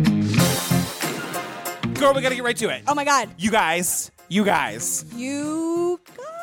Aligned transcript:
Girl, 2.01 2.15
we 2.15 2.23
gotta 2.23 2.35
get 2.35 2.45
right 2.45 2.57
to 2.57 2.69
it. 2.71 2.83
Oh 2.89 2.95
my 2.95 3.05
God. 3.05 3.29
You 3.39 3.51
guys, 3.51 4.11
you 4.29 4.45
guys, 4.45 5.05
You. 5.15 5.66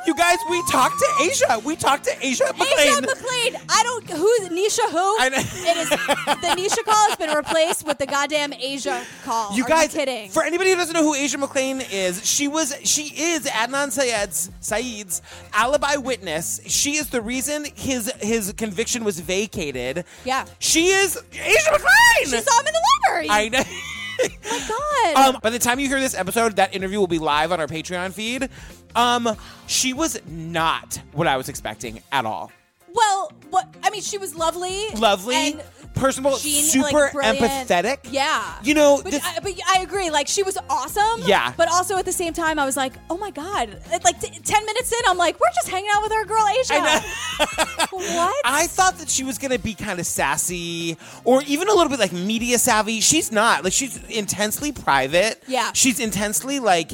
You 0.06 0.14
guys, 0.16 0.38
we 0.50 0.62
talked 0.70 1.00
to 1.00 1.08
Asia. 1.24 1.60
We 1.64 1.76
talked 1.78 2.04
to 2.06 2.12
Asia 2.26 2.44
McClain. 2.46 2.80
Asia 2.80 3.02
McClain. 3.02 3.66
I 3.70 3.84
don't. 3.84 4.10
Who's 4.10 4.50
Nisha? 4.50 4.90
Who? 4.92 4.98
I 5.20 5.30
know. 5.30 5.38
It 5.38 5.78
is 5.78 5.90
the 5.90 6.62
Nisha 6.62 6.84
call 6.84 7.08
has 7.10 7.16
been 7.18 7.34
replaced 7.36 7.86
with 7.88 8.00
the 8.00 8.06
goddamn 8.06 8.52
Asia 8.54 9.06
call. 9.24 9.56
You 9.56 9.64
Are 9.64 9.70
guys, 9.70 9.94
you 9.94 10.00
kidding? 10.02 10.30
for 10.30 10.44
anybody 10.44 10.72
who 10.72 10.76
doesn't 10.76 10.94
know 10.94 11.04
who 11.04 11.16
Asia 11.16 11.38
McClain 11.38 11.86
is, 11.92 12.26
she 12.26 12.50
was, 12.50 12.76
she 12.84 13.04
is 13.16 13.46
Adnan 13.46 13.92
Syed's, 13.92 14.50
Saeed's 14.60 15.22
alibi 15.54 15.96
witness. 15.96 16.60
She 16.68 16.96
is 16.98 17.10
the 17.10 17.22
reason 17.22 17.66
his 17.76 18.12
his 18.22 18.52
conviction 18.54 19.06
was 19.06 19.20
vacated. 19.22 20.04
Yeah. 20.26 20.46
she 20.60 20.88
is 20.88 21.18
Asia 21.32 21.70
McClain. 21.72 22.24
she 22.26 22.42
saw 22.42 22.60
him 22.60 22.68
in 22.68 22.74
the 22.74 22.82
library. 23.08 23.28
I 23.30 23.50
know. 23.50 23.64
oh 23.64 24.30
my 24.52 24.68
God. 24.68 24.80
Um, 25.16 25.38
by 25.44 25.50
the 25.50 25.60
time 25.60 25.80
you 25.80 25.88
hear 25.90 26.00
this 26.00 26.16
episode, 26.16 26.56
that 26.56 26.74
interview 26.74 26.98
will 26.98 27.08
be 27.08 27.20
live 27.20 27.52
on 27.52 27.60
our 27.60 27.68
Patreon 27.68 28.14
feed. 28.14 28.48
Um, 28.96 29.36
she 29.68 29.94
was 29.94 30.20
not 30.28 31.02
what 31.14 31.28
I 31.28 31.38
was 31.38 31.50
expecting 31.50 32.02
at 32.12 32.26
all. 32.26 32.52
well, 32.94 33.32
what? 33.50 33.74
I 33.84 33.90
mean, 33.90 34.02
she 34.02 34.18
was 34.18 34.36
lovely. 34.36 34.88
Lovely, 34.96 35.36
And 35.36 35.64
personable, 35.96 36.38
Gene, 36.38 36.64
super 36.64 37.12
like, 37.14 37.38
empathetic. 37.38 37.98
Yeah. 38.12 38.56
You 38.64 38.74
know, 38.74 39.00
but, 39.04 39.12
this- 39.12 39.24
I, 39.26 39.40
but 39.42 39.54
I 39.76 39.82
agree. 39.82 40.10
Like 40.10 40.28
she 40.28 40.42
was 40.44 40.58
awesome. 40.70 41.22
Yeah. 41.28 41.54
But 41.56 41.70
also 41.72 41.98
at 41.98 42.06
the 42.06 42.12
same 42.12 42.34
time, 42.34 42.58
I 42.60 42.66
was 42.66 42.76
like, 42.78 42.94
oh 43.10 43.18
my 43.18 43.30
god. 43.32 43.80
Like 44.04 44.20
t- 44.20 44.40
ten 44.44 44.66
minutes 44.66 44.92
in, 44.92 45.00
I'm 45.08 45.18
like, 45.18 45.40
we're 45.40 45.54
just 45.56 45.70
hanging 45.70 45.90
out 45.94 46.02
with 46.04 46.12
our 46.12 46.26
girl 46.26 46.46
Asia. 46.60 46.74
I 46.74 47.88
what? 47.92 48.36
I 48.46 48.68
thought 48.68 48.98
that 48.98 49.10
she 49.10 49.24
was 49.24 49.38
gonna 49.38 49.60
be 49.60 49.74
kind 49.76 50.00
of 50.00 50.06
sassy, 50.08 50.98
or 51.24 51.42
even 51.48 51.68
a 51.68 51.74
little 51.74 51.90
bit 51.90 52.00
like 52.00 52.12
media 52.14 52.58
savvy. 52.58 53.00
She's 53.02 53.32
not. 53.32 53.64
Like 53.64 53.74
she's 53.74 53.98
intensely 54.10 54.72
private. 54.72 55.42
Yeah. 55.48 55.72
She's 55.74 56.00
intensely 56.00 56.60
like. 56.60 56.92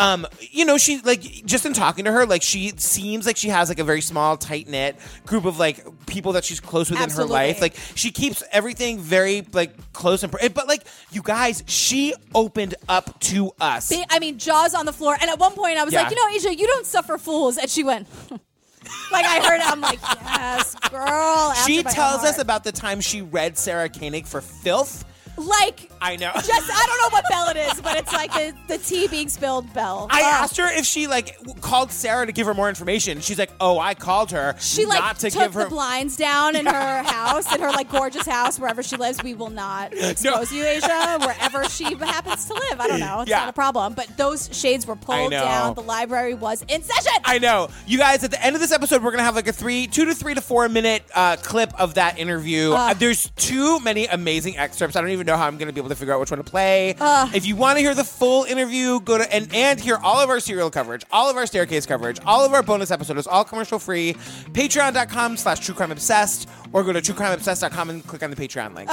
Um, 0.00 0.26
you 0.40 0.64
know, 0.64 0.78
she 0.78 1.00
like 1.02 1.20
just 1.22 1.66
in 1.66 1.72
talking 1.74 2.06
to 2.06 2.12
her, 2.12 2.24
like 2.26 2.42
she 2.42 2.72
seems 2.76 3.26
like 3.26 3.36
she 3.36 3.48
has 3.50 3.68
like 3.68 3.78
a 3.78 3.84
very 3.84 4.00
small, 4.00 4.36
tight 4.36 4.66
knit 4.66 4.96
group 5.26 5.44
of 5.44 5.58
like 5.58 5.84
people 6.06 6.32
that 6.32 6.44
she's 6.44 6.58
close 6.58 6.90
with 6.90 7.00
in 7.00 7.10
her 7.10 7.24
life. 7.24 7.60
Like 7.60 7.76
she 7.94 8.10
keeps 8.10 8.42
everything 8.50 8.98
very 8.98 9.46
like 9.52 9.92
close 9.92 10.22
and, 10.22 10.32
pr- 10.32 10.48
but 10.54 10.66
like 10.66 10.84
you 11.12 11.20
guys, 11.22 11.62
she 11.66 12.14
opened 12.34 12.74
up 12.88 13.20
to 13.20 13.52
us. 13.60 13.92
I 14.10 14.18
mean, 14.18 14.38
jaws 14.38 14.74
on 14.74 14.86
the 14.86 14.92
floor. 14.92 15.16
And 15.20 15.30
at 15.30 15.38
one 15.38 15.52
point, 15.52 15.76
I 15.78 15.84
was 15.84 15.92
Yeah. 15.92 16.02
like, 16.02 16.10
you 16.10 16.16
know, 16.16 16.34
Asia, 16.34 16.56
you 16.58 16.66
don't 16.66 16.86
suffer 16.86 17.18
fools. 17.18 17.58
And 17.58 17.68
she 17.68 17.84
went. 17.84 18.08
like 19.12 19.26
I 19.26 19.40
heard, 19.46 19.60
I'm 19.60 19.80
like, 19.82 20.00
yes, 20.02 20.74
girl. 20.90 21.52
She 21.66 21.82
tells 21.82 22.24
us 22.24 22.38
about 22.38 22.64
the 22.64 22.72
time 22.72 23.00
she 23.00 23.20
read 23.22 23.58
Sarah 23.58 23.88
Koenig 23.90 24.26
for 24.26 24.40
filth. 24.40 25.04
Like. 25.40 25.90
I 26.02 26.16
know. 26.16 26.30
Just 26.34 26.50
I 26.50 26.86
don't 26.86 26.98
know 27.12 27.16
what 27.16 27.24
bell 27.28 27.48
it 27.48 27.56
is, 27.56 27.80
but 27.80 27.96
it's 27.98 28.12
like 28.12 28.32
the, 28.32 28.54
the 28.68 28.78
tea 28.78 29.06
being 29.08 29.28
spilled 29.28 29.72
bell. 29.74 30.06
I 30.10 30.22
Oh. 30.22 30.26
asked 30.44 30.56
her 30.56 30.66
if 30.72 30.84
she 30.86 31.06
like 31.06 31.36
called 31.60 31.90
Sarah 31.92 32.24
to 32.26 32.32
give 32.32 32.46
her 32.46 32.54
more 32.54 32.68
information. 32.68 33.20
She's 33.20 33.38
like, 33.38 33.50
"Oh, 33.60 33.78
I 33.78 33.94
called 33.94 34.30
her 34.30 34.54
She 34.60 34.86
like 34.86 35.00
not 35.00 35.18
to 35.20 35.30
took 35.30 35.40
give 35.42 35.54
her." 35.54 35.64
the 35.64 35.70
blinds 35.70 36.16
down 36.16 36.56
in 36.56 36.66
her 36.66 37.02
house, 37.02 37.52
in 37.54 37.60
her 37.60 37.70
like 37.70 37.90
gorgeous 37.92 38.26
house, 38.26 38.58
wherever 38.58 38.82
she 38.82 38.96
lives. 38.96 39.22
We 39.22 39.34
will 39.34 39.50
not 39.50 39.92
expose 39.96 40.52
you, 40.52 40.64
Asia, 40.64 41.18
wherever 41.20 41.64
she 41.68 41.94
happens 41.96 42.46
to 42.46 42.54
live. 42.54 42.80
I 42.80 42.86
don't 42.88 43.00
know. 43.00 43.20
It's 43.20 43.30
Yeah. 43.30 43.40
not 43.40 43.48
a 43.50 43.52
problem. 43.52 43.94
But 43.94 44.16
those 44.16 44.48
shades 44.56 44.86
were 44.86 44.96
pulled 44.96 45.30
down. 45.32 45.74
The 45.74 45.82
library 45.82 46.34
was 46.34 46.62
in 46.68 46.82
session. 46.82 47.12
I 47.24 47.38
know, 47.38 47.68
you 47.86 47.98
guys. 47.98 48.24
At 48.24 48.30
the 48.30 48.42
end 48.44 48.56
of 48.56 48.60
this 48.62 48.72
episode, 48.72 49.02
we're 49.02 49.10
gonna 49.10 49.22
have 49.24 49.36
like 49.36 49.48
a 49.48 49.52
three, 49.52 49.86
two 49.86 50.04
to 50.06 50.14
three 50.14 50.34
to 50.34 50.40
four 50.40 50.68
minute 50.68 51.02
uh, 51.14 51.36
clip 51.36 51.72
of 51.78 51.94
that 51.94 52.18
interview. 52.18 52.72
Uh, 52.72 52.94
there's 52.94 53.30
too 53.36 53.78
many 53.80 54.06
amazing 54.06 54.56
excerpts. 54.56 54.96
I 54.96 55.00
don't 55.00 55.10
even 55.10 55.26
know 55.26 55.29
how 55.36 55.46
I'm 55.46 55.56
gonna 55.58 55.72
be 55.72 55.80
able 55.80 55.88
to 55.90 55.94
figure 55.94 56.14
out 56.14 56.20
which 56.20 56.30
one 56.30 56.38
to 56.38 56.44
play. 56.44 56.94
if 57.34 57.46
you 57.46 57.56
want 57.56 57.76
to 57.78 57.82
hear 57.82 57.94
the 57.94 58.04
full 58.04 58.44
interview, 58.44 59.00
go 59.00 59.18
to 59.18 59.34
and 59.34 59.52
and 59.54 59.80
hear 59.80 59.96
all 59.96 60.20
of 60.20 60.30
our 60.30 60.40
serial 60.40 60.70
coverage, 60.70 61.04
all 61.10 61.28
of 61.30 61.36
our 61.36 61.46
staircase 61.46 61.86
coverage, 61.86 62.18
all 62.26 62.44
of 62.44 62.52
our 62.54 62.62
bonus 62.62 62.90
episodes, 62.90 63.26
all 63.26 63.44
commercial 63.44 63.78
free. 63.78 64.14
Patreon.com/slash 64.52 65.60
True 65.60 65.74
Crime 65.74 65.92
Obsessed, 65.92 66.48
or 66.72 66.82
go 66.84 66.92
to 66.92 67.00
TrueCrimeObsessed.com 67.00 67.90
and 67.90 68.06
click 68.06 68.22
on 68.22 68.30
the 68.30 68.36
Patreon 68.36 68.74
link. 68.74 68.90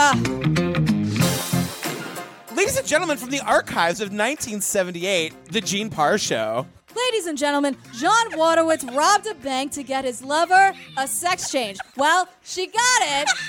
Ladies 2.56 2.78
and 2.78 2.88
gentlemen, 2.88 3.17
from 3.17 3.29
the 3.29 3.40
archives 3.41 4.01
of 4.01 4.07
1978, 4.07 5.45
The 5.51 5.61
Gene 5.61 5.90
Parr 5.91 6.17
Show. 6.17 6.66
Ladies 6.95 7.28
and 7.28 7.38
gentlemen, 7.38 7.78
John 8.00 8.31
Wojtowicz 8.31 8.95
robbed 8.95 9.28
a 9.28 9.35
bank 9.35 9.72
to 9.73 9.84
get 9.84 10.03
his 10.06 10.23
lover 10.23 10.73
a 10.97 11.07
sex 11.07 11.51
change. 11.51 11.78
Well, 11.95 12.28
she 12.44 12.66
got 12.66 13.01
it. 13.03 13.29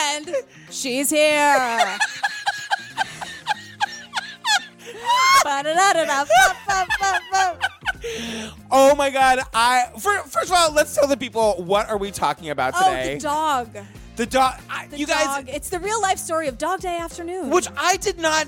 And 0.00 0.34
she's 0.70 1.10
here. 1.10 1.98
Oh 8.70 8.94
my 8.96 9.10
god! 9.10 9.40
I 9.54 9.90
for, 9.98 10.18
first 10.20 10.50
of 10.50 10.56
all, 10.56 10.72
let's 10.72 10.94
tell 10.94 11.06
the 11.06 11.16
people 11.16 11.62
what 11.64 11.88
are 11.88 11.96
we 11.96 12.10
talking 12.10 12.50
about 12.50 12.74
today. 12.74 13.12
Oh, 13.12 13.14
the 13.14 13.20
dog. 13.20 13.76
The 14.16 14.26
dog. 14.26 14.54
I- 14.68 14.86
The 14.88 14.98
you 14.98 15.06
dog. 15.06 15.46
guys, 15.46 15.54
It's 15.56 15.70
the 15.70 15.78
real 15.80 16.00
life 16.02 16.18
story 16.18 16.46
of 16.48 16.58
Dog 16.58 16.80
Day 16.80 16.98
Afternoon. 16.98 17.48
which 17.50 17.66
I 17.76 17.96
did 17.96 18.18
not. 18.18 18.46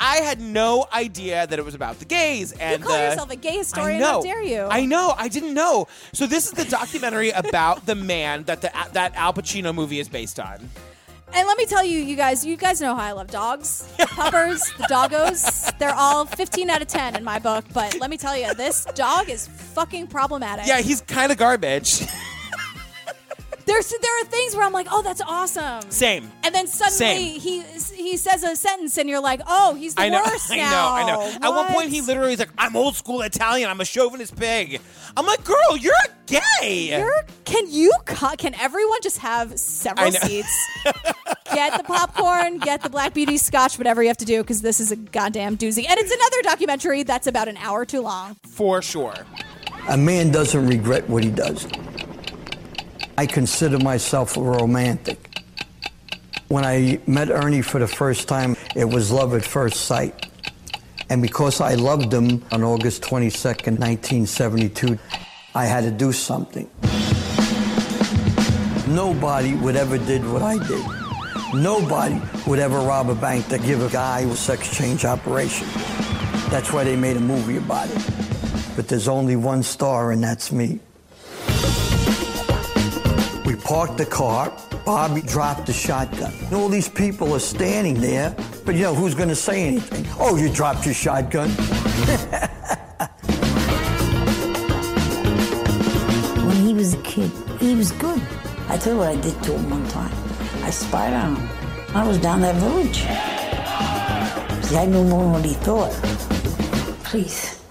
I 0.00 0.16
had 0.16 0.40
no 0.40 0.86
idea 0.92 1.46
that 1.46 1.56
it 1.58 1.64
was 1.64 1.74
about 1.76 2.00
the 2.00 2.04
gays. 2.04 2.50
And 2.52 2.80
you 2.80 2.86
call 2.86 2.96
uh, 2.96 3.00
yourself 3.10 3.30
a 3.30 3.36
gay 3.36 3.56
historian? 3.58 3.98
I 4.02 4.04
know. 4.04 4.12
How 4.14 4.22
dare 4.22 4.42
you? 4.42 4.62
I 4.68 4.84
know. 4.86 5.14
I 5.16 5.28
didn't 5.28 5.54
know. 5.54 5.86
So 6.12 6.26
this 6.26 6.46
is 6.46 6.52
the 6.52 6.64
documentary 6.64 7.30
about 7.44 7.86
the 7.86 7.94
man 7.94 8.42
that 8.44 8.60
the 8.60 8.72
that 8.92 9.14
Al 9.14 9.32
Pacino 9.32 9.72
movie 9.74 10.00
is 10.00 10.08
based 10.08 10.40
on. 10.40 10.68
And 11.32 11.48
let 11.48 11.58
me 11.58 11.66
tell 11.66 11.84
you, 11.84 11.98
you 11.98 12.14
guys, 12.14 12.46
you 12.46 12.56
guys 12.56 12.80
know 12.80 12.94
how 12.94 13.02
I 13.02 13.12
love 13.12 13.28
dogs, 13.28 13.88
puppers, 13.98 14.62
the 14.78 14.84
doggos. 14.84 15.76
They're 15.78 15.94
all 15.94 16.26
15 16.26 16.70
out 16.70 16.80
of 16.80 16.86
10 16.86 17.16
in 17.16 17.24
my 17.24 17.40
book. 17.40 17.64
But 17.72 17.98
let 17.98 18.08
me 18.08 18.16
tell 18.16 18.36
you, 18.36 18.54
this 18.54 18.84
dog 18.94 19.28
is 19.28 19.48
fucking 19.48 20.06
problematic. 20.08 20.66
Yeah, 20.66 20.80
he's 20.80 21.00
kind 21.00 21.32
of 21.32 21.38
garbage. 21.38 22.02
There's 23.66 23.88
there 24.00 24.20
are 24.20 24.24
things 24.26 24.54
where 24.54 24.64
I'm 24.64 24.72
like, 24.72 24.88
oh, 24.90 25.02
that's 25.02 25.20
awesome. 25.22 25.90
Same. 25.90 26.30
And 26.42 26.54
then 26.54 26.66
suddenly 26.66 27.38
Same. 27.38 27.40
he 27.40 27.62
he 27.94 28.16
says 28.16 28.42
a 28.44 28.56
sentence, 28.56 28.98
and 28.98 29.08
you're 29.08 29.20
like, 29.22 29.40
oh, 29.46 29.74
he's 29.74 29.94
the 29.94 30.02
I 30.02 30.08
know. 30.10 30.22
worst 30.24 30.50
I 30.50 30.56
know. 30.56 30.62
now. 30.62 30.92
I 30.94 31.06
know. 31.06 31.38
At 31.42 31.48
one 31.54 31.66
point, 31.72 31.88
he 31.90 32.00
literally 32.00 32.34
is 32.34 32.38
like, 32.38 32.50
"I'm 32.58 32.76
old 32.76 32.94
school 32.96 33.22
Italian. 33.22 33.70
I'm 33.70 33.80
a 33.80 33.84
chauvinist 33.84 34.36
pig." 34.36 34.80
I'm 35.16 35.26
like, 35.26 35.44
"Girl, 35.44 35.76
you're 35.78 35.94
a 35.94 36.08
gay." 36.26 36.98
You're- 36.98 37.10
can 37.44 37.70
you 37.70 37.92
co- 38.04 38.34
can 38.36 38.54
everyone 38.54 38.98
just 39.02 39.18
have 39.18 39.52
I 39.52 39.56
several 39.56 40.10
know. 40.10 40.18
seats? 40.20 40.68
get 41.54 41.76
the 41.76 41.84
popcorn, 41.84 42.58
get 42.58 42.82
the 42.82 42.90
Black 42.90 43.14
Beauty 43.14 43.36
scotch, 43.36 43.78
whatever 43.78 44.02
you 44.02 44.08
have 44.08 44.16
to 44.18 44.24
do, 44.24 44.42
because 44.42 44.60
this 44.62 44.80
is 44.80 44.90
a 44.92 44.96
goddamn 44.96 45.56
doozy. 45.56 45.86
And 45.88 45.98
it's 45.98 46.10
another 46.12 46.42
documentary 46.42 47.02
that's 47.02 47.26
about 47.26 47.48
an 47.48 47.56
hour 47.58 47.84
too 47.84 48.00
long. 48.00 48.36
For 48.48 48.82
sure. 48.82 49.14
A 49.88 49.96
man 49.96 50.30
doesn't 50.30 50.66
regret 50.66 51.08
what 51.08 51.22
he 51.22 51.30
does. 51.30 51.66
I 53.16 53.26
consider 53.26 53.78
myself 53.78 54.36
a 54.36 54.42
romantic. 54.42 55.38
When 56.48 56.64
I 56.64 57.00
met 57.06 57.30
Ernie 57.30 57.62
for 57.62 57.78
the 57.78 57.86
first 57.86 58.26
time, 58.26 58.56
it 58.74 58.84
was 58.84 59.12
love 59.12 59.34
at 59.34 59.44
first 59.44 59.82
sight. 59.82 60.26
And 61.10 61.22
because 61.22 61.60
I 61.60 61.74
loved 61.74 62.12
him 62.12 62.44
on 62.50 62.64
August 62.64 63.02
22nd, 63.02 63.78
1972, 63.78 64.98
I 65.54 65.66
had 65.66 65.84
to 65.84 65.90
do 65.92 66.10
something. 66.12 66.68
Nobody 68.88 69.54
would 69.54 69.76
ever 69.76 69.96
did 69.98 70.26
what 70.28 70.42
I 70.42 70.58
did. 70.66 70.84
Nobody 71.54 72.20
would 72.48 72.58
ever 72.58 72.78
rob 72.78 73.10
a 73.10 73.14
bank 73.14 73.46
to 73.48 73.58
give 73.58 73.80
a 73.80 73.88
guy 73.88 74.20
a 74.20 74.34
sex 74.34 74.76
change 74.76 75.04
operation. 75.04 75.68
That's 76.50 76.72
why 76.72 76.82
they 76.82 76.96
made 76.96 77.16
a 77.16 77.20
movie 77.20 77.58
about 77.58 77.88
it. 77.90 78.74
But 78.74 78.88
there's 78.88 79.06
only 79.06 79.36
one 79.36 79.62
star, 79.62 80.10
and 80.10 80.22
that's 80.22 80.50
me. 80.50 80.80
Parked 83.64 83.96
the 83.96 84.04
car. 84.04 84.52
Bobby 84.84 85.22
dropped 85.22 85.64
the 85.64 85.72
shotgun. 85.72 86.34
And 86.44 86.54
all 86.54 86.68
these 86.68 86.88
people 86.88 87.34
are 87.34 87.40
standing 87.40 87.94
there, 87.94 88.36
but 88.66 88.74
you 88.74 88.82
know, 88.82 88.94
who's 88.94 89.14
going 89.14 89.30
to 89.30 89.34
say 89.34 89.66
anything? 89.66 90.06
Oh, 90.18 90.36
you 90.36 90.50
dropped 90.50 90.84
your 90.84 90.92
shotgun? 90.94 91.50
When 96.46 96.56
he 96.56 96.74
was 96.74 96.92
a 96.92 97.02
kid, 97.02 97.30
he 97.58 97.74
was 97.74 97.90
good. 97.92 98.20
I 98.68 98.76
tell 98.76 98.92
you 98.92 98.98
what 98.98 99.08
I 99.08 99.16
did 99.16 99.42
to 99.44 99.52
him 99.52 99.70
one 99.70 99.88
time. 99.88 100.12
I 100.62 100.68
spied 100.68 101.14
on 101.14 101.36
him. 101.36 101.48
I 101.94 102.06
was 102.06 102.18
down 102.18 102.42
that 102.42 102.56
village. 102.56 103.04
See, 104.66 104.76
I 104.76 104.84
knew 104.84 105.04
more 105.04 105.22
than 105.22 105.32
what 105.32 105.44
he 105.44 105.54
thought. 105.54 105.92
Please. 107.04 107.63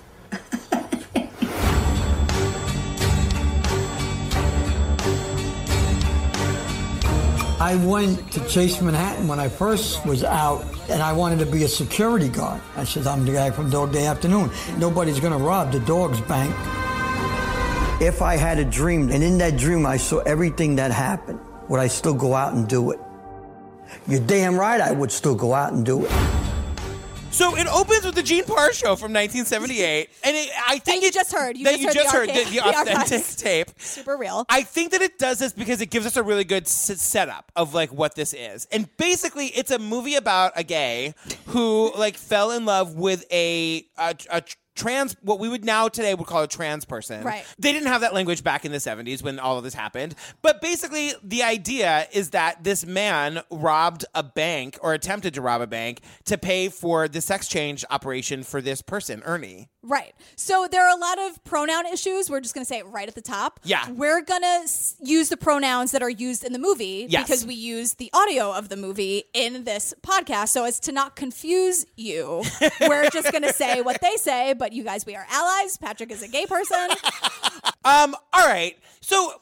I 7.74 7.76
went 7.78 8.32
to 8.34 8.48
Chase 8.48 8.80
Manhattan 8.84 9.28
when 9.28 9.40
I 9.40 9.50
first 9.50 10.06
was 10.06 10.24
out, 10.24 10.64
and 10.92 11.02
I 11.02 11.12
wanted 11.12 11.40
to 11.40 11.48
be 11.48 11.64
a 11.64 11.68
security 11.68 12.30
guard. 12.30 12.62
I 12.76 12.84
said, 12.84 13.08
I'm 13.08 13.26
the 13.26 13.32
guy 13.32 13.50
from 13.50 13.72
Dog 13.72 13.92
Day 13.92 14.06
Afternoon. 14.06 14.52
Nobody's 14.78 15.20
going 15.20 15.34
to 15.34 15.44
rob 15.44 15.72
the 15.72 15.80
dog's 15.80 16.22
bank. 16.22 16.54
If 18.00 18.22
I 18.22 18.36
had 18.36 18.60
a 18.60 18.64
dream 18.64 19.10
and 19.10 19.24
in 19.24 19.40
that 19.40 19.58
dream 19.58 19.88
I 19.88 19.98
saw 19.98 20.20
everything 20.20 20.76
that 20.76 20.92
happened, 20.92 21.40
would 21.68 21.80
I 21.80 21.88
still 21.88 22.14
go 22.14 22.36
out 22.36 22.54
and 22.54 22.70
do 22.70 22.92
it? 22.92 23.00
You're 24.08 24.20
damn 24.20 24.56
right 24.56 24.80
I 24.80 24.92
would 24.92 25.12
still 25.12 25.34
go 25.34 25.56
out 25.56 25.74
and 25.74 25.84
do 25.84 26.06
it. 26.06 26.12
So 27.34 27.58
it 27.58 27.66
opens 27.68 28.06
with 28.06 28.14
the 28.14 28.22
Gene 28.22 28.44
Parr 28.46 28.72
show 28.74 28.96
from 28.96 29.12
1978, 29.12 30.10
and 30.24 30.36
it, 30.38 30.50
I 30.68 30.78
think 30.78 31.02
you 31.02 31.08
it- 31.10 31.14
just 31.16 31.34
heard. 31.34 31.58
You 31.58 31.64
that 31.66 31.72
just 31.80 31.82
you 31.82 31.88
heard 31.88 31.94
just 31.96 32.12
the 32.12 32.18
heard 32.18 32.30
the, 32.30 32.34
the 32.34 32.50
the 32.52 32.60
authentic 32.70 32.96
archives. 32.96 33.36
tape. 33.36 33.68
Super 33.80 34.16
real. 34.18 34.46
I 34.50 34.62
think 34.62 34.92
that 34.92 35.02
it 35.02 35.18
does 35.18 35.40
this 35.40 35.52
because 35.52 35.82
it 35.82 35.90
gives 35.90 36.06
us 36.06 36.16
a 36.16 36.22
really 36.24 36.44
good 36.44 36.64
s- 36.64 37.02
setup 37.02 37.52
of 37.56 37.74
like 37.74 37.92
what 37.92 38.14
this 38.16 38.34
is, 38.34 38.68
and 38.72 38.88
basically 38.98 39.48
it's 39.48 39.72
a 39.72 39.80
movie 39.80 40.16
about 40.16 40.54
a 40.56 40.64
gay 40.64 41.16
who 41.48 41.92
like 41.98 42.16
fell 42.18 42.52
in 42.52 42.66
love 42.66 42.94
with 42.96 43.26
a 43.32 43.84
a, 43.98 44.16
a 44.30 44.44
trans 44.76 45.16
what 45.22 45.40
we 45.40 45.50
would 45.50 45.66
now 45.66 45.88
today 45.88 46.14
would 46.14 46.28
call 46.28 46.44
a 46.44 46.48
trans 46.48 46.86
person. 46.86 47.24
Right. 47.24 47.46
They 47.60 47.72
didn't 47.72 47.88
have 47.88 48.02
that 48.02 48.14
language 48.14 48.44
back 48.44 48.66
in 48.66 48.72
the 48.72 48.78
70s 48.78 49.24
when 49.24 49.40
all 49.40 49.58
of 49.58 49.64
this 49.64 49.74
happened. 49.74 50.16
But 50.42 50.62
basically 50.62 51.14
the 51.24 51.44
idea 51.44 52.08
is 52.12 52.32
that 52.32 52.64
this 52.64 52.86
man 52.86 53.42
robbed 53.50 54.06
a 54.16 54.24
bank 54.24 54.78
or 54.82 54.94
attempted 54.94 55.34
to 55.36 55.42
rob 55.42 55.62
a 55.62 55.68
bank 55.68 56.02
to 56.26 56.38
pay 56.38 56.70
for 56.70 57.08
the 57.08 57.22
sex 57.22 57.48
change 57.48 57.86
operation 57.90 58.44
for 58.44 58.62
this 58.62 58.82
person, 58.82 59.22
Ernie. 59.26 59.70
Right. 59.86 60.16
So 60.38 60.68
there 60.72 60.88
are 60.88 60.96
a 60.96 61.00
lot 61.00 61.20
of 61.20 61.44
pronoun 61.44 61.86
issues. 61.88 62.30
We're 62.30 62.40
just 62.40 62.54
going 62.56 62.64
to 62.64 62.68
say 62.68 62.80
it 62.80 62.86
right 62.88 63.08
at 63.08 63.16
the 63.16 63.22
top. 63.22 63.60
Yeah. 63.64 63.90
We're 63.92 64.22
going 64.22 64.42
to 64.42 64.62
use 65.02 65.28
the 65.30 65.36
pronouns 65.38 65.92
that 65.92 66.02
are 66.02 66.10
used 66.10 66.44
in 66.46 66.54
the 66.54 66.60
movie 66.60 67.06
Yes. 67.10 67.26
because 67.28 67.46
we 67.46 67.54
use 67.56 67.96
the 67.96 68.10
audio 68.14 68.54
of 68.54 68.70
the 68.70 68.78
movie 68.78 69.26
in 69.34 69.66
this 69.66 69.94
podcast. 70.02 70.50
So 70.50 70.64
as 70.64 70.80
to 70.82 70.92
not 70.94 71.16
confuse 71.18 71.86
you, 71.98 72.44
we're 72.82 73.10
just 73.10 73.32
going 73.32 73.44
to 73.44 73.52
say 73.54 73.82
what 73.82 74.00
they 74.02 74.16
say, 74.16 74.54
but 74.54 74.72
you 74.72 74.84
guys, 74.84 75.06
we 75.06 75.16
are 75.16 75.28
allies. 75.30 75.78
Patrick 75.78 76.12
is 76.12 76.24
a 76.24 76.28
gay 76.28 76.46
person. 76.46 76.88
Um 77.86 78.16
all 78.32 78.48
right. 78.48 78.78
So 79.02 79.34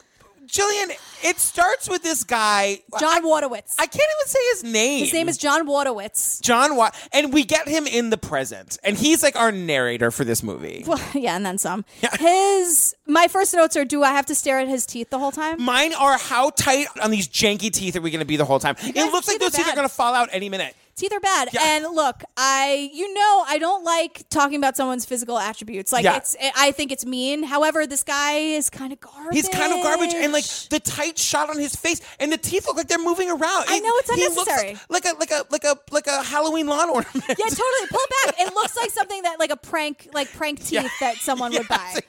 Jillian, 0.51 0.92
it 1.24 1.39
starts 1.39 1.89
with 1.89 2.03
this 2.03 2.24
guy 2.25 2.81
John 3.00 3.24
Wojtowicz. 3.24 3.75
I 3.80 3.88
can't 3.88 4.09
even 4.19 4.27
say 4.27 4.39
his 4.51 4.63
name. 4.65 5.00
His 5.00 5.13
name 5.13 5.30
is 5.30 5.38
John 5.38 5.65
Wojtowicz. 5.65 6.42
John 6.42 6.75
Watt, 6.75 6.94
and 7.13 7.31
we 7.31 7.45
get 7.45 7.68
him 7.68 7.88
in 7.88 8.09
the 8.09 8.18
present, 8.18 8.77
and 8.83 8.98
he's 8.98 9.24
like 9.24 9.38
our 9.38 9.51
narrator 9.51 10.12
for 10.12 10.25
this 10.25 10.44
movie. 10.44 10.83
Well, 10.86 11.01
yeah, 11.13 11.36
and 11.36 11.45
then 11.45 11.57
some. 11.57 11.86
Yeah. 12.01 12.15
His 12.18 12.95
my 13.12 13.28
first 13.28 13.54
notes 13.54 13.75
are: 13.78 13.86
Do 13.86 14.04
I 14.04 14.12
have 14.12 14.25
to 14.28 14.36
stare 14.36 14.60
at 14.60 14.68
his 14.68 14.86
teeth 14.86 15.10
the 15.10 15.19
whole 15.19 15.31
time? 15.31 15.62
Mine 15.62 15.94
are 15.94 16.18
how 16.18 16.50
tight 16.52 16.88
on 17.02 17.12
these 17.12 17.28
janky 17.28 17.72
teeth 17.72 17.96
are 17.96 18.02
we 18.02 18.12
going 18.12 18.19
to 18.19 18.25
be 18.25 18.38
the 18.38 18.46
whole 18.46 18.60
time? 18.60 18.75
It 18.81 18.96
guys, 18.96 19.12
looks 19.12 19.28
like 19.28 19.36
teeth 19.40 19.48
are 19.48 19.50
those 19.50 19.52
teeth 19.54 19.66
are 19.66 19.69
bad. 19.69 19.75
going 19.75 19.88
to 19.90 19.94
fall 19.94 20.13
out 20.13 20.30
any 20.31 20.50
minute. 20.50 20.75
Teeth 20.98 21.13
are 21.13 21.19
bad. 21.22 21.50
Yeah. 21.54 21.62
And 21.63 21.86
look, 21.96 22.22
I 22.38 22.92
you 22.94 23.12
know 23.13 23.44
I 23.48 23.58
don't 23.60 23.84
like 23.86 24.24
talking 24.30 24.58
about 24.58 24.75
someone's 24.75 25.06
physical 25.06 25.38
attributes. 25.40 25.92
Like 25.92 26.04
Yeah. 26.04 26.18
it's 26.18 26.36
I 26.56 26.72
think 26.72 26.92
it's 26.92 27.06
mean. 27.06 27.44
However, 27.44 27.88
this 27.88 28.04
guy 28.04 28.34
is 28.34 28.69
kind 28.69 28.92
of 28.94 29.00
garbage. 29.00 29.34
He's 29.34 29.48
kind 29.48 29.74
of 29.74 29.81
garbage, 29.84 30.13
and 30.13 30.31
like 30.34 30.44
the 30.69 30.80
tight 30.81 31.18
shot 31.18 31.50
on 31.50 31.58
his 31.58 31.75
face, 31.75 32.02
and 32.19 32.31
the 32.31 32.38
teeth 32.38 32.68
look 32.68 32.75
like 32.75 32.88
they're 32.88 33.00
moving 33.00 33.30
around. 33.31 33.66
I 33.69 33.78
It- 33.78 33.84
know, 33.84 33.92
it's 33.96 34.13
he 34.13 34.28
looks 34.28 34.38
unnecessary. 34.42 34.78
like 34.90 35.06
a 35.06 35.13
like 35.18 35.31
a 35.31 35.46
like 35.50 35.63
a 35.63 35.75
like 35.92 36.08
a 36.08 36.22
Halloween 36.24 36.68
lawn 36.68 36.90
ornament. 36.90 37.24
Yeah, 37.30 37.36
totally. 37.36 37.88
Pull 37.90 38.00
it 38.02 38.25
back. 38.38 38.48
It 38.48 38.54
looks 38.54 38.75
like 38.75 38.92
something 39.00 39.24
that 39.24 39.40
like 39.40 39.52
a 39.52 39.58
prank 39.58 40.10
like 40.13 40.31
prank 40.34 40.63
teeth 40.63 40.92
that 41.00 41.16
someone 41.18 41.54
would 41.54 41.68
buy. 41.69 42.00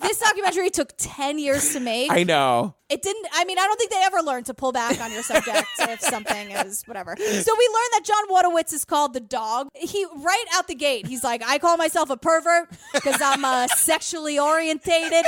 This 0.00 0.18
documentary 0.18 0.70
took 0.70 0.92
10 0.96 1.38
years 1.38 1.72
to 1.74 1.80
make. 1.80 2.10
I 2.10 2.22
know. 2.22 2.74
It 2.88 3.02
didn't. 3.02 3.26
I 3.32 3.44
mean, 3.44 3.58
I 3.58 3.66
don't 3.66 3.76
think 3.78 3.90
they 3.90 4.02
ever 4.02 4.20
learned 4.20 4.46
to 4.46 4.54
pull 4.54 4.72
back 4.72 5.00
on 5.00 5.12
your 5.12 5.22
subject 5.22 5.66
if 5.78 6.00
something 6.00 6.50
is 6.52 6.82
whatever. 6.84 7.14
So 7.16 7.24
we 7.26 7.28
learned 7.34 7.92
that 7.92 8.02
John 8.04 8.28
Wojtowicz 8.28 8.72
is 8.72 8.84
called 8.84 9.12
the 9.12 9.20
dog. 9.20 9.68
He 9.74 10.06
right 10.16 10.44
out 10.54 10.68
the 10.68 10.74
gate, 10.74 11.06
he's 11.06 11.22
like, 11.22 11.42
I 11.46 11.58
call 11.58 11.76
myself 11.76 12.10
a 12.10 12.16
pervert 12.16 12.70
because 12.94 13.20
I'm 13.20 13.44
uh, 13.44 13.68
sexually 13.68 14.38
orientated. 14.38 15.24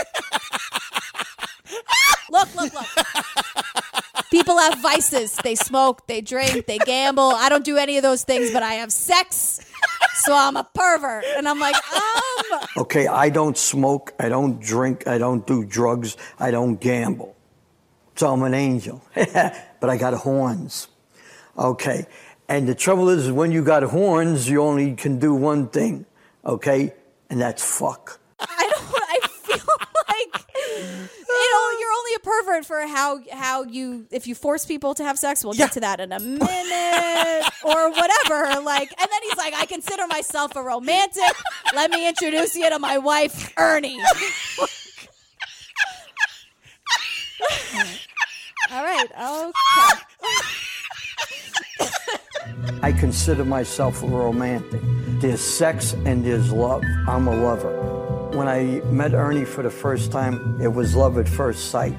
look, 2.30 2.54
look, 2.54 2.72
look. 2.74 3.06
People 4.30 4.58
have 4.58 4.78
vices. 4.80 5.36
They 5.44 5.54
smoke, 5.54 6.06
they 6.06 6.22
drink, 6.22 6.66
they 6.66 6.78
gamble. 6.78 7.32
I 7.36 7.50
don't 7.50 7.64
do 7.64 7.76
any 7.76 7.98
of 7.98 8.02
those 8.02 8.24
things, 8.24 8.50
but 8.50 8.62
I 8.62 8.74
have 8.74 8.90
sex. 8.90 9.60
So 10.14 10.34
I'm 10.37 10.56
a 10.56 10.64
pervert. 10.75 11.25
And 11.37 11.49
I'm 11.49 11.58
like, 11.58 11.75
um, 11.75 12.61
Okay, 12.76 13.06
I 13.06 13.29
don't 13.29 13.58
smoke, 13.58 14.14
I 14.19 14.29
don't 14.29 14.61
drink, 14.61 15.06
I 15.06 15.19
don't 15.19 15.46
do 15.46 15.64
drugs, 15.64 16.17
I 16.38 16.50
don't 16.50 16.81
gamble. 16.81 17.34
So 18.14 18.32
I'm 18.32 18.43
an 18.43 18.55
angel. 18.55 19.02
but 19.14 19.90
I 19.90 19.96
got 19.96 20.14
horns. 20.14 20.88
Okay. 21.58 22.06
And 22.49 22.69
the 22.69 22.75
trouble 22.75 23.08
is, 23.08 23.32
when 23.32 23.50
you 23.50 23.64
got 23.64 23.82
horns, 23.82 24.49
you 24.49 24.62
only 24.62 24.94
can 24.94 25.19
do 25.19 25.34
one 25.34 25.69
thing. 25.69 26.06
Okay? 26.44 26.93
And 27.31 27.40
that's 27.40 27.64
fuck. 27.64 28.20
I 28.38 28.69
don't. 28.70 28.82
I 29.08 29.26
feel 29.29 29.67
like 30.08 30.46
you 31.79 31.93
know 32.12 32.30
a 32.30 32.42
pervert 32.42 32.64
for 32.66 32.80
how 32.86 33.20
how 33.32 33.64
you 33.64 34.06
if 34.10 34.26
you 34.26 34.34
force 34.34 34.64
people 34.66 34.94
to 34.94 35.04
have 35.04 35.18
sex. 35.18 35.44
We'll 35.44 35.54
Yeah. 35.54 35.66
get 35.66 35.72
to 35.74 35.80
that 35.80 36.00
in 36.00 36.12
a 36.12 36.20
minute 36.20 37.50
or 37.64 37.90
whatever. 37.90 38.60
Like, 38.62 38.90
and 39.00 39.08
then 39.10 39.22
he's 39.24 39.36
like, 39.36 39.54
I 39.54 39.66
consider 39.66 40.06
myself 40.06 40.54
a 40.56 40.62
romantic. 40.62 41.22
Let 41.74 41.90
me 41.90 42.06
introduce 42.08 42.54
you 42.56 42.68
to 42.70 42.78
my 42.78 42.98
wife, 42.98 43.52
Ernie. 43.56 43.98
All 48.70 48.82
right. 48.82 49.06
Okay. 49.12 49.52
I 52.82 52.92
consider 52.92 53.44
myself 53.44 54.02
a 54.02 54.06
romantic. 54.06 54.80
There's 55.20 55.40
sex 55.40 55.92
and 56.04 56.24
there's 56.24 56.50
love. 56.52 56.82
I'm 57.06 57.28
a 57.28 57.34
lover. 57.36 58.01
When 58.32 58.49
I 58.49 58.81
met 58.87 59.12
Ernie 59.12 59.44
for 59.44 59.62
the 59.62 59.70
first 59.70 60.11
time, 60.11 60.58
it 60.61 60.69
was 60.69 60.96
love 60.96 61.19
at 61.19 61.29
first 61.29 61.70
sight. 61.70 61.94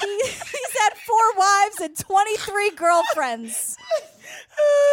He, 0.00 0.06
he's 0.22 0.78
had 0.78 0.94
four 1.06 1.34
wives 1.36 1.80
and 1.82 1.94
23 1.96 2.70
girlfriends. 2.70 3.76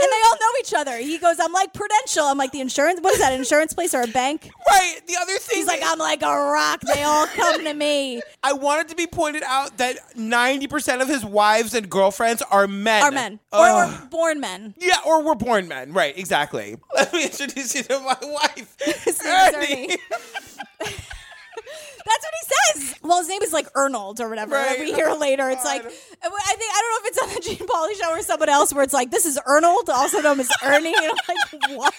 And 0.04 0.12
they 0.12 0.22
all 0.26 0.38
know 0.40 0.60
each 0.60 0.74
other. 0.74 0.98
He 0.98 1.18
goes, 1.18 1.40
I'm 1.40 1.54
like 1.54 1.74
Prudential. 1.74 2.24
I'm 2.24 2.38
like 2.38 2.52
the 2.52 2.62
insurance. 2.62 3.00
What 3.02 3.14
is 3.14 3.20
that, 3.20 3.34
insurance 3.34 3.74
place 3.74 3.94
or 3.94 4.02
a 4.02 4.08
bank? 4.08 4.50
Right. 4.68 5.00
The 5.08 5.16
other 5.18 5.38
thing 5.38 5.58
He's 5.60 5.68
like, 5.68 5.82
I'm 5.84 6.00
like 6.00 6.22
a 6.24 6.28
rock. 6.28 6.82
They 6.82 7.04
all 7.04 7.28
come 7.28 7.64
to 7.64 7.74
me. 7.74 8.22
I 8.44 8.54
wanted 8.54 8.90
to 8.90 8.96
be 8.96 9.06
pointed 9.08 9.44
out 9.44 9.78
that 9.78 9.98
90% 10.16 11.02
of 11.02 11.08
his 11.08 11.24
wives 11.24 11.74
and 11.76 11.90
girlfriends 11.90 12.42
are 12.42 12.68
men. 12.68 13.04
Are 13.04 13.12
men. 13.12 13.40
Or, 13.52 13.70
or 13.70 14.02
born 14.10 14.40
men. 14.40 14.74
Yeah, 14.80 14.98
or 15.06 15.24
we're 15.24 15.36
born 15.36 15.68
men. 15.68 15.94
Right, 15.94 16.18
exactly. 16.18 16.78
Let 16.96 17.14
me 17.14 17.26
introduce 17.26 17.76
you 17.76 17.84
to 17.84 18.00
my 18.00 18.18
wife. 18.22 18.78
Ernie. 19.26 19.98
That's 22.06 22.26
what 22.26 22.34
he 22.40 22.80
says. 22.82 22.96
Well, 23.02 23.20
his 23.20 23.28
name 23.28 23.42
is 23.42 23.54
like 23.54 23.68
Arnold 23.76 24.20
or 24.22 24.30
whatever. 24.30 24.56
Right. 24.56 24.80
We 24.80 24.94
hear 24.94 25.12
later. 25.14 25.50
It's 25.50 25.66
like, 25.66 25.84
I 25.84 25.88
think, 25.88 25.94
I 26.24 26.82
don't 26.82 26.92
know 26.92 27.00
if 27.00 27.06
it's 27.06 27.22
on 27.22 27.30
the 27.36 27.42
Gene 27.42 27.68
Pauley 27.68 27.94
show 28.00 28.12
or 28.12 28.22
someone 28.22 28.50
else 28.50 28.74
where 28.74 28.84
it's 28.84 28.94
like, 28.94 29.12
this 29.12 29.26
is 29.26 29.40
Arnold, 29.48 29.90
also 29.90 30.22
known 30.22 30.40
as 30.40 30.50
Ernie. 30.64 30.94
And 30.96 31.12
I'm 31.30 31.70
like, 31.70 31.78
what? 31.78 31.94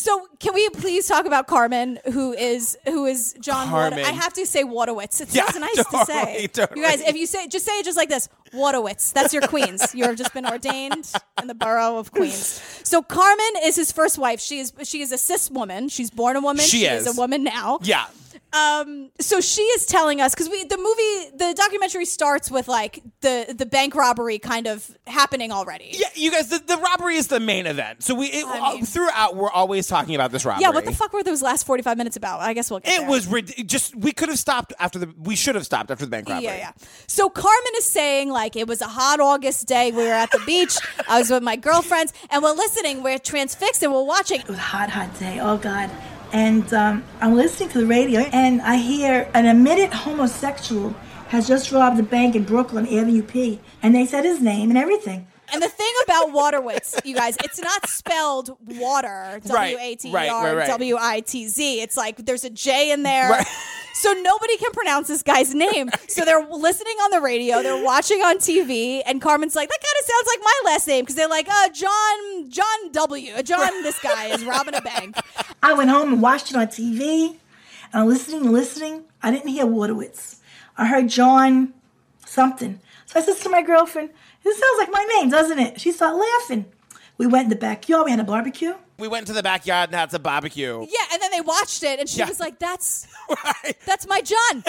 So 0.00 0.26
can 0.38 0.54
we 0.54 0.66
please 0.70 1.06
talk 1.06 1.26
about 1.26 1.46
Carmen, 1.46 1.98
who 2.12 2.32
is 2.32 2.78
who 2.86 3.04
is 3.04 3.34
John? 3.38 3.68
Carmen. 3.68 3.98
I 4.02 4.12
have 4.12 4.32
to 4.32 4.46
say 4.46 4.64
Wojtowicz. 4.64 5.20
It's 5.20 5.34
Yeah, 5.34 5.42
just 5.42 5.60
nice 5.60 5.84
to 5.90 6.04
say. 6.06 6.46
totally. 6.46 6.80
You 6.80 6.86
guys, 6.86 7.00
if 7.02 7.16
you 7.16 7.26
say 7.26 7.46
just 7.48 7.66
say 7.66 7.72
it 7.78 7.84
just 7.84 7.98
like 7.98 8.08
this, 8.08 8.30
Wojtowicz. 8.54 9.12
That's 9.12 9.34
your 9.34 9.42
Queens. 9.46 9.94
You 9.94 10.04
have 10.04 10.16
just 10.16 10.32
been 10.32 10.46
ordained 10.46 11.12
in 11.42 11.48
the 11.48 11.54
borough 11.54 11.98
of 11.98 12.12
Queens. 12.12 12.62
So 12.82 13.02
Carmen 13.02 13.52
is 13.62 13.76
his 13.76 13.92
first 13.92 14.16
wife. 14.16 14.40
She 14.40 14.58
is 14.60 14.72
she 14.84 15.02
is 15.02 15.12
a 15.12 15.18
cis 15.18 15.50
woman. 15.50 15.90
She's 15.90 16.10
born 16.10 16.36
a 16.36 16.40
woman. 16.40 16.64
She 16.64 16.86
is. 16.86 17.06
a 17.06 17.12
woman 17.12 17.44
now. 17.44 17.78
Yeah. 17.82 18.06
Um, 18.52 19.10
so 19.20 19.40
she 19.40 19.62
is 19.62 19.86
telling 19.86 20.20
us 20.20 20.34
because 20.34 20.48
we 20.48 20.64
the 20.64 20.76
movie 20.76 21.36
the 21.36 21.54
documentary 21.56 22.04
starts 22.04 22.50
with 22.50 22.66
like 22.68 23.00
the 23.20 23.54
the 23.56 23.64
bank 23.66 23.94
robbery 23.94 24.38
kind 24.38 24.66
of 24.66 24.90
happening 25.06 25.52
already. 25.52 25.90
Yeah, 25.92 26.08
you 26.14 26.30
guys, 26.32 26.48
the, 26.48 26.58
the 26.58 26.76
robbery 26.76 27.16
is 27.16 27.28
the 27.28 27.38
main 27.40 27.66
event. 27.66 28.02
So 28.02 28.14
we 28.14 28.26
it, 28.26 28.44
I 28.46 28.74
mean- 28.74 28.86
throughout 28.86 29.36
we're 29.36 29.50
always 29.50 29.86
talking 29.86 30.14
about 30.16 30.32
this 30.32 30.44
robbery. 30.44 30.62
Yeah, 30.62 30.70
what 30.70 30.84
the 30.84 30.92
fuck 30.92 31.12
were 31.12 31.22
those 31.22 31.42
last 31.42 31.64
forty 31.64 31.82
five 31.82 31.96
minutes 31.96 32.16
about? 32.16 32.40
I 32.40 32.52
guess 32.52 32.70
we'll 32.70 32.80
get 32.80 32.92
It 32.94 33.00
there. 33.02 33.08
was 33.10 33.26
rid- 33.28 33.68
just 33.68 33.94
we 33.94 34.10
could 34.12 34.28
have 34.28 34.38
stopped 34.38 34.72
after 34.80 34.98
the 34.98 35.14
we 35.16 35.36
should 35.36 35.54
have 35.54 35.64
stopped 35.64 35.90
after 35.90 36.04
the 36.04 36.10
bank 36.10 36.28
robbery. 36.28 36.44
Yeah, 36.44 36.56
yeah. 36.56 36.72
So 37.06 37.28
Carmen 37.30 37.72
is 37.78 37.84
saying 37.84 38.30
like 38.30 38.56
it 38.56 38.66
was 38.66 38.80
a 38.80 38.88
hot 38.88 39.20
August 39.20 39.66
day. 39.68 39.92
We 39.92 40.04
were 40.04 40.12
at 40.12 40.30
the 40.32 40.40
beach. 40.44 40.76
I 41.08 41.18
was 41.20 41.30
with 41.30 41.42
my 41.42 41.56
girlfriends, 41.56 42.12
and 42.30 42.42
we're 42.42 42.52
listening. 42.52 43.02
We're 43.04 43.18
transfixed, 43.18 43.82
and 43.84 43.92
we're 43.92 44.02
watching. 44.04 44.40
It 44.40 44.48
was 44.48 44.58
a 44.58 44.60
hot, 44.60 44.90
hot 44.90 45.16
day. 45.20 45.38
Oh 45.40 45.56
God. 45.56 45.88
And 46.32 46.72
um, 46.72 47.04
I'm 47.20 47.34
listening 47.34 47.70
to 47.70 47.78
the 47.78 47.86
radio, 47.86 48.20
and 48.20 48.62
I 48.62 48.76
hear 48.76 49.28
an 49.34 49.46
admitted 49.46 49.92
homosexual 49.92 50.94
has 51.28 51.46
just 51.46 51.70
robbed 51.70 51.98
a 51.98 52.02
bank 52.02 52.34
in 52.34 52.44
Brooklyn, 52.44 52.86
Avenue 52.86 53.22
P, 53.22 53.60
and 53.82 53.94
they 53.94 54.04
said 54.04 54.24
his 54.24 54.40
name 54.40 54.70
and 54.70 54.78
everything. 54.78 55.26
And 55.52 55.62
the 55.62 55.68
thing 55.68 55.92
about 56.04 56.28
Wojtowicz, 56.28 57.04
you 57.04 57.14
guys, 57.14 57.36
it's 57.42 57.60
not 57.60 57.88
spelled 57.88 58.56
water, 58.66 59.40
Right, 59.48 59.72
W 59.72 59.78
A 59.80 59.94
T 59.96 60.08
E 60.08 60.12
right, 60.12 60.28
right, 60.28 60.50
R 60.50 60.56
right. 60.56 60.66
W 60.68 60.96
I 60.98 61.20
T 61.20 61.46
Z. 61.48 61.80
It's 61.80 61.96
like 61.96 62.24
there's 62.24 62.44
a 62.44 62.50
J 62.50 62.92
in 62.92 63.02
there. 63.02 63.30
Right. 63.30 63.46
So 63.94 64.12
nobody 64.12 64.56
can 64.56 64.70
pronounce 64.72 65.08
this 65.08 65.22
guy's 65.22 65.54
name. 65.54 65.90
So 66.08 66.24
they're 66.24 66.46
listening 66.46 66.96
on 66.96 67.10
the 67.10 67.20
radio, 67.20 67.62
they're 67.62 67.82
watching 67.82 68.20
on 68.22 68.38
TV, 68.38 69.02
and 69.06 69.20
Carmen's 69.20 69.54
like, 69.54 69.68
that 69.68 69.78
kind 69.80 69.96
of 70.00 70.06
sounds 70.06 70.26
like 70.26 70.40
my 70.42 70.70
last 70.70 70.86
name 70.88 71.02
because 71.04 71.16
they're 71.16 71.28
like, 71.28 71.48
uh, 71.48 71.68
John, 71.70 72.50
John 72.50 72.92
W. 72.92 73.42
John, 73.42 73.82
this 73.82 73.98
guy 74.00 74.26
is 74.26 74.44
robbing 74.44 74.74
a 74.74 74.80
bank. 74.80 75.16
I 75.62 75.72
went 75.74 75.90
home 75.90 76.12
and 76.12 76.22
watched 76.22 76.50
it 76.50 76.56
on 76.56 76.66
TV. 76.66 77.36
And 77.92 78.02
I'm 78.02 78.08
listening 78.08 78.42
and 78.42 78.52
listening. 78.52 79.04
I 79.22 79.30
didn't 79.30 79.48
hear 79.48 79.66
Wojtowicz. 79.66 80.36
I 80.76 80.86
heard 80.86 81.08
John 81.08 81.74
something. 82.26 82.80
So 83.06 83.20
I 83.20 83.22
said 83.22 83.36
to 83.38 83.48
my 83.48 83.62
girlfriend, 83.62 84.10
this 84.44 84.58
sounds 84.58 84.78
like 84.78 84.90
my 84.92 85.04
name, 85.16 85.28
doesn't 85.30 85.58
it? 85.58 85.80
She 85.80 85.92
started 85.92 86.16
laughing. 86.16 86.66
We 87.18 87.26
went 87.26 87.44
in 87.44 87.50
the 87.50 87.56
backyard. 87.56 88.04
We 88.06 88.12
had 88.12 88.20
a 88.20 88.24
barbecue. 88.24 88.74
We 89.00 89.08
went 89.08 89.26
to 89.28 89.32
the 89.32 89.42
backyard 89.42 89.88
and 89.90 89.96
had 89.98 90.10
some 90.10 90.22
barbecue. 90.22 90.78
Yeah, 90.80 91.04
and 91.12 91.20
then 91.22 91.30
they 91.32 91.40
watched 91.40 91.82
it, 91.82 91.98
and 91.98 92.08
she 92.08 92.18
Yeah. 92.18 92.28
was 92.28 92.38
like, 92.38 92.58
"That's 92.58 93.06
Right. 93.44 93.76
that's 93.86 94.06
my 94.06 94.20
John." 94.20 94.62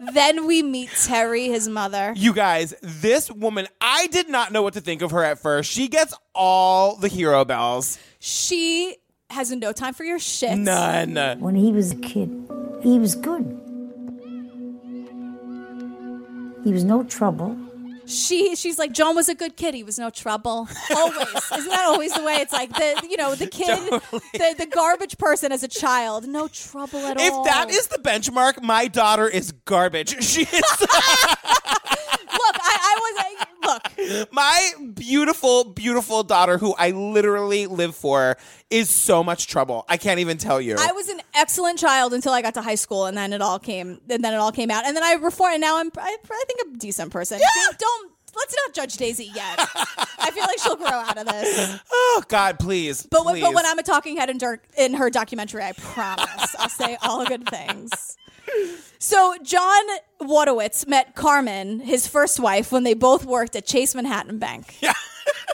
then 0.12 0.46
we 0.46 0.62
meet 0.62 0.90
Terry, 1.04 1.46
his 1.48 1.68
mother. 1.68 2.12
You 2.16 2.32
guys, 2.32 2.74
this 2.82 3.30
woman, 3.30 3.68
I 3.80 4.06
did 4.08 4.28
not 4.28 4.52
know 4.52 4.62
what 4.62 4.74
to 4.74 4.80
think 4.80 5.02
of 5.02 5.10
her 5.12 5.22
at 5.22 5.38
first. 5.38 5.70
She 5.70 5.88
gets 5.88 6.14
all 6.34 6.96
the 6.96 7.08
hero 7.08 7.44
bells. 7.44 7.98
She 8.18 8.96
has 9.30 9.50
no 9.52 9.72
time 9.72 9.94
for 9.94 10.04
your 10.04 10.18
shit. 10.18 10.56
None. 10.58 11.40
When 11.40 11.54
he 11.54 11.72
was 11.72 11.92
a 11.92 11.96
kid, 11.96 12.30
he 12.82 12.98
was 12.98 13.14
good. 13.14 13.60
He 16.64 16.72
was 16.72 16.82
no 16.84 17.02
trouble. 17.04 17.56
She 18.06 18.56
she's 18.56 18.78
like 18.78 18.92
John 18.92 19.14
was 19.14 19.28
a 19.28 19.34
good 19.34 19.56
kid. 19.56 19.74
He 19.74 19.82
was 19.82 19.98
no 19.98 20.10
trouble. 20.10 20.68
Always 20.94 21.28
isn't 21.52 21.70
that 21.70 21.84
always 21.86 22.12
the 22.14 22.22
way? 22.22 22.34
It's 22.36 22.52
like 22.52 22.72
the 22.72 23.06
you 23.08 23.16
know 23.16 23.34
the 23.34 23.46
kid, 23.46 23.78
the 24.32 24.54
the 24.58 24.66
garbage 24.66 25.18
person 25.18 25.52
as 25.52 25.62
a 25.62 25.68
child, 25.68 26.26
no 26.26 26.48
trouble 26.48 27.00
at 27.00 27.20
If 27.20 27.32
all. 27.32 27.44
If 27.46 27.52
that 27.52 27.70
is 27.70 27.88
the 27.88 27.98
benchmark, 27.98 28.62
my 28.62 28.88
daughter 28.88 29.28
is 29.28 29.52
garbage. 29.64 30.22
She 30.24 30.42
is 30.42 30.50
look, 32.44 32.56
I, 32.60 32.76
I 32.80 32.96
was 33.00 33.14
look. 33.66 33.92
My 34.32 34.70
beautiful, 34.94 35.64
beautiful 35.64 36.22
daughter, 36.22 36.58
who 36.58 36.74
I 36.74 36.90
literally 36.90 37.66
live 37.66 37.94
for, 37.94 38.36
is 38.70 38.90
so 38.90 39.22
much 39.22 39.46
trouble. 39.46 39.84
I 39.88 39.96
can't 39.96 40.20
even 40.20 40.38
tell 40.38 40.60
you. 40.60 40.76
I 40.78 40.92
was 40.92 41.08
an 41.08 41.20
excellent 41.34 41.78
child 41.78 42.12
until 42.14 42.32
I 42.32 42.42
got 42.42 42.54
to 42.54 42.62
high 42.62 42.74
school, 42.74 43.06
and 43.06 43.16
then 43.16 43.32
it 43.32 43.42
all 43.42 43.58
came. 43.58 44.00
And 44.08 44.24
then 44.24 44.34
it 44.34 44.38
all 44.38 44.52
came 44.52 44.70
out, 44.70 44.86
and 44.86 44.96
then 44.96 45.04
I 45.04 45.14
reformed. 45.14 45.54
And 45.54 45.60
now 45.60 45.78
I'm, 45.78 45.90
I, 45.98 46.16
I 46.30 46.44
think, 46.46 46.60
a 46.74 46.78
decent 46.78 47.12
person. 47.12 47.38
Don't, 47.38 47.78
don't 47.78 48.14
let's 48.36 48.54
not 48.66 48.74
judge 48.74 48.96
Daisy 48.96 49.30
yet. 49.34 49.58
I 50.18 50.30
feel 50.32 50.44
like 50.44 50.58
she'll 50.58 50.76
grow 50.76 50.88
out 50.88 51.16
of 51.16 51.26
this. 51.26 51.80
oh 51.92 52.22
God, 52.28 52.58
please. 52.58 53.06
But 53.10 53.24
when, 53.24 53.40
but 53.40 53.54
when 53.54 53.66
I'm 53.66 53.78
a 53.78 53.82
talking 53.82 54.16
head 54.16 54.30
in, 54.30 54.38
Dirk, 54.38 54.64
in 54.76 54.94
her 54.94 55.10
documentary, 55.10 55.62
I 55.62 55.72
promise 55.72 56.54
I'll 56.58 56.68
say 56.68 56.96
all 57.02 57.24
good 57.24 57.48
things. 57.48 58.16
So 58.98 59.36
John 59.42 59.82
Wojtowicz 60.20 60.86
met 60.88 61.14
Carmen, 61.14 61.80
his 61.80 62.06
first 62.06 62.40
wife, 62.40 62.72
when 62.72 62.84
they 62.84 62.94
both 62.94 63.24
worked 63.24 63.54
at 63.54 63.66
Chase 63.66 63.94
Manhattan 63.94 64.38
Bank. 64.38 64.76
Yeah. 64.80 64.94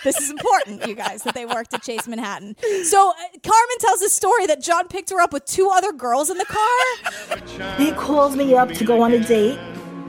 This 0.03 0.19
is 0.19 0.31
important, 0.31 0.87
you 0.87 0.95
guys, 0.95 1.25
that 1.25 1.35
they 1.35 1.45
worked 1.45 1.75
at 1.75 1.83
Chase 1.83 2.09
Manhattan. 2.09 2.57
So 2.85 3.11
uh, 3.11 3.15
Carmen 3.43 3.79
tells 3.81 4.01
a 4.03 4.09
story 4.09 4.47
that 4.47 4.63
John 4.63 4.89
picked 4.89 5.11
her 5.11 5.21
up 5.21 5.33
with 5.33 5.45
two 5.45 5.69
other 5.69 5.93
girls 5.93 6.31
in 6.31 6.39
the 6.39 6.47
car. 6.47 7.77
He 7.77 7.93
calls 7.93 8.35
me 8.35 8.55
up 8.55 8.71
to 8.71 8.85
go 8.85 9.03
on 9.03 9.13
a 9.13 9.19
date. 9.19 9.59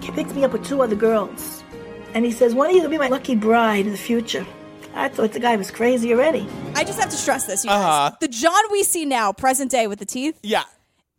He 0.01 0.11
picks 0.11 0.33
me 0.33 0.43
up 0.43 0.53
with 0.53 0.65
two 0.65 0.81
other 0.81 0.95
girls. 0.95 1.63
And 2.13 2.23
he 2.25 2.31
says, 2.31 2.55
one 2.55 2.69
of 2.69 2.75
you 2.75 2.81
will 2.81 2.89
be 2.89 2.97
my 2.97 3.07
lucky 3.07 3.35
bride 3.35 3.85
in 3.85 3.91
the 3.91 3.97
future? 3.97 4.45
I 4.93 5.09
thought 5.09 5.33
the 5.33 5.39
guy 5.39 5.55
was 5.55 5.71
crazy 5.71 6.13
already. 6.13 6.47
I 6.75 6.83
just 6.83 6.99
have 6.99 7.09
to 7.09 7.17
stress 7.17 7.45
this, 7.45 7.63
you 7.63 7.69
guys. 7.69 7.83
Uh-huh. 7.83 8.17
The 8.19 8.27
John 8.27 8.61
we 8.71 8.83
see 8.83 9.05
now, 9.05 9.31
present 9.31 9.71
day 9.71 9.87
with 9.87 9.99
the 9.99 10.05
teeth, 10.05 10.39
yeah. 10.41 10.63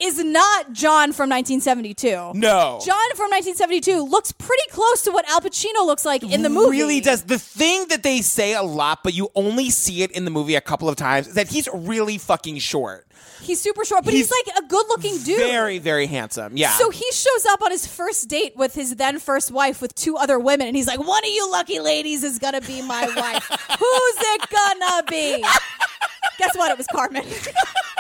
Is 0.03 0.23
not 0.23 0.73
John 0.73 1.13
from 1.13 1.31
1972. 1.31 2.33
No. 2.35 2.81
John 2.85 3.11
from 3.15 3.31
1972 3.31 4.03
looks 4.03 4.33
pretty 4.33 4.63
close 4.71 5.03
to 5.03 5.11
what 5.11 5.29
Al 5.29 5.41
Pacino 5.41 5.87
looks 5.87 6.05
like 6.05 6.23
in 6.23 6.43
the 6.43 6.49
movie. 6.49 6.79
Really 6.79 7.01
does. 7.01 7.23
The 7.25 7.39
thing 7.39 7.87
that 7.89 8.03
they 8.03 8.21
say 8.23 8.55
a 8.55 8.63
lot, 8.63 9.01
but 9.03 9.15
you 9.15 9.29
only 9.35 9.71
see 9.71 10.03
it 10.03 10.11
in 10.11 10.25
the 10.25 10.31
movie 10.31 10.55
a 10.55 10.61
couple 10.61 10.89
of 10.89 10.97
times, 10.97 11.29
is 11.29 11.35
that 11.35 11.49
he's 11.49 11.69
really 11.73 12.19
fucking 12.19 12.59
short. 12.59 13.07
He's 13.41 13.61
super 13.61 13.85
short, 13.85 14.05
but 14.05 14.15
he's, 14.15 14.31
He's 14.31 14.47
like 14.47 14.65
a 14.65 14.67
good-looking 14.69 15.19
dude. 15.25 15.39
Very, 15.39 15.79
very 15.79 16.07
handsome. 16.07 16.57
Yeah. 16.57 16.71
So 16.71 16.91
he 16.91 17.05
shows 17.13 17.45
up 17.47 17.61
on 17.63 17.73
his 17.73 17.87
first 17.87 18.29
date 18.29 18.57
with 18.57 18.75
his 18.75 18.95
then 18.97 19.19
first 19.19 19.51
wife 19.51 19.83
with 19.83 19.95
two 19.97 20.17
other 20.17 20.39
women, 20.39 20.69
and 20.69 20.77
he's 20.77 20.87
like, 20.87 21.01
"One 21.01 21.25
of 21.25 21.31
you 21.31 21.51
lucky 21.51 21.81
ladies 21.81 22.23
is 22.23 22.39
gonna 22.39 22.61
be 22.61 22.83
my 22.83 23.05
wife. 23.17 23.49
Who's 23.79 24.17
it 24.21 24.49
gonna 24.49 25.03
be?" 25.11 25.45
Guess 26.39 26.57
what? 26.57 26.71
It 26.71 26.79
was 26.79 26.87
Carmen. 26.87 27.25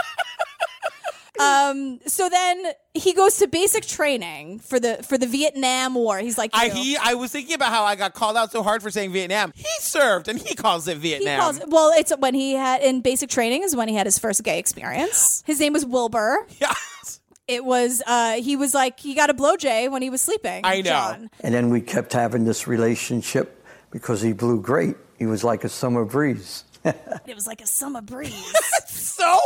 um. 1.42 2.00
So 2.06 2.28
then 2.28 2.64
he 2.94 3.12
goes 3.12 3.36
to 3.38 3.46
basic 3.46 3.84
training 3.86 4.58
for 4.60 4.78
the 4.80 5.02
for 5.02 5.16
the 5.18 5.26
Vietnam 5.26 5.94
War. 5.94 6.18
He's 6.18 6.38
like, 6.38 6.50
I 6.54 6.68
he 6.68 6.96
I 6.96 7.14
was 7.14 7.30
thinking 7.32 7.54
about 7.54 7.70
how 7.70 7.84
I 7.84 7.96
got 7.96 8.14
called 8.14 8.36
out 8.36 8.52
so 8.52 8.62
hard 8.62 8.82
for 8.82 8.90
saying 8.90 9.12
Vietnam. 9.12 9.52
He 9.54 9.64
served 9.78 10.28
and 10.28 10.38
he 10.38 10.54
calls 10.54 10.86
it 10.88 10.98
He 10.98 11.16
Vietnam. 11.16 11.40
calls 11.40 11.60
well. 11.68 11.92
It's 11.96 12.12
when 12.18 12.34
he 12.34 12.54
had 12.54 12.82
in 12.82 13.00
basic 13.00 13.30
training 13.30 13.62
is 13.62 13.74
when 13.76 13.88
he 13.88 13.94
had 13.94 14.06
his 14.06 14.18
first 14.18 14.42
gay 14.44 14.58
experience. 14.58 15.42
His 15.46 15.58
name 15.60 15.72
was 15.72 15.84
Wilbur. 15.86 16.46
yeah. 16.60 16.72
It 17.48 17.64
was 17.64 18.02
uh 18.06 18.34
he 18.34 18.56
was 18.56 18.72
like 18.72 19.00
he 19.00 19.14
got 19.14 19.28
a 19.28 19.34
blow 19.34 19.56
Jay 19.56 19.88
when 19.88 20.00
he 20.02 20.10
was 20.10 20.20
sleeping. 20.20 20.60
I 20.64 20.76
know. 20.76 20.82
John. 20.90 21.30
And 21.40 21.52
then 21.52 21.70
we 21.70 21.80
kept 21.80 22.12
having 22.12 22.44
this 22.44 22.66
relationship 22.68 23.64
because 23.90 24.22
he 24.22 24.32
blew 24.32 24.60
great. 24.60 24.96
He 25.18 25.26
was 25.26 25.42
like 25.44 25.64
a 25.64 25.68
summer 25.68 26.04
breeze. 26.04 26.64
It 26.84 27.34
was 27.34 27.46
like 27.46 27.60
a 27.60 27.66
summer 27.66 28.00
breeze. 28.00 28.32
So 28.86 29.38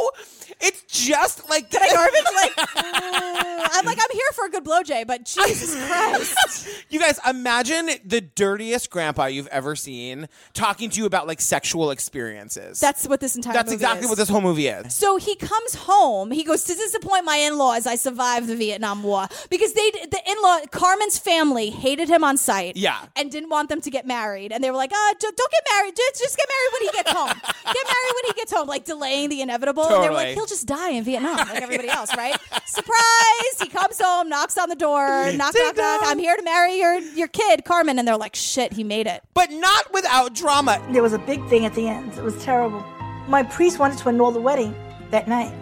it's 0.60 0.82
just 0.88 1.48
like 1.50 1.66
I 1.74 1.92
garbage? 1.92 2.24
Like, 2.34 2.58
uh, 2.76 3.68
I'm 3.72 3.84
like, 3.84 3.98
I'm 4.00 4.10
here 4.12 4.22
for 4.34 4.46
a 4.46 4.50
good 4.50 4.64
blow 4.64 4.82
Jay, 4.82 5.04
but 5.04 5.24
Jesus 5.24 5.74
Christ. 5.88 6.84
You 6.88 6.98
guys 7.00 7.20
imagine 7.28 7.90
the 8.04 8.20
dirtiest 8.20 8.90
grandpa 8.90 9.26
you've 9.26 9.46
ever 9.48 9.76
seen 9.76 10.28
talking 10.54 10.90
to 10.90 10.98
you 10.98 11.06
about 11.06 11.26
like 11.26 11.40
sexual 11.40 11.90
experiences. 11.90 12.80
That's 12.80 13.06
what 13.06 13.20
this 13.20 13.36
entire 13.36 13.52
That's 13.54 13.66
movie 13.66 13.74
exactly 13.76 14.04
is. 14.04 14.08
what 14.08 14.18
this 14.18 14.28
whole 14.28 14.40
movie 14.40 14.68
is. 14.68 14.94
So 14.94 15.16
he 15.16 15.36
comes 15.36 15.74
home. 15.74 16.30
He 16.30 16.42
goes 16.44 16.64
to 16.64 16.74
disappoint 16.74 17.24
my 17.24 17.36
in-laws. 17.36 17.86
I 17.86 17.96
survived 17.96 18.46
the 18.46 18.56
Vietnam 18.56 19.02
War 19.02 19.26
because 19.50 19.72
they, 19.74 19.90
the 19.90 20.20
in-law, 20.26 20.60
Carmen's 20.70 21.18
family 21.18 21.70
hated 21.70 22.08
him 22.08 22.24
on 22.24 22.36
sight. 22.36 22.76
Yeah. 22.76 23.06
and 23.16 23.30
didn't 23.30 23.50
want 23.50 23.68
them 23.68 23.80
to 23.80 23.90
get 23.90 24.06
married. 24.06 24.52
And 24.52 24.62
they 24.62 24.70
were 24.70 24.76
like, 24.76 24.92
"Uh, 24.92 25.14
don't 25.20 25.36
get 25.36 25.62
married. 25.74 25.94
Just, 25.96 26.20
just 26.22 26.36
get 26.36 26.46
married 26.48 26.72
when 26.72 26.82
he 26.88 26.96
gets 26.96 27.10
home. 27.12 27.28
get 27.64 27.84
married 27.84 28.14
when 28.14 28.24
he 28.26 28.32
gets 28.34 28.52
home." 28.52 28.66
Like 28.68 28.84
delaying 28.84 29.28
the 29.28 29.40
inevitable. 29.42 29.84
And 29.84 29.92
they 29.92 29.98
were 29.98 30.04
Totally. 30.06 30.24
like, 30.26 30.34
"He'll 30.34 30.45
just 30.48 30.66
die 30.66 30.90
in 30.90 31.04
Vietnam, 31.04 31.36
like 31.36 31.62
everybody 31.62 31.88
else, 31.88 32.16
right?" 32.16 32.36
Surprise! 32.66 33.60
He 33.60 33.68
comes 33.68 34.00
home, 34.00 34.28
knocks 34.28 34.58
on 34.58 34.68
the 34.68 34.76
door, 34.76 35.32
knock, 35.32 35.52
Ding 35.52 35.64
knock, 35.64 35.76
knock. 35.76 36.00
I'm 36.04 36.18
here 36.18 36.36
to 36.36 36.42
marry 36.42 36.78
your 36.78 36.98
your 36.98 37.28
kid, 37.28 37.64
Carmen. 37.64 37.98
And 37.98 38.06
they're 38.06 38.16
like, 38.16 38.34
"Shit, 38.34 38.72
he 38.72 38.84
made 38.84 39.06
it." 39.06 39.22
But 39.34 39.50
not 39.50 39.92
without 39.92 40.34
drama. 40.34 40.84
There 40.92 41.02
was 41.02 41.12
a 41.12 41.18
big 41.18 41.46
thing 41.48 41.64
at 41.64 41.74
the 41.74 41.88
end. 41.88 42.12
It 42.14 42.22
was 42.22 42.36
terrible. 42.42 42.84
My 43.28 43.42
priest 43.42 43.78
wanted 43.78 43.98
to 43.98 44.08
annul 44.08 44.30
the 44.30 44.40
wedding 44.40 44.74
that 45.10 45.28
night. 45.28 45.52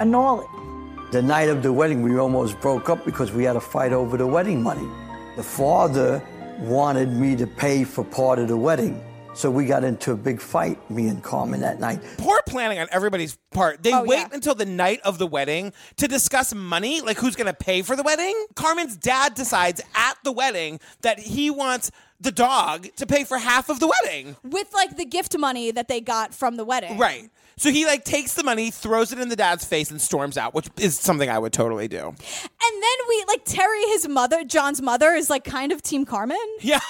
Annul 0.00 0.40
it. 0.42 1.12
The 1.12 1.22
night 1.22 1.48
of 1.48 1.62
the 1.62 1.72
wedding, 1.72 2.02
we 2.02 2.18
almost 2.18 2.60
broke 2.60 2.90
up 2.90 3.04
because 3.04 3.32
we 3.32 3.42
had 3.44 3.56
a 3.56 3.60
fight 3.60 3.92
over 3.92 4.16
the 4.16 4.26
wedding 4.26 4.62
money. 4.62 4.86
The 5.36 5.42
father 5.42 6.22
wanted 6.60 7.12
me 7.12 7.34
to 7.36 7.46
pay 7.46 7.84
for 7.84 8.04
part 8.04 8.38
of 8.38 8.48
the 8.48 8.56
wedding. 8.56 9.02
So 9.38 9.52
we 9.52 9.66
got 9.66 9.84
into 9.84 10.10
a 10.10 10.16
big 10.16 10.40
fight, 10.40 10.90
me 10.90 11.06
and 11.06 11.22
Carmen, 11.22 11.60
that 11.60 11.78
night. 11.78 12.00
Poor 12.16 12.40
planning 12.48 12.80
on 12.80 12.88
everybody's 12.90 13.38
part. 13.52 13.84
They 13.84 13.92
Oh, 13.94 14.02
wait 14.02 14.16
yeah. 14.18 14.28
until 14.32 14.56
the 14.56 14.66
night 14.66 15.00
of 15.04 15.18
the 15.18 15.28
wedding 15.28 15.72
to 15.98 16.08
discuss 16.08 16.52
money, 16.52 17.02
like 17.02 17.18
who's 17.18 17.36
going 17.36 17.46
to 17.46 17.52
pay 17.54 17.82
for 17.82 17.94
the 17.94 18.02
wedding. 18.02 18.34
Carmen's 18.56 18.96
dad 18.96 19.34
decides 19.34 19.80
at 19.94 20.14
the 20.24 20.32
wedding 20.32 20.80
that 21.02 21.20
he 21.20 21.50
wants 21.50 21.92
the 22.20 22.32
dog 22.32 22.88
to 22.96 23.06
pay 23.06 23.22
for 23.22 23.38
half 23.38 23.68
of 23.68 23.78
the 23.78 23.86
wedding. 24.02 24.34
With 24.42 24.74
like 24.74 24.96
the 24.96 25.04
gift 25.04 25.38
money 25.38 25.70
that 25.70 25.86
they 25.86 26.00
got 26.00 26.34
from 26.34 26.56
the 26.56 26.64
wedding, 26.64 26.98
Right. 26.98 27.30
So 27.58 27.70
he 27.70 27.84
like 27.86 28.04
takes 28.04 28.34
the 28.34 28.44
money, 28.44 28.70
throws 28.70 29.12
it 29.12 29.18
in 29.18 29.28
the 29.28 29.36
dad's 29.36 29.64
face, 29.64 29.90
and 29.90 30.00
storms 30.00 30.38
out, 30.38 30.54
which 30.54 30.68
is 30.78 30.98
something 30.98 31.28
I 31.28 31.38
would 31.38 31.52
totally 31.52 31.88
do. 31.88 31.98
And 31.98 32.82
then 32.82 32.98
we 33.08 33.24
like 33.28 33.42
Terry, 33.44 33.82
his 33.88 34.08
mother, 34.08 34.44
John's 34.44 34.80
mother, 34.80 35.10
is 35.10 35.28
like 35.28 35.44
kind 35.44 35.72
of 35.72 35.82
Team 35.82 36.04
Carmen. 36.04 36.38
Yeah, 36.60 36.80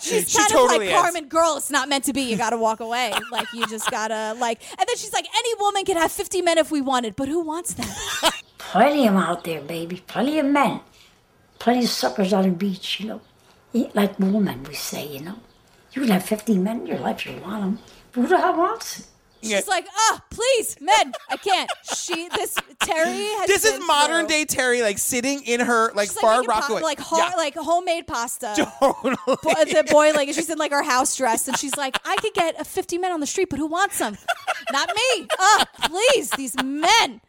She's 0.00 0.30
she 0.30 0.38
kind 0.38 0.50
totally 0.50 0.74
of 0.76 0.80
like 0.80 0.88
is. 0.88 0.94
Carmen, 1.00 1.28
girl, 1.28 1.56
it's 1.56 1.70
not 1.70 1.88
meant 1.88 2.04
to 2.04 2.12
be. 2.12 2.22
You 2.22 2.36
gotta 2.36 2.56
walk 2.56 2.80
away. 2.80 3.12
like 3.30 3.46
you 3.52 3.66
just 3.66 3.90
gotta 3.90 4.34
like. 4.40 4.60
And 4.70 4.86
then 4.88 4.96
she's 4.96 5.12
like, 5.12 5.26
any 5.36 5.54
woman 5.60 5.84
could 5.84 5.96
have 5.96 6.10
fifty 6.12 6.42
men 6.42 6.58
if 6.58 6.70
we 6.70 6.80
wanted, 6.80 7.16
but 7.16 7.28
who 7.28 7.40
wants 7.40 7.74
them? 7.74 7.88
Plenty 8.58 9.06
of 9.06 9.14
them 9.14 9.22
out 9.22 9.44
there, 9.44 9.60
baby. 9.60 10.02
Plenty 10.06 10.38
of 10.38 10.46
men. 10.46 10.80
Plenty 11.58 11.84
of 11.84 11.90
suckers 11.90 12.32
on 12.32 12.44
the 12.44 12.50
beach, 12.50 13.00
you 13.00 13.08
know. 13.08 13.20
Eat 13.72 13.94
like 13.94 14.18
women, 14.18 14.64
we 14.64 14.74
say, 14.74 15.06
you 15.06 15.20
know. 15.20 15.36
You 15.92 16.02
can 16.02 16.10
have 16.10 16.24
50 16.24 16.58
men 16.58 16.80
in 16.80 16.86
your 16.86 16.98
life 16.98 17.26
if 17.26 17.34
you 17.34 17.40
want 17.40 17.62
them. 17.62 17.78
But 18.12 18.20
Who 18.22 18.26
the 18.28 18.38
hell 18.38 18.56
wants 18.56 19.00
it? 19.00 19.06
She's 19.44 19.68
like, 19.68 19.86
ah, 19.96 20.22
please, 20.30 20.76
men, 20.80 21.12
I 21.30 21.36
can't. 21.36 21.70
She, 21.94 22.28
this 22.28 22.54
Terry. 22.80 23.10
Has 23.12 23.46
This 23.46 23.64
is 23.64 23.80
modern 23.86 24.20
through- 24.26 24.28
day 24.28 24.44
Terry, 24.44 24.82
like 24.82 24.98
sitting 24.98 25.42
in 25.44 25.60
her 25.60 25.92
like 25.94 26.08
She's, 26.08 26.16
like, 26.16 26.22
far 26.22 26.42
pa- 26.44 26.50
Rockaway, 26.60 26.82
like 26.82 27.00
ho- 27.00 27.16
Yeah. 27.18 27.32
like 27.36 27.54
homemade 27.54 28.06
pasta. 28.06 28.54
totally. 28.80 29.16
Bo- 29.26 29.36
the 29.64 29.86
boiling, 29.90 30.28
and 30.28 30.34
she's 30.34 30.50
in 30.50 30.58
like 30.58 30.72
her 30.72 30.82
house 30.82 31.16
dress, 31.16 31.48
and 31.48 31.56
she's 31.58 31.76
like, 31.76 31.98
I 32.04 32.16
could 32.16 32.34
get 32.34 32.60
a 32.60 32.64
50 32.64 32.98
men 32.98 33.12
on 33.12 33.20
the 33.20 33.26
street, 33.26 33.48
but 33.50 33.58
who 33.58 33.66
wants 33.66 33.98
them? 33.98 34.16
Not 34.72 34.88
me. 34.88 35.26
Ah, 35.38 35.66
please, 35.84 36.30
these 36.30 36.54
men. 36.62 37.20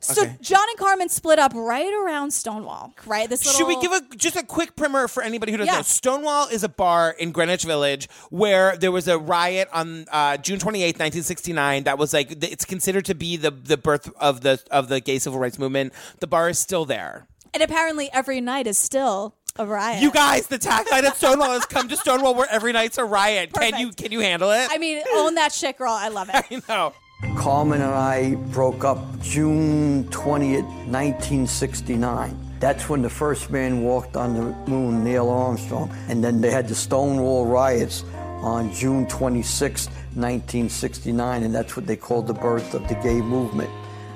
So 0.00 0.22
Okay. 0.22 0.36
John 0.40 0.60
and 0.68 0.78
Carmen 0.78 1.08
split 1.08 1.38
up 1.38 1.52
right 1.54 1.92
around 1.92 2.32
Stonewall, 2.32 2.94
right? 3.06 3.28
This 3.28 3.44
little. 3.44 3.58
Should 3.58 3.66
we 3.68 3.80
give 3.80 3.92
a 3.92 4.16
just 4.16 4.36
a 4.36 4.44
quick 4.44 4.76
primer 4.76 5.08
for 5.08 5.22
anybody 5.22 5.50
who 5.52 5.58
doesn't 5.58 5.72
Yeah. 5.72 5.78
know? 5.78 5.82
Stonewall 5.82 6.48
is 6.48 6.62
a 6.62 6.68
bar 6.68 7.10
in 7.18 7.32
Greenwich 7.32 7.64
Village 7.64 8.08
where 8.30 8.76
there 8.76 8.92
was 8.92 9.08
a 9.08 9.18
riot 9.18 9.68
on 9.72 10.06
uh, 10.12 10.36
June 10.36 10.58
28th, 10.60 10.98
1969. 11.34 11.84
That 11.84 11.98
was 11.98 12.12
like 12.12 12.44
it's 12.44 12.64
considered 12.64 13.04
to 13.06 13.14
be 13.14 13.36
the 13.36 13.50
the 13.50 13.76
birth 13.76 14.10
of 14.20 14.42
the 14.42 14.62
of 14.70 14.88
the 14.88 15.00
gay 15.00 15.18
civil 15.18 15.38
rights 15.38 15.58
movement. 15.58 15.92
The 16.20 16.26
bar 16.26 16.48
is 16.48 16.58
still 16.58 16.84
there. 16.84 17.26
And 17.52 17.62
apparently 17.62 18.10
every 18.12 18.40
night 18.40 18.66
is 18.66 18.78
still 18.78 19.36
a 19.56 19.66
riot. 19.66 20.02
You 20.02 20.10
guys, 20.10 20.48
the 20.48 20.58
tagline 20.58 21.04
at 21.04 21.16
Stonewall 21.16 21.52
is 21.52 21.64
"Come 21.66 21.88
to 21.88 21.96
Stonewall, 21.96 22.34
where 22.34 22.48
every 22.50 22.72
night's 22.72 22.98
a 22.98 23.04
riot." 23.04 23.52
Can 23.52 23.78
you 23.78 23.92
can 23.92 24.12
you 24.12 24.20
handle 24.20 24.50
it? 24.50 24.68
I 24.70 24.78
mean, 24.78 25.02
own 25.14 25.34
that 25.36 25.52
shit, 25.52 25.78
girl. 25.78 25.92
I 25.92 26.08
love 26.08 26.30
it. 26.32 26.44
you 26.50 26.62
know. 26.68 26.92
Carmen 27.36 27.80
and 27.80 27.94
I 27.94 28.34
broke 28.34 28.84
up 28.84 28.98
June 29.22 30.04
20th, 30.04 30.66
1969. 30.86 32.38
That's 32.60 32.88
when 32.88 33.00
the 33.00 33.08
first 33.08 33.50
man 33.50 33.82
walked 33.82 34.16
on 34.16 34.34
the 34.34 34.70
moon, 34.70 35.04
Neil 35.04 35.30
Armstrong. 35.30 35.90
And 36.08 36.22
then 36.22 36.40
they 36.40 36.50
had 36.50 36.68
the 36.68 36.74
Stonewall 36.74 37.46
riots 37.46 38.04
on 38.42 38.72
June 38.74 39.06
26, 39.06 39.88
1969, 40.16 41.42
and 41.42 41.54
that's 41.54 41.76
what 41.76 41.86
they 41.86 41.96
called 41.96 42.26
the 42.26 42.34
birth 42.34 42.74
of 42.74 42.86
the 42.88 42.94
gay 42.96 43.20
movement. 43.20 43.70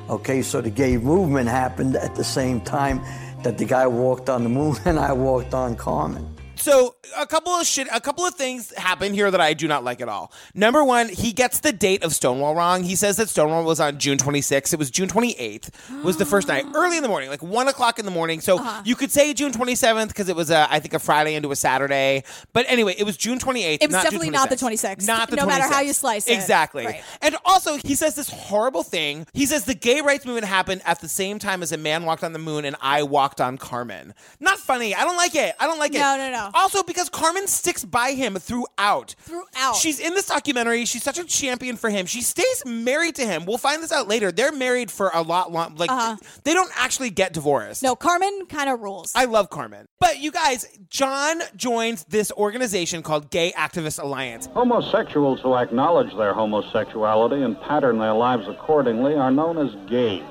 Okay, 0.08 0.42
so 0.42 0.60
the 0.60 0.70
gay 0.70 0.96
movement 0.96 1.48
happened 1.48 1.96
at 1.96 2.14
the 2.14 2.24
same 2.24 2.60
time 2.60 3.02
that 3.42 3.58
the 3.58 3.64
guy 3.64 3.86
walked 3.86 4.28
on 4.28 4.42
the 4.42 4.48
moon 4.48 4.76
and 4.84 4.98
I 4.98 5.12
walked 5.12 5.54
on 5.54 5.76
Carmen. 5.76 6.26
So 6.58 6.96
a 7.16 7.26
couple 7.26 7.52
of 7.52 7.66
shit, 7.66 7.88
a 7.92 8.00
couple 8.00 8.24
of 8.26 8.34
things 8.34 8.72
happen 8.76 9.14
here 9.14 9.30
that 9.30 9.40
I 9.40 9.54
do 9.54 9.68
not 9.68 9.84
like 9.84 10.00
at 10.00 10.08
all. 10.08 10.32
Number 10.54 10.82
one, 10.84 11.08
he 11.08 11.32
gets 11.32 11.60
the 11.60 11.72
date 11.72 12.02
of 12.02 12.12
Stonewall 12.14 12.54
wrong. 12.54 12.82
He 12.82 12.96
says 12.96 13.16
that 13.16 13.28
Stonewall 13.28 13.64
was 13.64 13.80
on 13.80 13.98
June 13.98 14.18
26th. 14.18 14.72
It 14.72 14.78
was 14.78 14.90
June 14.90 15.08
28th. 15.08 15.70
Was 16.04 16.16
the 16.16 16.26
first 16.26 16.48
night, 16.48 16.64
early 16.74 16.96
in 16.96 17.02
the 17.02 17.08
morning, 17.08 17.30
like 17.30 17.42
one 17.42 17.68
o'clock 17.68 17.98
in 17.98 18.04
the 18.04 18.10
morning. 18.10 18.40
So 18.40 18.58
Uh-huh. 18.58 18.82
you 18.84 18.94
could 18.96 19.10
say 19.12 19.32
June 19.34 19.52
27th 19.52 20.08
because 20.08 20.28
it 20.28 20.36
was, 20.36 20.50
a, 20.50 20.66
I 20.70 20.80
think, 20.80 20.94
a 20.94 20.98
Friday 20.98 21.34
into 21.34 21.50
a 21.52 21.56
Saturday. 21.56 22.24
But 22.52 22.66
anyway, 22.68 22.94
it 22.98 23.04
was 23.04 23.16
June 23.16 23.38
28th. 23.38 23.78
It 23.80 23.86
was 23.88 23.92
not 23.92 24.02
definitely 24.04 24.30
not 24.30 24.50
the 24.50 24.56
26th. 24.56 24.68
26th, 24.98 25.06
Not 25.06 25.30
the 25.30 25.36
no 25.36 25.46
matter 25.46 25.64
how 25.72 25.80
you 25.80 25.92
slice 25.92 26.28
it. 26.28 26.32
Exactly. 26.34 26.84
Right. 26.86 27.02
And 27.22 27.36
also, 27.44 27.76
he 27.84 27.94
says 27.94 28.14
this 28.16 28.28
horrible 28.30 28.82
thing. 28.82 29.26
He 29.32 29.46
says 29.46 29.64
the 29.64 29.74
gay 29.74 30.00
rights 30.00 30.26
movement 30.26 30.46
happened 30.46 30.82
at 30.84 31.00
the 31.00 31.08
same 31.08 31.38
time 31.38 31.62
as 31.62 31.72
a 31.72 31.76
man 31.76 32.04
walked 32.04 32.24
on 32.24 32.32
the 32.32 32.38
moon 32.38 32.64
and 32.64 32.76
I 32.80 33.02
walked 33.04 33.40
on 33.40 33.58
Carmen. 33.58 34.14
Not 34.40 34.58
funny. 34.58 34.94
I 34.94 35.04
don't 35.04 35.16
like 35.16 35.34
it. 35.34 35.54
I 35.60 35.66
don't 35.66 35.78
like 35.78 35.94
it. 35.94 36.00
No, 36.00 36.16
no, 36.16 36.30
no. 36.30 36.47
Also, 36.54 36.82
because 36.82 37.08
Carmen 37.08 37.46
sticks 37.46 37.84
by 37.84 38.12
him 38.12 38.34
throughout. 38.36 39.14
Throughout. 39.18 39.76
She's 39.76 40.00
in 40.00 40.14
this 40.14 40.26
documentary. 40.26 40.84
She's 40.84 41.02
such 41.02 41.18
a 41.18 41.24
champion 41.24 41.76
for 41.76 41.90
him. 41.90 42.06
She 42.06 42.22
stays 42.22 42.64
married 42.66 43.14
to 43.16 43.26
him. 43.26 43.44
We'll 43.44 43.58
find 43.58 43.82
this 43.82 43.92
out 43.92 44.08
later. 44.08 44.32
They're 44.32 44.52
married 44.52 44.90
for 44.90 45.10
a 45.14 45.22
lot 45.22 45.52
long. 45.52 45.76
Like 45.76 45.90
uh-huh. 45.90 46.16
they 46.44 46.54
don't 46.54 46.70
actually 46.76 47.10
get 47.10 47.32
divorced. 47.32 47.82
No, 47.82 47.94
Carmen 47.94 48.46
kind 48.48 48.68
of 48.70 48.80
rules. 48.80 49.12
I 49.14 49.24
love 49.24 49.50
Carmen. 49.50 49.88
But 50.00 50.18
you 50.18 50.30
guys, 50.30 50.78
John 50.90 51.40
joins 51.56 52.04
this 52.04 52.32
organization 52.32 53.02
called 53.02 53.30
Gay 53.30 53.52
Activist 53.56 54.02
Alliance. 54.02 54.46
Homosexuals 54.46 55.40
who 55.40 55.54
acknowledge 55.54 56.16
their 56.16 56.34
homosexuality 56.34 57.42
and 57.42 57.60
pattern 57.60 57.98
their 57.98 58.14
lives 58.14 58.46
accordingly 58.48 59.14
are 59.14 59.30
known 59.30 59.58
as 59.58 59.74
gay. 59.88 60.22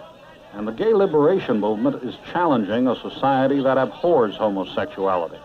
And 0.53 0.67
the 0.67 0.71
gay 0.71 0.93
liberation 0.93 1.59
movement 1.59 2.03
is 2.03 2.15
challenging 2.31 2.87
a 2.87 2.95
society 2.95 3.61
that 3.61 3.77
abhors 3.77 4.35
homosexuality. 4.35 5.37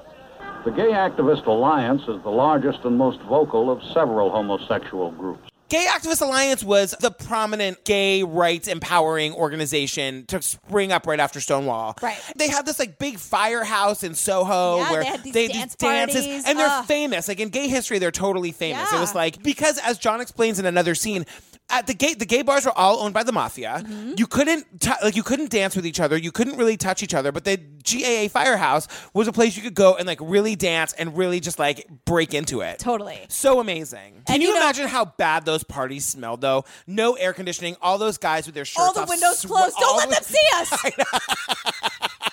The 0.64 0.70
Gay 0.70 0.92
Activist 0.92 1.46
Alliance 1.46 2.02
is 2.02 2.22
the 2.22 2.30
largest 2.30 2.84
and 2.84 2.96
most 2.96 3.20
vocal 3.22 3.68
of 3.70 3.82
several 3.92 4.30
homosexual 4.30 5.10
groups. 5.10 5.48
Gay 5.68 5.86
Activist 5.88 6.20
Alliance 6.20 6.62
was 6.62 6.94
the 7.00 7.10
prominent 7.10 7.84
gay 7.84 8.22
rights 8.22 8.68
empowering 8.68 9.32
organization 9.34 10.24
to 10.26 10.40
spring 10.40 10.92
up 10.92 11.06
right 11.06 11.18
after 11.18 11.40
Stonewall. 11.40 11.96
Right. 12.00 12.20
They 12.36 12.48
had 12.48 12.64
this 12.66 12.78
like 12.78 12.98
big 12.98 13.18
firehouse 13.18 14.04
in 14.04 14.14
Soho 14.14 14.76
Yeah, 14.76 14.90
where 14.92 15.00
they 15.02 15.08
had 15.08 15.22
these 15.24 15.34
had 15.34 15.50
dance 15.52 15.74
dances 15.74 16.24
parties. 16.26 16.44
and 16.46 16.58
they're 16.58 16.68
Ugh. 16.68 16.84
famous. 16.84 17.26
Like 17.26 17.40
in 17.40 17.48
gay 17.48 17.66
history, 17.68 17.98
they're 17.98 18.10
totally 18.12 18.52
famous. 18.52 18.92
It 18.92 19.00
was 19.00 19.14
like 19.16 19.42
because 19.42 19.78
as 19.78 19.98
John 19.98 20.20
explains 20.20 20.58
in 20.60 20.66
another 20.66 20.94
scene, 20.94 21.24
at 21.72 21.86
the 21.88 21.94
gay 21.94 22.14
the 22.14 22.26
gay 22.26 22.42
bars 22.42 22.64
were 22.66 22.78
all 22.78 23.00
owned 23.00 23.14
by 23.14 23.22
the 23.24 23.32
mafia. 23.32 23.82
Mm-hmm. 23.84 24.12
You 24.16 24.26
couldn't 24.26 24.80
t- 24.80 24.90
like 25.02 25.16
you 25.16 25.22
couldn't 25.24 25.50
dance 25.50 25.74
with 25.74 25.86
each 25.86 25.98
other. 25.98 26.16
You 26.16 26.30
couldn't 26.30 26.56
really 26.56 26.76
touch 26.76 27.02
each 27.02 27.14
other. 27.14 27.32
But 27.32 27.44
the 27.44 27.56
GAA 27.56 28.28
Firehouse 28.28 28.86
was 29.14 29.26
a 29.26 29.32
place 29.32 29.56
you 29.56 29.62
could 29.62 29.74
go 29.74 29.96
and 29.96 30.06
like 30.06 30.18
really 30.20 30.54
dance 30.54 30.92
and 30.92 31.16
really 31.16 31.40
just 31.40 31.58
like 31.58 31.86
break 32.04 32.34
into 32.34 32.60
it. 32.60 32.78
Totally. 32.78 33.18
So 33.28 33.58
amazing. 33.58 34.22
Can 34.26 34.34
And 34.34 34.42
you, 34.42 34.50
you 34.50 34.54
know- 34.54 34.60
imagine 34.60 34.86
how 34.86 35.06
bad 35.06 35.44
those 35.44 35.64
parties 35.64 36.04
smelled 36.04 36.40
though? 36.42 36.64
No 36.86 37.14
air 37.14 37.32
conditioning, 37.32 37.76
all 37.82 37.98
those 37.98 38.18
guys 38.18 38.46
with 38.46 38.54
their 38.54 38.64
shirts 38.64 38.78
All 38.86 38.92
the 38.92 39.00
off, 39.02 39.08
windows 39.08 39.38
swe- 39.40 39.48
closed. 39.48 39.76
Don't 39.80 39.96
let 39.96 40.08
the- 40.10 40.14
them 40.14 40.24
see 40.24 40.48
us. 40.54 42.28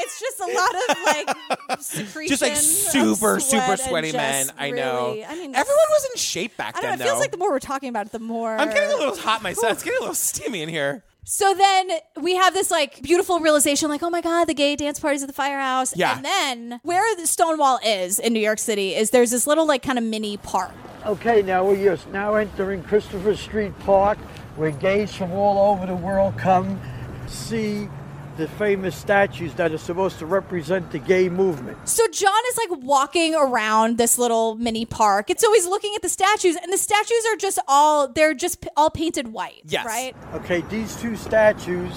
it's 0.00 0.20
just 0.20 0.40
a 0.40 0.46
lot 0.46 0.74
of 0.74 1.36
like 1.68 1.80
secretion. 1.80 2.28
Just 2.28 2.42
like 2.42 2.56
super, 2.56 3.40
sweat 3.40 3.42
super 3.42 3.76
sweaty 3.76 4.12
men. 4.12 4.46
just 4.46 4.58
I 4.58 4.70
know. 4.70 5.08
really- 5.08 5.24
I 5.24 5.34
mean, 5.34 5.54
everyone 5.54 5.86
was 5.90 6.08
in 6.12 6.16
shape 6.18 6.56
back 6.56 6.76
I 6.76 6.80
don't 6.80 6.90
then. 6.90 6.98
know. 6.98 7.04
It 7.04 7.08
feels 7.08 7.16
though. 7.18 7.20
like 7.20 7.30
the 7.32 7.38
more 7.38 7.50
we're 7.50 7.58
talking 7.58 7.88
about 7.88 8.06
it, 8.06 8.12
the 8.12 8.18
more 8.18 8.56
I'm 8.56 8.68
getting 8.68 8.90
a 8.92 8.96
little 8.96 9.16
hot 9.16 9.42
myself. 9.42 9.72
It's 9.74 9.82
getting 9.82 9.98
a 9.98 10.00
little 10.02 10.14
steamy 10.14 10.62
in 10.62 10.68
here. 10.68 11.04
So 11.26 11.54
then 11.54 11.88
we 12.20 12.34
have 12.36 12.52
this 12.52 12.70
like 12.70 13.00
beautiful 13.00 13.40
realization, 13.40 13.88
like, 13.88 14.02
oh 14.02 14.10
my 14.10 14.20
god, 14.20 14.44
the 14.44 14.52
gay 14.54 14.76
dance 14.76 15.00
parties 15.00 15.22
at 15.22 15.26
the 15.26 15.32
firehouse. 15.32 15.96
Yeah. 15.96 16.16
And 16.16 16.24
then 16.24 16.80
where 16.82 17.16
the 17.16 17.26
Stonewall 17.26 17.78
is 17.84 18.18
in 18.18 18.34
New 18.34 18.40
York 18.40 18.58
City 18.58 18.94
is 18.94 19.08
there's 19.10 19.30
this 19.30 19.46
little 19.46 19.66
like 19.66 19.82
kind 19.82 19.96
of 19.96 20.04
mini 20.04 20.36
park. 20.36 20.72
Okay, 21.06 21.40
now 21.42 21.64
we're 21.64 21.82
just 21.82 22.08
now 22.08 22.34
entering 22.34 22.82
Christopher 22.82 23.34
Street 23.36 23.78
Park, 23.80 24.16
where 24.56 24.70
gays 24.70 25.14
from 25.14 25.32
all 25.32 25.72
over 25.72 25.86
the 25.86 25.94
world 25.94 26.36
come 26.38 26.78
see 27.26 27.88
the 28.36 28.48
famous 28.48 28.96
statues 28.96 29.54
that 29.54 29.72
are 29.72 29.78
supposed 29.78 30.18
to 30.18 30.26
represent 30.26 30.90
the 30.90 30.98
gay 30.98 31.28
movement. 31.28 31.76
So 31.88 32.06
John 32.08 32.42
is 32.50 32.58
like 32.58 32.82
walking 32.82 33.34
around 33.34 33.98
this 33.98 34.18
little 34.18 34.56
mini 34.56 34.84
park. 34.84 35.30
And 35.30 35.38
so 35.38 35.52
he's 35.52 35.66
looking 35.66 35.92
at 35.94 36.02
the 36.02 36.08
statues, 36.08 36.56
and 36.56 36.72
the 36.72 36.78
statues 36.78 37.24
are 37.30 37.36
just 37.36 37.58
all 37.68 38.08
they're 38.08 38.34
just 38.34 38.60
p- 38.60 38.68
all 38.76 38.90
painted 38.90 39.28
white. 39.28 39.62
Yes. 39.64 39.86
Right? 39.86 40.16
Okay, 40.34 40.62
these 40.62 40.96
two 41.00 41.16
statues 41.16 41.92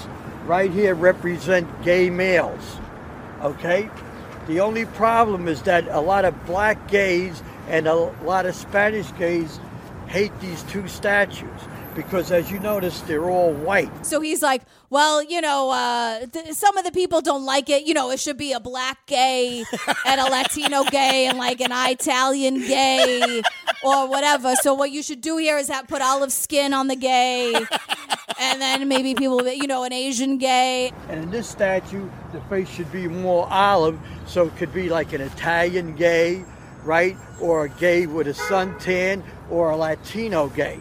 right 0.46 0.72
here 0.72 0.96
represent 0.96 1.68
gay 1.84 2.10
males. 2.10 2.78
Okay? 3.42 3.90
The 4.48 4.62
only 4.62 4.86
problem 4.86 5.48
is 5.48 5.62
that 5.64 5.88
a 5.90 6.00
lot 6.00 6.24
of 6.24 6.46
black 6.46 6.88
gays 6.88 7.42
and 7.68 7.88
a 7.88 7.96
lot 7.96 8.46
of 8.46 8.56
Spanish 8.56 9.14
gays 9.18 9.60
hate 10.08 10.32
these 10.40 10.64
two 10.64 10.88
statues 10.88 11.50
because, 11.98 12.32
as 12.32 12.52
you 12.52 12.60
notice, 12.60 13.02
they're 13.02 13.28
all 13.30 13.52
white. 13.52 14.06
So 14.06 14.22
he's 14.22 14.44
like, 14.44 14.62
well, 14.92 15.22
you 15.24 15.42
know, 15.42 15.72
uh, 15.72 16.28
th- 16.28 16.54
some 16.54 16.78
of 16.78 16.86
the 16.86 16.92
people 16.92 17.22
don't 17.22 17.44
like 17.44 17.70
it. 17.72 17.86
You 17.88 17.96
know, 17.96 18.12
it 18.12 18.20
should 18.20 18.38
be 18.38 18.54
a 18.54 18.60
black 18.60 19.06
gay 19.08 19.66
and 20.06 20.22
a 20.22 20.26
Latino 20.26 20.84
gay 20.84 21.26
and 21.26 21.40
like 21.40 21.60
an 21.60 21.72
Italian 21.74 22.60
gay 22.60 23.42
or 23.84 24.08
whatever. 24.08 24.56
So 24.58 24.76
what 24.76 24.92
you 24.92 25.02
should 25.02 25.22
do 25.22 25.38
here 25.38 25.58
is 25.58 25.70
have 25.70 25.88
put 25.88 26.04
olive 26.04 26.32
skin 26.32 26.72
on 26.72 26.88
the 26.88 26.96
gay, 26.96 27.56
and 28.40 28.62
then 28.62 28.88
maybe 28.88 29.16
people, 29.16 29.46
you 29.48 29.66
know, 29.66 29.84
an 29.84 29.92
Asian 29.92 30.38
gay. 30.38 30.94
And 31.10 31.24
in 31.24 31.32
this 31.32 31.50
statue, 31.50 32.08
the 32.32 32.42
face 32.42 32.70
should 32.70 32.92
be 32.92 33.08
more 33.08 33.48
olive, 33.50 34.00
so 34.28 34.46
it 34.46 34.56
could 34.58 34.72
be 34.72 34.88
like 34.88 35.14
an 35.14 35.22
Italian 35.22 35.96
gay, 35.96 36.46
right? 36.84 37.18
Or 37.42 37.66
a 37.66 37.70
gay 37.70 38.06
with 38.06 38.28
a 38.28 38.34
suntan, 38.34 39.24
or 39.50 39.72
a 39.72 39.76
Latino 39.76 40.48
gay. 40.50 40.80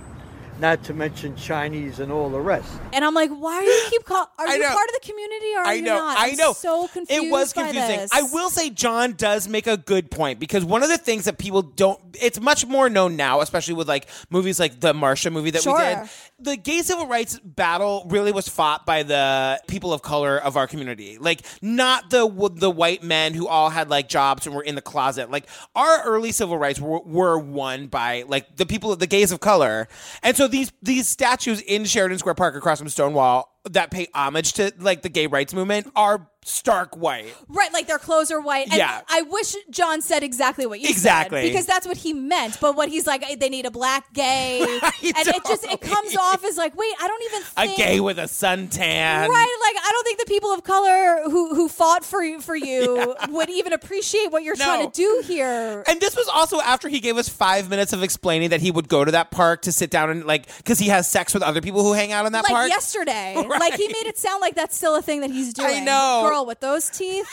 Not 0.59 0.83
to 0.85 0.95
mention 0.95 1.37
Chinese 1.37 2.01
and 2.01 2.11
all 2.11 2.31
the 2.31 2.41
rest. 2.41 2.71
And 2.93 3.05
I'm 3.05 3.15
like, 3.15 3.31
why 3.31 3.61
do 3.61 3.67
you 3.71 3.87
keep 3.91 4.05
call? 4.05 4.31
Are 4.39 4.47
I 4.47 4.55
you 4.55 4.61
know. 4.61 4.69
part 4.69 4.89
of 4.89 4.95
the 4.95 5.01
community 5.07 5.55
or 5.55 5.59
are 5.61 5.67
I 5.67 5.73
you 5.75 5.83
know. 5.83 5.97
not? 5.97 6.19
I 6.19 6.29
I'm 6.31 6.37
know. 6.37 6.53
So 6.53 6.89
confused. 6.89 7.25
It 7.25 7.31
was 7.31 7.53
confusing. 7.53 8.09
I 8.13 8.23
will 8.23 8.49
say 8.49 8.71
John 8.71 9.13
does 9.13 9.49
make 9.49 9.67
a 9.67 9.77
good 9.77 10.11
point 10.11 10.41
because 10.41 10.65
one 10.65 10.83
of 10.83 10.89
the 10.89 10.99
things 10.99 11.25
that 11.27 11.39
people 11.39 11.63
don't 11.63 12.01
it's 12.21 12.41
much 12.41 12.67
more 12.67 12.89
known 12.89 13.17
now, 13.17 13.41
especially 13.41 13.75
with 13.75 13.89
like 13.89 14.09
movies 14.31 14.59
like 14.59 14.81
the 14.81 14.93
Marsha 14.93 15.31
movie 15.31 15.51
that 15.51 15.65
we 15.67 15.73
did. 15.75 15.99
The 16.39 16.57
gay 16.57 16.83
civil 16.83 17.07
rights 17.07 17.39
battle 17.41 18.07
really 18.09 18.33
was 18.33 18.49
fought 18.49 18.87
by 18.87 19.03
the 19.03 19.61
people 19.67 19.93
of 19.93 20.03
color 20.03 20.39
of 20.39 20.57
our 20.57 20.67
community. 20.67 21.19
Like 21.19 21.43
not 21.61 22.11
the 22.11 22.27
the 22.55 22.71
white 22.71 23.03
men 23.03 23.35
who 23.35 23.47
all 23.47 23.71
had 23.71 23.91
like 23.91 24.09
jobs 24.09 24.47
and 24.47 24.55
were 24.55 24.63
in 24.63 24.75
the 24.75 24.83
closet. 24.83 25.31
Like 25.31 25.47
our 25.75 26.03
early 26.05 26.33
civil 26.33 26.57
rights 26.59 26.81
were, 26.81 27.01
were 27.01 27.39
won 27.39 27.87
by 27.89 28.25
like 28.27 28.57
the 28.57 28.67
people 28.67 28.93
of 28.93 28.99
the 28.99 29.07
gays 29.07 29.33
of 29.33 29.41
color. 29.41 29.89
And 30.23 30.37
so 30.37 30.46
these 30.49 30.73
these 30.83 31.09
statues 31.09 31.61
in 31.61 31.85
Sheridan 31.85 32.19
Square 32.19 32.35
Park 32.35 32.57
across 32.57 32.79
from 32.79 32.89
Stonewall 32.89 33.56
that 33.71 33.91
pay 33.91 34.09
homage 34.15 34.55
to 34.55 34.73
like 34.79 35.03
the 35.03 35.09
gay 35.09 35.27
rights 35.27 35.53
movement 35.55 35.91
are 35.97 36.29
stark 36.45 36.97
white. 36.97 37.35
Right, 37.49 37.73
like 37.73 37.89
their 37.89 37.99
clothes 37.99 38.31
are 38.31 38.41
white. 38.41 38.67
And 38.69 38.77
Yeah. 38.77 39.01
I 39.09 39.23
wish 39.23 39.57
John 39.69 40.01
said 40.01 40.23
exactly 40.23 40.65
what 40.65 40.79
you 40.79 40.89
Exactly. 40.89 41.41
said 41.43 41.49
because 41.49 41.67
that's 41.67 41.89
what 41.89 41.97
he 41.97 42.13
meant. 42.13 42.59
But 42.61 42.77
what 42.77 42.89
he's 42.89 43.05
like, 43.05 43.25
they 43.41 43.49
need 43.49 43.67
a 43.67 43.71
black 43.73 44.13
gay, 44.13 44.61
and 44.83 44.93
it 45.03 45.45
just 45.45 45.65
it 45.65 45.81
comes 45.81 46.17
off 46.17 46.45
as 46.45 46.57
like, 46.57 46.77
wait, 46.77 46.93
I 47.01 47.09
don't 47.09 47.23
even 47.25 47.43
A 47.57 47.77
gay 47.77 47.99
with 48.01 48.19
a 48.21 48.29
suntan. 48.29 49.29
Right, 49.29 49.29
like 49.29 49.85
I 49.85 49.89
don't 49.93 50.05
think 50.05 50.19
the 50.21 50.27
people 50.27 50.51
of 50.53 50.63
color 50.63 51.23
who 51.25 51.55
who 51.57 51.69
fought 51.69 52.05
for 52.05 52.23
you, 52.23 52.41
for 52.41 52.55
you 52.55 53.17
would 53.31 53.51
even 53.51 53.73
appreciate 53.73 54.31
what 54.31 54.45
you're 54.45 54.57
No. 54.57 54.65
trying 54.65 54.91
to 54.91 54.93
do 54.93 55.23
here. 55.27 55.83
And 55.89 56.01
this 56.01 56.15
was 56.17 56.29
also 56.29 56.61
after 56.61 56.89
he 56.89 57.01
gave 57.01 57.17
us 57.17 57.29
five 57.29 57.69
minutes 57.69 57.93
of 57.93 58.05
explaining 58.05 58.51
that 58.51 58.61
he 58.61 58.71
would 58.71 58.89
go 58.89 59.05
to 59.05 59.11
that 59.13 59.33
park 59.33 59.63
to 59.63 59.73
sit 59.73 59.91
down 59.91 60.11
and 60.11 60.25
like 60.25 60.47
because 60.59 60.79
he 60.79 60.89
has 60.91 61.09
sex 61.09 61.35
with 61.35 61.43
other 61.43 61.61
people 61.61 61.83
who 61.83 61.93
hang 61.93 62.13
out 62.13 62.25
in 62.27 62.33
that 62.33 62.45
like 62.45 62.53
park. 62.53 62.69
yesterday. 62.69 63.35
Right. 63.47 63.56
Like 63.59 63.75
he 63.75 63.87
made 63.89 64.07
it 64.07 64.19
sound 64.19 64.41
like 64.41 64.55
that's 64.55 64.77
still 64.77 64.97
a 64.97 65.03
thing 65.03 65.21
that 65.23 65.31
he's 65.31 65.53
doing. 65.55 65.83
I 65.83 65.85
know. 65.85 66.27
Girl 66.29 66.47
with 66.47 66.61
those 66.61 66.89
teeth? 66.91 67.27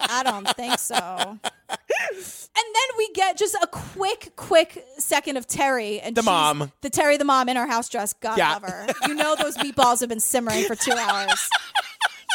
I 0.00 0.22
don't 0.24 0.48
think 0.56 0.78
so. 0.78 0.96
And 0.96 2.66
then 2.74 2.88
we 2.96 3.10
get 3.12 3.36
just 3.36 3.54
a 3.54 3.66
quick, 3.70 4.32
quick 4.36 4.84
second 4.98 5.36
of 5.36 5.46
Terry 5.46 6.00
and 6.00 6.16
The 6.16 6.22
mom. 6.22 6.72
The 6.80 6.90
Terry 6.90 7.16
the 7.16 7.24
mom 7.24 7.48
in 7.48 7.56
her 7.56 7.66
house 7.66 7.88
dress. 7.88 8.12
God 8.14 8.38
Yeah. 8.38 8.52
love 8.54 8.62
her. 8.62 8.86
You 9.06 9.14
know 9.14 9.36
those 9.36 9.56
meatballs 9.58 10.00
have 10.00 10.08
been 10.08 10.20
simmering 10.20 10.64
for 10.64 10.74
two 10.74 10.92
hours. 10.92 11.48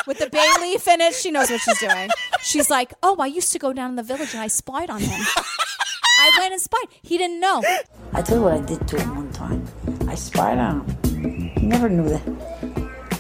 With 0.05 0.19
the 0.19 0.29
bay 0.29 0.49
leaf 0.61 0.87
in 0.87 0.99
it, 1.01 1.13
she 1.15 1.31
knows 1.31 1.49
what 1.49 1.61
she's 1.61 1.79
doing. 1.79 2.09
She's 2.41 2.69
like, 2.69 2.93
Oh, 3.01 3.15
I 3.19 3.27
used 3.27 3.51
to 3.53 3.59
go 3.59 3.73
down 3.73 3.91
in 3.91 3.95
the 3.95 4.03
village 4.03 4.33
and 4.33 4.41
I 4.41 4.47
spied 4.47 4.89
on 4.89 4.99
him. 5.01 5.21
I 6.19 6.31
went 6.39 6.53
and 6.53 6.61
spied. 6.61 6.85
He 7.01 7.17
didn't 7.17 7.39
know. 7.39 7.63
I 8.13 8.21
tell 8.21 8.37
you 8.37 8.43
what 8.43 8.53
I 8.53 8.59
did 8.61 8.87
to 8.87 8.99
him 8.99 9.15
one 9.15 9.31
time. 9.33 9.65
I 10.07 10.15
spied 10.15 10.57
on 10.57 10.85
him. 11.05 11.51
He 11.57 11.65
never 11.65 11.89
knew 11.89 12.07
that. 12.09 12.52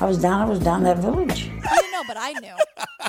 I 0.03 0.05
was 0.05 0.17
down. 0.17 0.41
I 0.41 0.49
was 0.49 0.59
down 0.59 0.83
that 0.83 0.97
village. 0.97 1.49
I 1.63 1.77
didn't 1.77 1.91
know, 1.93 2.03
but 2.05 2.17
I 2.19 2.33
knew. 2.33 2.55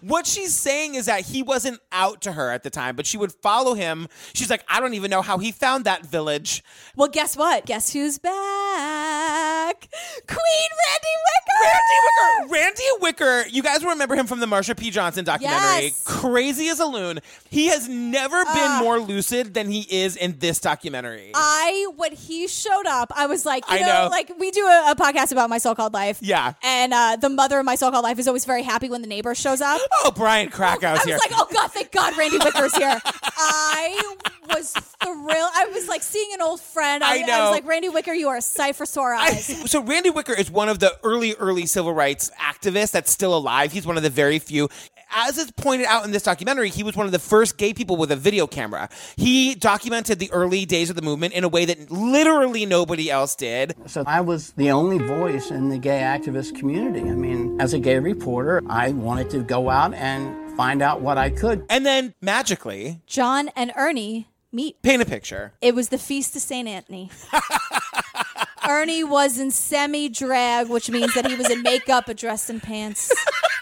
What 0.00 0.26
she's 0.26 0.54
saying 0.54 0.94
is 0.94 1.06
that 1.06 1.22
he 1.22 1.42
wasn't 1.42 1.80
out 1.90 2.20
to 2.22 2.32
her 2.32 2.50
at 2.50 2.62
the 2.62 2.70
time, 2.70 2.94
but 2.94 3.06
she 3.06 3.16
would 3.16 3.32
follow 3.32 3.74
him. 3.74 4.08
She's 4.34 4.50
like, 4.50 4.64
I 4.68 4.80
don't 4.80 4.94
even 4.94 5.10
know 5.10 5.22
how 5.22 5.38
he 5.38 5.50
found 5.50 5.84
that 5.84 6.06
village. 6.06 6.62
Well, 6.94 7.08
guess 7.08 7.36
what? 7.36 7.66
Guess 7.66 7.92
who's 7.92 8.18
back? 8.18 9.88
Queen 10.26 10.70
Randy 10.86 11.14
Wicker. 11.26 11.62
Randy 11.64 11.98
Wicker. 12.04 12.52
Randy 12.52 12.82
Wicker. 13.00 13.48
You 13.48 13.62
guys 13.62 13.84
remember 13.84 14.14
him 14.14 14.26
from 14.26 14.40
the 14.40 14.46
Marsha 14.46 14.76
P. 14.76 14.90
Johnson 14.90 15.24
documentary. 15.24 15.84
Yes. 15.86 16.02
Crazy 16.04 16.68
as 16.68 16.78
a 16.80 16.86
loon. 16.86 17.20
He 17.50 17.66
has 17.66 17.88
never 17.88 18.44
been 18.44 18.78
more 18.80 19.00
lucid 19.00 19.54
than 19.54 19.68
he 19.68 19.86
is 19.90 20.16
in 20.16 20.38
this 20.38 20.60
documentary. 20.60 21.32
I 21.34 21.88
when 21.96 22.12
he 22.12 22.46
showed 22.46 22.86
up, 22.86 23.12
I 23.16 23.26
was 23.26 23.44
like, 23.46 23.68
you 23.70 23.76
I 23.78 23.80
know, 23.80 24.04
know. 24.04 24.08
like 24.10 24.32
we 24.38 24.50
do 24.50 24.64
a, 24.66 24.92
a 24.92 24.94
podcast 24.96 25.32
about 25.32 25.50
my 25.50 25.58
so-called 25.58 25.94
life. 25.94 26.18
Yeah. 26.26 26.54
and 26.62 26.92
uh, 26.92 27.16
the 27.20 27.28
mother 27.28 27.58
of 27.58 27.64
my 27.64 27.74
so-called 27.76 28.02
life 28.04 28.18
is 28.18 28.26
always 28.26 28.44
very 28.44 28.62
happy 28.62 28.88
when 28.90 29.00
the 29.02 29.06
neighbor 29.08 29.34
shows 29.34 29.60
up. 29.60 29.80
oh, 30.04 30.12
Brian 30.14 30.48
Krakow's 30.50 31.02
here. 31.04 31.14
I 31.14 31.18
was 31.18 31.30
like, 31.30 31.40
oh 31.40 31.46
god, 31.52 31.72
thank 31.72 31.92
God, 31.92 32.16
Randy 32.18 32.38
Wicker's 32.38 32.74
here. 32.76 32.98
I 33.04 34.14
was 34.54 34.72
thrilled. 34.72 35.50
I 35.54 35.70
was 35.72 35.88
like 35.88 36.02
seeing 36.02 36.32
an 36.34 36.42
old 36.42 36.60
friend. 36.60 37.02
I 37.04 37.18
I, 37.18 37.22
know. 37.22 37.40
was 37.44 37.50
like, 37.52 37.66
Randy 37.66 37.88
Wicker, 37.88 38.12
you 38.12 38.28
are 38.28 38.36
a 38.38 38.42
sight 38.42 38.76
for 38.76 38.86
sore 38.86 39.14
I- 39.14 39.34
so 39.36 39.82
Randy 39.82 40.10
Wicker 40.10 40.32
is 40.34 40.50
one 40.50 40.68
of 40.68 40.78
the 40.78 40.96
early, 41.02 41.34
early 41.34 41.66
civil 41.66 41.92
rights 41.92 42.30
activists 42.40 42.90
that's 42.92 43.10
still 43.10 43.36
alive. 43.36 43.72
He's 43.72 43.86
one 43.86 43.96
of 43.96 44.02
the 44.02 44.10
very 44.10 44.38
few. 44.38 44.68
As 45.10 45.38
is 45.38 45.50
pointed 45.52 45.86
out 45.86 46.04
in 46.04 46.10
this 46.10 46.22
documentary, 46.22 46.68
he 46.68 46.82
was 46.82 46.96
one 46.96 47.06
of 47.06 47.12
the 47.12 47.18
first 47.18 47.56
gay 47.58 47.72
people 47.72 47.96
with 47.96 48.10
a 48.10 48.16
video 48.16 48.46
camera. 48.46 48.88
He 49.16 49.54
documented 49.54 50.18
the 50.18 50.30
early 50.32 50.66
days 50.66 50.90
of 50.90 50.96
the 50.96 51.02
movement 51.02 51.34
in 51.34 51.44
a 51.44 51.48
way 51.48 51.64
that 51.64 51.90
literally 51.90 52.66
nobody 52.66 53.10
else 53.10 53.34
did. 53.34 53.74
So 53.86 54.04
I 54.06 54.20
was 54.20 54.52
the 54.52 54.70
only 54.70 54.98
voice 54.98 55.50
in 55.50 55.68
the 55.68 55.78
gay 55.78 56.00
activist 56.00 56.56
community. 56.56 57.00
I 57.08 57.14
mean, 57.14 57.60
as 57.60 57.72
a 57.72 57.78
gay 57.78 57.98
reporter, 57.98 58.62
I 58.68 58.90
wanted 58.90 59.30
to 59.30 59.42
go 59.42 59.70
out 59.70 59.94
and 59.94 60.56
find 60.56 60.82
out 60.82 61.00
what 61.00 61.18
I 61.18 61.30
could. 61.30 61.64
And 61.70 61.86
then 61.86 62.14
magically, 62.20 63.00
John 63.06 63.50
and 63.54 63.72
Ernie 63.76 64.28
meet. 64.52 64.80
paint 64.82 65.02
a 65.02 65.06
picture. 65.06 65.52
It 65.60 65.74
was 65.74 65.90
the 65.90 65.98
feast 65.98 66.34
of 66.34 66.42
Saint 66.42 66.66
Anthony. 66.68 67.10
Ernie 68.68 69.04
was 69.04 69.38
in 69.38 69.50
semi 69.52 70.08
drag, 70.08 70.68
which 70.68 70.90
means 70.90 71.14
that 71.14 71.26
he 71.26 71.36
was 71.36 71.48
in 71.50 71.62
makeup, 71.62 72.04
but 72.06 72.16
dressed 72.16 72.50
in 72.50 72.60
pants. 72.60 73.12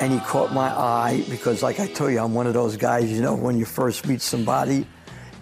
and 0.00 0.12
he 0.12 0.18
caught 0.20 0.52
my 0.52 0.68
eye 0.68 1.24
because, 1.28 1.62
like 1.62 1.80
I 1.80 1.86
told 1.88 2.12
you, 2.12 2.20
I'm 2.20 2.34
one 2.34 2.46
of 2.46 2.54
those 2.54 2.76
guys. 2.76 3.10
You 3.10 3.20
know, 3.22 3.34
when 3.34 3.58
you 3.58 3.64
first 3.64 4.06
meet 4.06 4.20
somebody, 4.22 4.86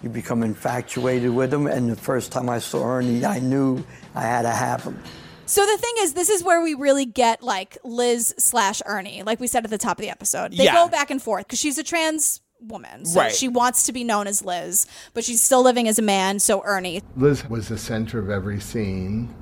you 0.03 0.09
become 0.09 0.43
infatuated 0.43 1.31
with 1.33 1.51
them. 1.51 1.67
And 1.67 1.89
the 1.91 1.95
first 1.95 2.31
time 2.31 2.49
I 2.49 2.59
saw 2.59 2.83
Ernie, 2.85 3.25
I 3.25 3.39
knew 3.39 3.83
I 4.15 4.21
had 4.21 4.43
to 4.43 4.49
have 4.51 4.83
him. 4.83 5.01
So 5.45 5.65
the 5.65 5.77
thing 5.77 5.93
is, 5.99 6.13
this 6.13 6.29
is 6.29 6.43
where 6.43 6.61
we 6.61 6.73
really 6.73 7.05
get 7.05 7.41
like 7.41 7.77
Liz 7.83 8.35
slash 8.37 8.81
Ernie, 8.85 9.23
like 9.23 9.39
we 9.39 9.47
said 9.47 9.63
at 9.63 9.69
the 9.71 9.77
top 9.77 9.97
of 9.97 10.01
the 10.01 10.09
episode. 10.09 10.51
They 10.51 10.65
Yeah. 10.65 10.73
go 10.73 10.89
back 10.89 11.09
and 11.09 11.21
forth 11.21 11.45
because 11.47 11.59
she's 11.59 11.77
a 11.77 11.83
trans 11.83 12.41
woman, 12.59 13.05
so 13.05 13.21
Right. 13.21 13.33
she 13.35 13.47
wants 13.47 13.83
to 13.83 13.93
be 13.93 14.03
known 14.03 14.27
as 14.27 14.43
Liz, 14.43 14.87
but 15.13 15.23
she's 15.23 15.41
still 15.41 15.61
living 15.63 15.87
as 15.87 15.99
a 15.99 16.01
man. 16.01 16.39
So 16.39 16.63
Ernie, 16.65 17.01
Liz 17.15 17.47
was 17.47 17.69
the 17.69 17.77
center 17.77 18.19
of 18.19 18.29
every 18.29 18.59
scene, 18.59 19.33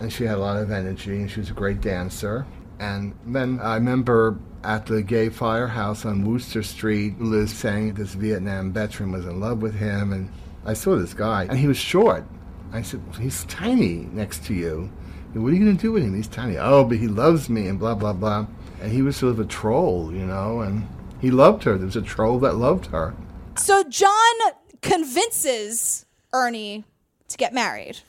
and 0.00 0.12
she 0.12 0.24
had 0.24 0.36
a 0.36 0.40
lot 0.40 0.56
of 0.60 0.70
energy, 0.72 1.12
and 1.16 1.30
she 1.30 1.40
was 1.40 1.50
a 1.50 1.54
great 1.54 1.80
dancer. 1.80 2.44
And 2.78 3.14
then 3.26 3.60
I 3.60 3.74
remember 3.76 4.38
at 4.62 4.86
the 4.86 5.02
gay 5.02 5.28
firehouse 5.28 6.04
on 6.04 6.24
Wooster 6.24 6.62
Street, 6.62 7.20
Liz 7.20 7.52
saying 7.52 7.94
this 7.94 8.14
Vietnam 8.14 8.72
veteran 8.72 9.12
was 9.12 9.26
in 9.26 9.40
love 9.40 9.62
with 9.62 9.74
him, 9.74 10.12
and 10.12 10.30
I 10.64 10.72
saw 10.72 10.96
this 10.96 11.14
guy, 11.14 11.44
and 11.44 11.58
he 11.58 11.66
was 11.66 11.76
short. 11.76 12.24
I 12.72 12.82
said, 12.82 13.00
he's 13.20 13.44
tiny 13.44 14.08
next 14.12 14.44
to 14.46 14.54
you. 14.54 14.90
What 15.34 15.48
are 15.48 15.56
you 15.56 15.64
going 15.64 15.76
to 15.76 15.82
do 15.82 15.92
with 15.92 16.02
him? 16.04 16.14
He's 16.14 16.28
tiny. 16.28 16.56
Oh, 16.58 16.84
but 16.84 16.98
he 16.98 17.08
loves 17.08 17.48
me, 17.48 17.66
and 17.68 17.78
blah, 17.78 17.94
blah, 17.94 18.12
blah. 18.12 18.46
And 18.80 18.92
he 18.92 19.02
was 19.02 19.16
sort 19.16 19.32
of 19.32 19.40
a 19.40 19.44
troll, 19.44 20.12
you 20.12 20.24
know, 20.24 20.60
and 20.60 20.86
he 21.20 21.30
loved 21.30 21.64
her. 21.64 21.76
There 21.76 21.86
was 21.86 21.96
a 21.96 22.02
troll 22.02 22.38
that 22.40 22.56
loved 22.56 22.86
her. 22.86 23.14
so 23.56 23.84
John 23.84 24.34
convinces 24.82 26.06
Ernie 26.32 26.84
to 27.28 27.36
get 27.36 27.52
married. 27.52 28.00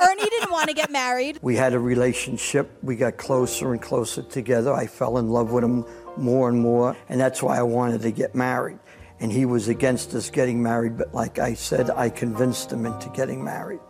Ernie 0.00 0.24
didn't 0.30 0.50
want 0.50 0.68
to 0.68 0.74
get 0.74 0.90
married. 0.90 1.38
We 1.42 1.56
had 1.56 1.72
a 1.74 1.78
relationship. 1.78 2.70
We 2.82 2.96
got 2.96 3.16
closer 3.16 3.72
and 3.72 3.80
closer 3.82 4.22
together. 4.22 4.72
I 4.72 4.86
fell 4.86 5.18
in 5.18 5.28
love 5.30 5.50
with 5.52 5.64
him 5.64 5.84
more 6.16 6.48
and 6.48 6.60
more, 6.60 6.96
and 7.08 7.20
that's 7.20 7.42
why 7.42 7.58
I 7.58 7.62
wanted 7.62 8.02
to 8.02 8.10
get 8.10 8.34
married. 8.34 8.78
And 9.20 9.32
he 9.32 9.46
was 9.46 9.68
against 9.68 10.14
us 10.14 10.28
getting 10.30 10.62
married, 10.62 10.98
but 10.98 11.14
like 11.14 11.38
I 11.38 11.54
said, 11.54 11.90
I 11.90 12.10
convinced 12.10 12.72
him 12.72 12.84
into 12.86 13.08
getting 13.10 13.42
married. 13.44 13.80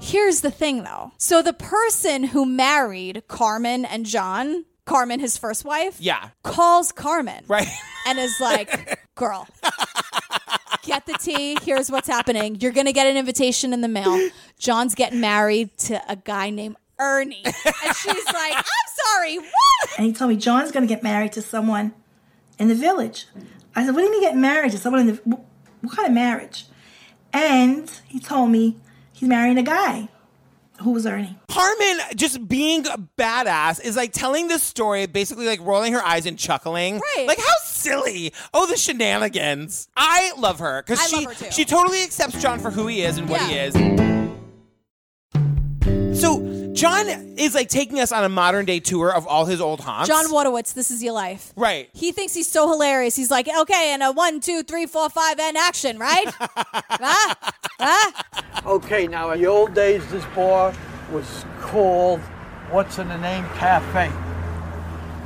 Here's 0.00 0.40
the 0.40 0.50
thing 0.50 0.82
though. 0.82 1.12
So 1.18 1.42
the 1.42 1.52
person 1.52 2.24
who 2.24 2.44
married 2.44 3.22
Carmen 3.28 3.84
and 3.84 4.04
John, 4.04 4.64
Carmen, 4.84 5.20
his 5.20 5.36
first 5.38 5.64
wife, 5.64 5.96
Yeah. 6.00 6.30
calls 6.42 6.90
Carmen. 6.90 7.44
Right. 7.46 7.68
And 8.08 8.18
is 8.18 8.40
like, 8.40 8.98
girl, 9.14 9.46
get 10.82 11.06
the 11.06 11.14
tea. 11.14 11.56
Here's 11.62 11.90
what's 11.90 12.08
happening. 12.08 12.56
You're 12.60 12.72
going 12.72 12.86
to 12.86 12.92
get 12.92 13.06
an 13.06 13.16
invitation 13.16 13.72
in 13.72 13.80
the 13.80 13.88
mail. 13.88 14.30
John's 14.58 14.94
getting 14.94 15.20
married 15.20 15.76
to 15.78 16.00
a 16.10 16.16
guy 16.16 16.50
named 16.50 16.76
Ernie. 16.98 17.42
And 17.44 17.96
she's 17.96 18.26
like, 18.26 18.54
I'm 18.56 18.64
sorry, 19.14 19.38
what? 19.38 19.98
And 19.98 20.06
he 20.06 20.12
told 20.12 20.30
me 20.30 20.36
John's 20.36 20.72
going 20.72 20.86
to 20.86 20.92
get 20.92 21.02
married 21.02 21.32
to 21.32 21.42
someone 21.42 21.92
in 22.58 22.68
the 22.68 22.74
village. 22.74 23.26
I 23.74 23.84
said, 23.84 23.94
"What 23.94 24.00
do 24.00 24.06
you 24.06 24.12
mean 24.12 24.20
get 24.20 24.36
married 24.36 24.72
to 24.72 24.78
someone 24.78 25.00
in 25.00 25.06
the? 25.06 25.14
What 25.80 25.96
kind 25.96 26.06
of 26.06 26.14
marriage?" 26.14 26.66
And 27.32 27.90
he 28.06 28.20
told 28.20 28.50
me 28.50 28.76
he's 29.12 29.28
marrying 29.28 29.58
a 29.58 29.62
guy 29.62 30.08
who 30.80 30.90
was 30.90 31.06
Ernie. 31.06 31.38
Carmen 31.48 31.98
just 32.14 32.46
being 32.48 32.86
a 32.86 32.98
badass 33.18 33.82
is 33.82 33.96
like 33.96 34.12
telling 34.12 34.48
this 34.48 34.62
story, 34.62 35.06
basically 35.06 35.46
like 35.46 35.60
rolling 35.60 35.92
her 35.92 36.02
eyes 36.02 36.26
and 36.26 36.38
chuckling. 36.38 37.00
Right. 37.16 37.26
Like 37.26 37.38
how 37.38 37.54
silly. 37.82 38.32
Oh, 38.54 38.66
the 38.66 38.76
shenanigans. 38.76 39.88
I 39.96 40.32
love 40.38 40.58
her 40.60 40.82
because 40.82 41.06
she 41.08 41.16
love 41.24 41.36
her, 41.36 41.44
too. 41.46 41.50
she 41.50 41.64
totally 41.64 42.02
accepts 42.02 42.40
John 42.40 42.58
for 42.58 42.70
who 42.70 42.86
he 42.86 43.02
is 43.02 43.18
and 43.18 43.28
what 43.28 43.40
he 43.42 43.54
is. 43.56 43.74
So 46.20 46.70
John 46.72 47.08
is 47.36 47.54
like 47.54 47.68
taking 47.68 47.98
us 48.00 48.12
on 48.12 48.24
a 48.24 48.28
modern 48.28 48.64
day 48.64 48.80
tour 48.80 49.12
of 49.12 49.26
all 49.26 49.44
his 49.44 49.60
old 49.60 49.80
haunts. 49.80 50.08
John 50.08 50.26
Wojtowicz, 50.26 50.72
this 50.74 50.90
is 50.90 51.02
your 51.02 51.12
life. 51.12 51.52
Right. 51.56 51.90
He 51.92 52.12
thinks 52.12 52.32
he's 52.34 52.48
so 52.48 52.68
hilarious. 52.68 53.16
He's 53.16 53.30
like, 53.30 53.48
okay, 53.48 53.92
and 53.92 54.02
a 54.02 54.12
one, 54.12 54.40
two, 54.40 54.62
three, 54.62 54.86
four, 54.86 55.10
five, 55.10 55.38
and 55.40 55.56
action, 55.56 55.98
right? 55.98 56.24
huh? 56.28 56.48
Ah, 57.04 57.36
huh? 57.80 58.22
Ah. 58.24 58.62
Okay, 58.66 59.08
now 59.08 59.32
in 59.32 59.40
the 59.40 59.46
old 59.46 59.74
days, 59.74 60.06
this 60.10 60.24
bar 60.36 60.72
was 61.10 61.44
called 61.60 62.20
What's 62.70 62.98
in 62.98 63.08
the 63.08 63.18
Name 63.18 63.44
Cafe. 63.56 64.10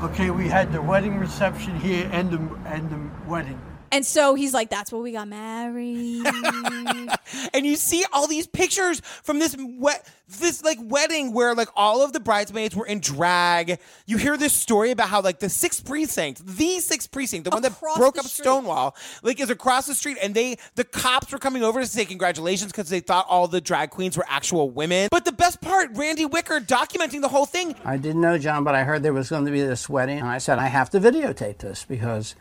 Okay, 0.02 0.28
we 0.28 0.46
had 0.46 0.72
the 0.72 0.82
wedding 0.82 1.18
reception 1.18 1.80
here 1.80 2.06
and 2.12 2.30
the, 2.30 2.36
and 2.66 2.90
the 2.90 3.30
wedding. 3.30 3.58
And 3.96 4.04
so 4.04 4.34
he's 4.34 4.52
like, 4.52 4.68
that's 4.68 4.92
where 4.92 5.00
we 5.00 5.12
got 5.12 5.26
married. 5.26 6.26
and 7.54 7.64
you 7.64 7.76
see 7.76 8.04
all 8.12 8.26
these 8.26 8.46
pictures 8.46 9.00
from 9.22 9.38
this 9.38 9.56
wet 9.58 10.06
this 10.28 10.64
like 10.64 10.78
wedding 10.82 11.32
where 11.32 11.54
like 11.54 11.68
all 11.76 12.02
of 12.02 12.12
the 12.12 12.20
bridesmaids 12.20 12.74
were 12.74 12.86
in 12.86 13.00
drag. 13.00 13.78
You 14.06 14.16
hear 14.16 14.36
this 14.36 14.52
story 14.52 14.90
about 14.90 15.08
how 15.08 15.20
like 15.22 15.38
the 15.38 15.48
sixth 15.48 15.84
precinct, 15.84 16.44
the 16.44 16.80
sixth 16.80 17.10
precinct, 17.10 17.44
the 17.44 17.50
one 17.50 17.62
that 17.62 17.72
Across 17.72 17.98
broke 17.98 18.14
the 18.14 18.20
up 18.20 18.26
street. 18.26 18.44
Stonewall, 18.44 18.96
like 19.22 19.40
is 19.40 19.50
across 19.50 19.86
the 19.86 19.94
street, 19.94 20.18
and 20.22 20.34
they 20.34 20.58
the 20.74 20.84
cops 20.84 21.32
were 21.32 21.38
coming 21.38 21.62
over 21.62 21.80
to 21.80 21.86
say 21.86 22.04
congratulations 22.04 22.72
because 22.72 22.88
they 22.88 23.00
thought 23.00 23.26
all 23.28 23.46
the 23.46 23.60
drag 23.60 23.90
queens 23.90 24.16
were 24.16 24.26
actual 24.28 24.68
women. 24.70 25.08
But 25.10 25.24
the 25.24 25.32
best 25.32 25.60
part, 25.60 25.90
Randy 25.94 26.26
Wicker 26.26 26.60
documenting 26.60 27.20
the 27.20 27.28
whole 27.28 27.46
thing. 27.46 27.74
I 27.84 27.96
didn't 27.96 28.20
know 28.20 28.36
John, 28.36 28.64
but 28.64 28.74
I 28.74 28.84
heard 28.84 29.02
there 29.02 29.12
was 29.12 29.30
going 29.30 29.46
to 29.46 29.52
be 29.52 29.62
this 29.62 29.88
wedding, 29.88 30.18
and 30.18 30.28
I 30.28 30.38
said 30.38 30.58
I 30.58 30.66
have 30.66 30.90
to 30.90 31.00
videotape 31.00 31.58
this 31.58 31.84
because, 31.84 32.34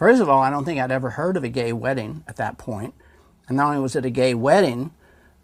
first 0.00 0.20
of 0.20 0.28
all, 0.28 0.40
I 0.40 0.50
don't 0.50 0.64
think 0.64 0.80
I'd 0.80 0.90
ever 0.90 1.10
heard 1.10 1.36
of 1.36 1.44
a 1.44 1.48
gay 1.50 1.72
wedding 1.72 2.24
at 2.26 2.36
that 2.36 2.58
point. 2.58 2.70
point, 2.70 2.94
and 3.48 3.56
not 3.56 3.66
only 3.68 3.80
was 3.80 3.96
it 3.96 4.04
a 4.04 4.10
gay 4.10 4.32
wedding, 4.32 4.92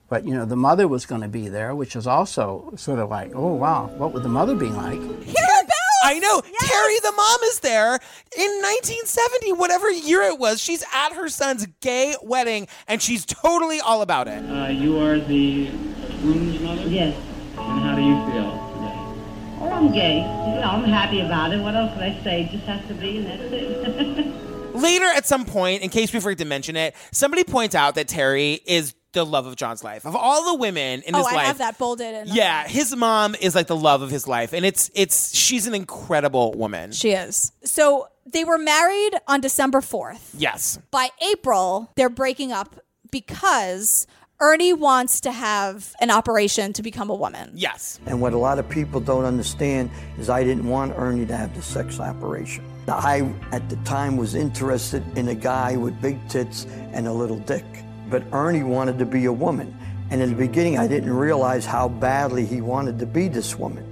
but 0.09 0.25
you 0.25 0.33
know 0.33 0.45
the 0.45 0.57
mother 0.57 0.87
was 0.87 1.05
going 1.07 1.23
to 1.23 1.29
be 1.29 1.49
there, 1.49 1.75
which 1.75 1.97
is 1.97 2.07
also 2.07 2.73
sort 2.77 3.01
of 3.01 3.11
like, 3.11 3.33
oh 3.35 3.53
wow, 3.55 3.88
what 3.97 4.12
would 4.14 4.23
the 4.23 4.29
mother 4.29 4.55
be 4.55 4.69
like? 4.69 4.99
Arabella! 4.99 5.87
I 6.05 6.21
know. 6.21 6.40
Terry 6.40 6.99
the 7.03 7.12
mom 7.12 7.38
is 7.45 7.61
there 7.61 7.95
in 8.38 8.51
1970, 8.62 9.55
whatever 9.55 9.90
year 9.90 10.23
it 10.23 10.38
was. 10.38 10.61
She's 10.61 10.85
at 10.95 11.14
her 11.14 11.29
son's 11.29 11.66
gay 11.81 12.14
wedding 12.23 12.69
and 12.87 13.03
she's 13.03 13.27
totally 13.27 13.81
all 13.81 14.03
about 14.03 14.29
it. 14.29 14.38
Uh, 14.49 14.69
you 14.69 15.01
are 15.01 15.19
the 15.19 15.69
groom's 16.21 16.61
mother? 16.61 16.83
Yes. 16.83 17.16
And 17.59 17.81
how 17.81 17.97
do 17.97 18.03
you 18.03 18.14
feel 18.31 18.53
today? 18.75 18.97
Oh, 19.59 19.71
I'm 19.73 19.92
gay. 19.92 20.19
You 20.19 20.61
know, 20.61 20.71
I'm 20.71 20.85
happy 20.85 21.23
about 21.23 21.53
it. 21.53 21.61
What 21.61 21.75
else 21.75 21.92
can 21.95 22.03
I 22.05 22.23
say? 22.23 22.42
It 22.42 22.51
just 22.53 22.66
has 22.66 22.87
to 22.87 22.95
be, 22.95 23.19
and 23.19 23.27
that's 23.27 23.53
it. 23.53 24.42
Later, 24.76 25.06
at 25.06 25.26
some 25.26 25.44
point, 25.44 25.82
in 25.82 25.90
case 25.90 26.12
we 26.12 26.20
forget 26.20 26.38
to 26.38 26.44
mention 26.44 26.76
it, 26.76 26.94
somebody 27.12 27.44
points 27.44 27.74
out 27.74 27.94
that 27.96 28.08
Terry 28.08 28.54
is 28.66 28.94
the 29.12 29.24
love 29.24 29.46
of 29.46 29.56
John's 29.56 29.82
life. 29.82 30.04
Of 30.04 30.14
all 30.14 30.52
the 30.52 30.58
women 30.58 31.02
in 31.02 31.14
oh, 31.14 31.18
his 31.18 31.26
I 31.26 31.34
life, 31.34 31.46
have 31.46 31.58
that 31.58 31.78
bolded. 31.78 32.28
Yeah, 32.28 32.68
his 32.68 32.94
mom 32.94 33.34
is 33.34 33.54
like 33.54 33.66
the 33.66 33.76
love 33.76 34.02
of 34.02 34.10
his 34.10 34.28
life, 34.28 34.52
and 34.52 34.64
it's 34.64 34.90
it's 34.94 35.34
she's 35.34 35.66
an 35.66 35.74
incredible 35.74 36.52
woman. 36.52 36.92
She 36.92 37.10
is. 37.10 37.50
So 37.64 38.08
they 38.26 38.44
were 38.44 38.58
married 38.58 39.12
on 39.26 39.40
December 39.40 39.80
4th. 39.80 40.34
yes, 40.36 40.78
By 40.90 41.08
April, 41.32 41.90
they're 41.96 42.10
breaking 42.10 42.52
up 42.52 42.76
because 43.10 44.06
Ernie 44.38 44.75
wants 44.75 45.20
to 45.22 45.33
have 45.33 45.94
an 45.99 46.11
operation 46.11 46.75
to 46.75 46.83
become 46.83 47.09
a 47.09 47.14
woman. 47.14 47.51
yes. 47.55 47.99
And 48.05 48.20
what 48.20 48.35
a 48.35 48.38
lot 48.38 48.59
of 48.59 48.68
people 48.68 49.01
don't 49.01 49.25
understand 49.25 49.90
is 50.18 50.29
I 50.29 50.44
didn't 50.44 50.68
want 50.68 50.92
Ernie 50.96 51.25
to 51.25 51.37
have 51.37 51.55
the 51.55 51.62
sex 51.62 52.01
operation. 52.01 52.62
I, 52.87 53.33
at 53.53 53.68
the 53.70 53.77
time, 53.77 54.18
was 54.18 54.35
interested 54.35 55.03
in 55.16 55.29
a 55.29 55.35
guy 55.35 55.77
with 55.77 56.01
big 56.03 56.29
tits 56.29 56.66
and 56.92 57.07
a 57.07 57.12
little 57.12 57.38
dick. 57.38 57.64
But 58.11 58.25
Ernie 58.31 58.62
wanted 58.62 58.99
to 58.99 59.07
be 59.07 59.25
a 59.25 59.33
woman. 59.33 59.77
And 60.11 60.20
in 60.20 60.31
the 60.31 60.37
beginning, 60.37 60.79
I 60.79 60.87
didn't 60.87 61.12
realize 61.12 61.64
how 61.64 61.88
badly 61.88 62.44
he 62.44 62.61
wanted 62.61 62.99
to 62.99 63.07
be 63.07 63.29
this 63.29 63.59
woman. 63.59 63.85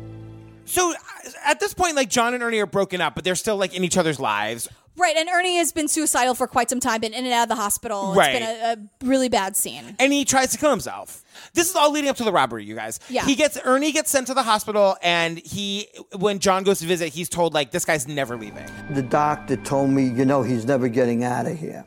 So 0.67 0.93
uh, 0.93 1.31
at 1.45 1.59
this 1.59 1.73
point, 1.73 1.97
like 1.97 2.11
John 2.11 2.35
and 2.35 2.43
Ernie 2.43 2.59
are 2.61 2.67
broken 2.67 3.01
up, 3.01 3.15
but 3.15 3.25
they're 3.25 3.35
still 3.35 3.57
like 3.57 3.75
in 3.75 3.83
each 3.83 3.97
other's 3.97 4.21
lives. 4.21 4.69
Right, 4.97 5.17
and 5.17 5.29
Ernie 5.29 5.57
has 5.57 5.73
been 5.73 5.89
suicidal 5.89 6.35
for 6.35 6.47
quite 6.47 6.71
some 6.71 6.79
time, 6.79 7.01
been 7.01 7.15
in 7.15 7.25
and 7.25 7.35
out 7.35 7.45
of 7.45 7.49
the 7.49 7.57
hospital. 7.57 8.15
Right. 8.15 8.37
It's 8.37 8.47
been 8.47 8.79
a, 8.79 9.05
a 9.05 9.07
really 9.07 9.29
bad 9.29 9.57
scene. 9.57 9.97
and 9.99 10.13
he 10.13 10.25
tries 10.25 10.51
to 10.53 10.59
kill 10.59 10.71
himself. 10.71 11.25
This 11.53 11.69
is 11.69 11.75
all 11.75 11.91
leading 11.91 12.09
up 12.09 12.17
to 12.17 12.25
the 12.25 12.31
robbery, 12.33 12.65
you 12.65 12.77
guys. 12.77 13.01
Yeah. 13.09 13.25
He 13.25 13.35
gets 13.35 13.59
Ernie 13.65 13.91
gets 13.91 14.11
sent 14.11 14.29
to 14.29 14.35
the 14.35 14.43
hospital, 14.45 14.97
and 15.03 15.39
he 15.39 15.89
when 16.17 16.39
John 16.39 16.63
goes 16.63 16.79
to 16.79 16.87
visit, 16.87 17.13
he's 17.13 17.29
told 17.29 17.55
like 17.55 17.73
this 17.73 17.85
guy's 17.85 18.07
never 18.07 18.37
leaving. 18.37 18.67
The 18.91 19.03
doctor 19.03 19.57
told 19.57 19.91
me, 19.91 20.05
you 20.05 20.25
know, 20.25 20.43
he's 20.43 20.65
never 20.65 20.89
getting 20.89 21.25
out 21.25 21.47
of 21.47 21.59
here. 21.59 21.85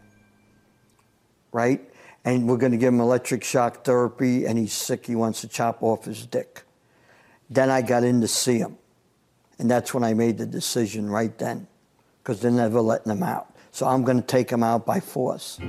Right? 1.53 1.81
And 2.25 2.47
we're 2.49 2.57
going 2.57 2.73
to 2.73 2.77
give 2.77 2.93
him 2.93 2.99
electric 2.99 3.43
shock 3.43 3.85
therapy, 3.85 4.45
and 4.45 4.57
he's 4.57 4.73
sick. 4.73 5.05
He 5.05 5.15
wants 5.15 5.39
to 5.41 5.47
chop 5.47 5.81
off 5.81 6.03
his 6.03 6.25
dick. 6.25 6.63
Then 7.49 7.69
I 7.69 7.81
got 7.81 8.03
in 8.03 8.19
to 8.19 8.27
see 8.27 8.57
him. 8.57 8.77
And 9.59 9.71
that's 9.71 9.93
when 9.93 10.03
I 10.03 10.13
made 10.13 10.37
the 10.37 10.45
decision 10.45 11.09
right 11.09 11.35
then, 11.37 11.67
because 12.27 12.41
they're 12.41 12.51
never 12.51 12.81
letting 12.81 13.07
them 13.07 13.23
out. 13.23 13.55
So 13.71 13.87
I'm 13.87 14.03
going 14.03 14.17
to 14.17 14.25
take 14.25 14.49
them 14.49 14.61
out 14.63 14.85
by 14.85 14.99
force. 14.99 15.59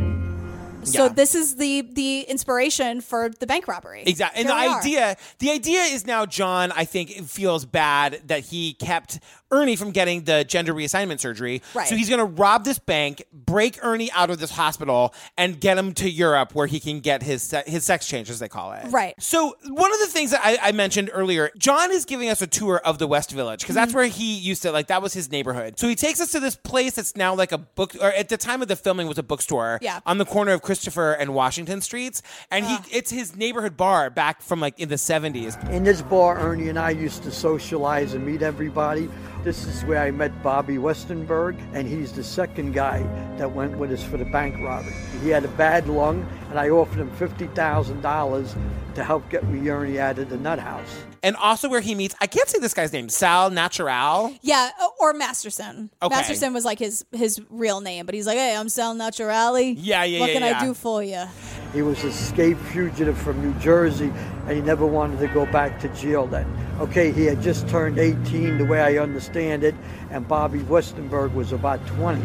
So 0.83 1.05
Yeah. 1.05 1.09
this 1.13 1.35
is 1.35 1.57
the 1.57 1.83
the 1.83 2.21
inspiration 2.23 3.01
for 3.01 3.29
the 3.29 3.47
bank 3.47 3.69
robbery. 3.69 4.03
Exactly. 4.07 4.41
And 4.41 4.49
Here 4.49 4.57
the 4.59 4.63
we 4.63 4.75
are. 4.75 4.79
idea 4.81 5.17
the 5.39 5.51
idea 5.51 5.83
is 5.83 6.07
now 6.07 6.25
John, 6.27 6.73
I 6.73 6.85
think, 6.85 7.11
feels 7.29 7.65
bad 7.65 8.23
that 8.27 8.41
he 8.47 8.75
kept 8.75 9.21
Ernie 9.51 9.77
from 9.77 9.91
getting 9.93 10.25
the 10.25 10.45
gender 10.45 10.75
reassignment 10.75 11.21
surgery. 11.21 11.63
Right. 11.75 11.89
So 11.89 11.97
he's 11.97 12.11
gonna 12.11 12.25
rob 12.25 12.65
this 12.65 12.79
bank, 12.79 13.25
break 13.33 13.79
Ernie 13.83 14.11
out 14.13 14.31
of 14.31 14.39
this 14.39 14.51
hospital, 14.51 15.15
and 15.37 15.59
get 15.61 15.79
him 15.79 15.95
to 15.95 16.11
Europe 16.11 16.55
where 16.55 16.67
he 16.67 16.81
can 16.81 17.01
get 17.01 17.23
his 17.23 17.43
se- 17.43 17.65
his 17.67 17.85
sex 17.85 18.07
change, 18.07 18.29
as 18.31 18.39
they 18.39 18.49
call 18.49 18.73
it. 18.73 18.85
Right. 18.91 19.15
So 19.19 19.57
one 19.69 19.93
of 19.93 20.01
the 20.01 20.07
things 20.07 20.33
that 20.33 20.41
I, 20.45 20.59
I 20.61 20.73
mentioned 20.73 21.11
earlier, 21.13 21.51
John 21.57 21.91
is 21.93 22.05
giving 22.05 22.29
us 22.29 22.43
a 22.43 22.47
tour 22.47 22.81
of 22.85 22.99
the 22.99 23.07
West 23.07 23.31
Village 23.31 23.61
because 23.61 23.75
Mm-hmm. 23.77 23.85
that's 23.85 23.95
where 23.95 24.07
he 24.07 24.35
used 24.39 24.63
to 24.63 24.73
like 24.73 24.89
that 24.89 25.01
was 25.03 25.15
his 25.15 25.31
neighborhood. 25.31 25.79
So 25.79 25.89
he 25.89 25.95
takes 25.95 26.21
us 26.21 26.31
to 26.33 26.41
this 26.41 26.57
place 26.57 26.95
that's 26.97 27.17
now 27.17 27.35
like 27.35 27.53
a 27.53 27.59
book, 27.59 27.95
or 28.01 28.13
at 28.13 28.29
the 28.29 28.37
time 28.37 28.61
of 28.63 28.69
the 28.69 28.77
filming 28.77 29.07
was 29.07 29.19
a 29.19 29.23
bookstore. 29.23 29.79
Yeah. 29.81 30.01
On 30.07 30.19
the 30.19 30.25
corner 30.27 30.53
of 30.53 30.63
Christopher 30.63 31.13
and 31.13 31.33
Washington 31.35 31.81
streets, 31.81 32.23
and 32.51 32.67
he 32.67 32.77
it's 32.91 33.11
his 33.11 33.35
neighborhood 33.37 33.77
bar 33.77 34.11
back 34.11 34.43
from 34.43 34.61
like 34.61 34.79
in 34.79 34.89
the 34.91 34.99
seventies. 34.99 35.57
In 35.71 35.85
this 35.85 36.03
bar, 36.03 36.39
Ernie 36.39 36.69
and 36.69 36.79
I 36.79 36.91
used 36.91 37.23
to 37.23 37.31
socialize 37.31 38.13
and 38.15 38.27
meet 38.27 38.43
everybody. 38.43 39.09
This 39.45 39.67
is 39.67 39.85
where 39.85 40.03
I 40.03 40.11
met 40.11 40.43
Bobby 40.43 40.79
Westenberg, 40.79 41.57
and 41.73 41.87
he's 41.87 42.13
the 42.13 42.25
second 42.25 42.73
guy 42.73 43.05
that 43.37 43.53
went 43.53 43.79
with 43.79 43.93
us 43.93 44.03
for 44.03 44.17
the 44.17 44.25
bank 44.25 44.57
robbery. 44.61 44.93
He 45.23 45.31
had 45.31 45.45
a 45.45 45.49
bad 45.49 45.89
lung, 45.89 46.27
and 46.51 46.59
I 46.59 46.71
offered 46.71 46.99
him 46.99 47.11
$50,000 47.17 48.57
to 48.95 49.05
help 49.05 49.29
get 49.31 49.47
me 49.49 49.69
Ernie 49.69 49.99
out 49.99 50.19
of 50.19 50.29
the 50.29 50.37
nut 50.37 50.59
house. 50.59 51.05
And 51.23 51.37
also 51.37 51.69
where 51.69 51.81
he 51.81 51.95
meets, 51.95 52.15
I 52.21 52.27
can't 52.27 52.49
say 52.49 52.59
this 52.59 52.75
guy's 52.75 52.93
name, 52.93 53.09
Sal 53.09 53.51
Natural. 53.51 54.33
Yeah, 54.43 54.71
uh, 54.81 54.89
or 55.01 55.13
Masterson. 55.13 55.91
Okay. 56.01 56.15
Masterson 56.15 56.53
was 56.53 56.65
like 56.65 56.79
his 56.79 57.05
his 57.13 57.41
real 57.51 57.81
name, 57.81 58.07
but 58.07 58.15
he's 58.15 58.27
like, 58.27 58.39
"Hey, 58.39 58.55
I'm 58.55 58.69
Sal 58.69 58.95
Naturale. 58.95 59.75
Yeah, 59.77 60.05
yeah, 60.05 60.05
yeah. 60.05 60.21
What 60.21 60.29
yeah, 60.29 60.35
can 60.35 60.43
yeah. 60.43 60.61
I 60.61 60.65
do 60.65 60.75
for 60.75 61.03
you?" 61.03 61.25
He 61.73 61.83
was 61.83 62.03
an 62.05 62.11
escaped 62.11 62.61
fugitive 62.61 63.19
from 63.19 63.43
New 63.43 63.59
Jersey, 63.61 64.13
and 64.47 64.51
he 64.53 64.61
never 64.61 64.87
wanted 64.87 65.19
to 65.19 65.29
go 65.29 65.45
back 65.47 65.81
to 65.81 65.89
jail 65.89 66.27
then. 66.27 66.47
Okay, 66.81 67.11
he 67.11 67.25
had 67.25 67.43
just 67.43 67.69
turned 67.69 67.99
18, 67.99 68.59
the 68.59 68.65
way 68.65 68.81
I 68.81 69.03
understand 69.03 69.65
it, 69.65 69.75
and 70.11 70.27
Bobby 70.27 70.61
Westenberg 70.61 71.35
was 71.35 71.53
about 71.53 71.85
20. 71.89 72.23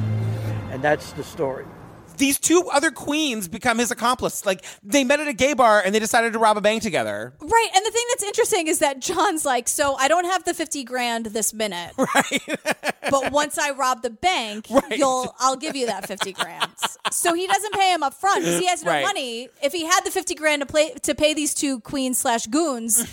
And 0.71 0.81
that's 0.81 1.11
the 1.13 1.23
story. 1.23 1.65
These 2.23 2.39
two 2.39 2.69
other 2.71 2.89
queens 2.89 3.49
become 3.49 3.79
his 3.79 3.91
accomplice. 3.91 4.45
Like 4.45 4.63
they 4.81 5.03
met 5.03 5.19
at 5.19 5.27
a 5.27 5.33
gay 5.33 5.53
bar 5.53 5.81
and 5.85 5.93
they 5.93 5.99
decided 5.99 6.31
to 6.31 6.39
rob 6.39 6.55
a 6.55 6.61
bank 6.61 6.81
together. 6.81 7.33
Right, 7.41 7.69
and 7.75 7.85
the 7.85 7.91
thing 7.91 8.03
that's 8.11 8.23
interesting 8.23 8.67
is 8.69 8.79
that 8.79 9.01
John's 9.01 9.43
like, 9.43 9.67
"So 9.67 9.95
I 9.95 10.07
don't 10.07 10.23
have 10.23 10.45
the 10.45 10.53
fifty 10.53 10.85
grand 10.85 11.25
this 11.25 11.53
minute, 11.53 11.91
right? 11.97 12.41
but 13.11 13.33
once 13.33 13.57
I 13.57 13.71
rob 13.71 14.03
the 14.03 14.09
bank, 14.09 14.69
you'll 14.91 15.35
I'll 15.37 15.57
give 15.57 15.75
you 15.75 15.87
that 15.87 16.07
fifty 16.07 16.31
grand." 16.31 16.71
So 17.11 17.33
he 17.33 17.45
doesn't 17.45 17.73
pay 17.73 17.93
him 17.93 18.03
up 18.03 18.13
front 18.13 18.39
because 18.45 18.57
he 18.59 18.67
has 18.67 18.81
no 18.85 18.91
Right. 18.91 19.03
money. 19.03 19.49
If 19.61 19.73
he 19.73 19.83
had 19.83 19.99
the 20.05 20.11
fifty 20.11 20.33
grand 20.33 20.61
to 20.61 20.65
play 20.65 20.93
to 21.01 21.13
pay 21.15 21.33
these 21.33 21.53
two 21.53 21.81
queens 21.81 22.19
slash 22.19 22.47
goons, 22.47 23.05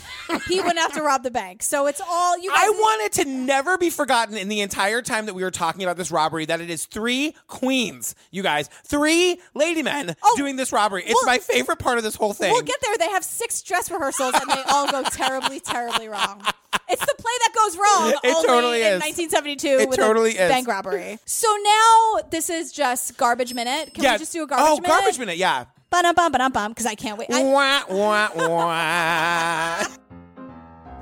he 0.47 0.61
wouldn't 0.61 0.79
have 0.79 0.93
to 0.93 1.03
rob 1.03 1.25
the 1.25 1.33
bank. 1.33 1.65
So 1.65 1.89
it's 1.89 2.01
all 2.01 2.39
you. 2.39 2.49
Guys, 2.49 2.59
I 2.61 2.71
wanted 2.71 3.13
to 3.25 3.29
never 3.29 3.77
be 3.77 3.91
forgotten 3.91 4.37
in 4.37 4.47
the 4.49 4.61
entire 4.61 5.03
time 5.03 5.27
that 5.27 5.35
we 5.35 5.43
were 5.43 5.51
talking 5.51 5.83
about 5.83 5.97
this 5.97 6.13
robbery 6.13 6.45
that 6.47 6.61
it 6.61 6.71
is 6.71 6.87
three 6.87 7.35
queens, 7.49 8.15
you 8.31 8.45
guys, 8.45 8.69
three 8.85 9.00
lady 9.01 9.83
men 9.83 10.15
oh, 10.23 10.35
doing 10.37 10.57
this 10.57 10.73
robbery. 10.73 11.03
It's 11.05 11.13
Oh, 11.13 11.23
well, 11.27 11.35
my 11.35 11.39
favorite 11.39 11.79
part 11.79 11.99
of 11.99 12.05
this 12.05 12.15
whole 12.15 12.33
thing. 12.33 12.53
We'll 12.53 12.63
get 12.63 12.81
there. 12.83 12.97
They 12.99 13.09
have 13.11 13.25
six 13.25 13.63
dress 13.63 13.91
rehearsals 13.91 14.35
and 14.35 14.51
they 14.51 14.63
all 14.71 14.91
go 14.91 15.03
terribly, 15.05 15.61
terribly 15.61 16.09
wrong. 16.09 16.43
It's 16.89 17.01
the 17.01 17.15
play 17.19 17.33
that 17.41 17.53
goes 17.55 17.77
wrong 17.77 18.21
It 18.23 18.37
only 18.37 18.47
totally 18.49 18.81
in 18.83 18.95
is. 18.95 19.01
1972 19.01 19.69
It 19.69 19.89
with 19.89 19.99
totally 19.99 20.37
a 20.37 20.45
is. 20.45 20.51
bank 20.51 20.69
robbery. 20.69 21.19
So 21.25 21.49
now 21.63 22.19
this 22.31 22.51
is 22.51 22.73
just 22.73 23.17
garbage 23.17 23.55
minute. 23.55 23.95
Can 23.95 24.05
yeah. 24.05 24.13
we 24.13 24.19
just 24.19 24.33
do 24.33 24.43
a 24.43 24.47
garbage 24.47 24.67
oh, 24.69 24.75
minute? 24.77 24.89
garbage 24.89 25.19
minute, 25.19 25.37
yeah. 25.37 25.65
Ba-dum, 25.91 26.15
bum, 26.15 26.31
ba-dum, 26.31 26.53
bum, 26.53 26.71
because 26.71 26.87
I 26.87 26.95
can't 26.95 27.19
wait. 27.19 27.29
I- 27.33 27.43
Wah, 27.43 27.83
wah, 27.89 28.31
wah. 28.37 29.87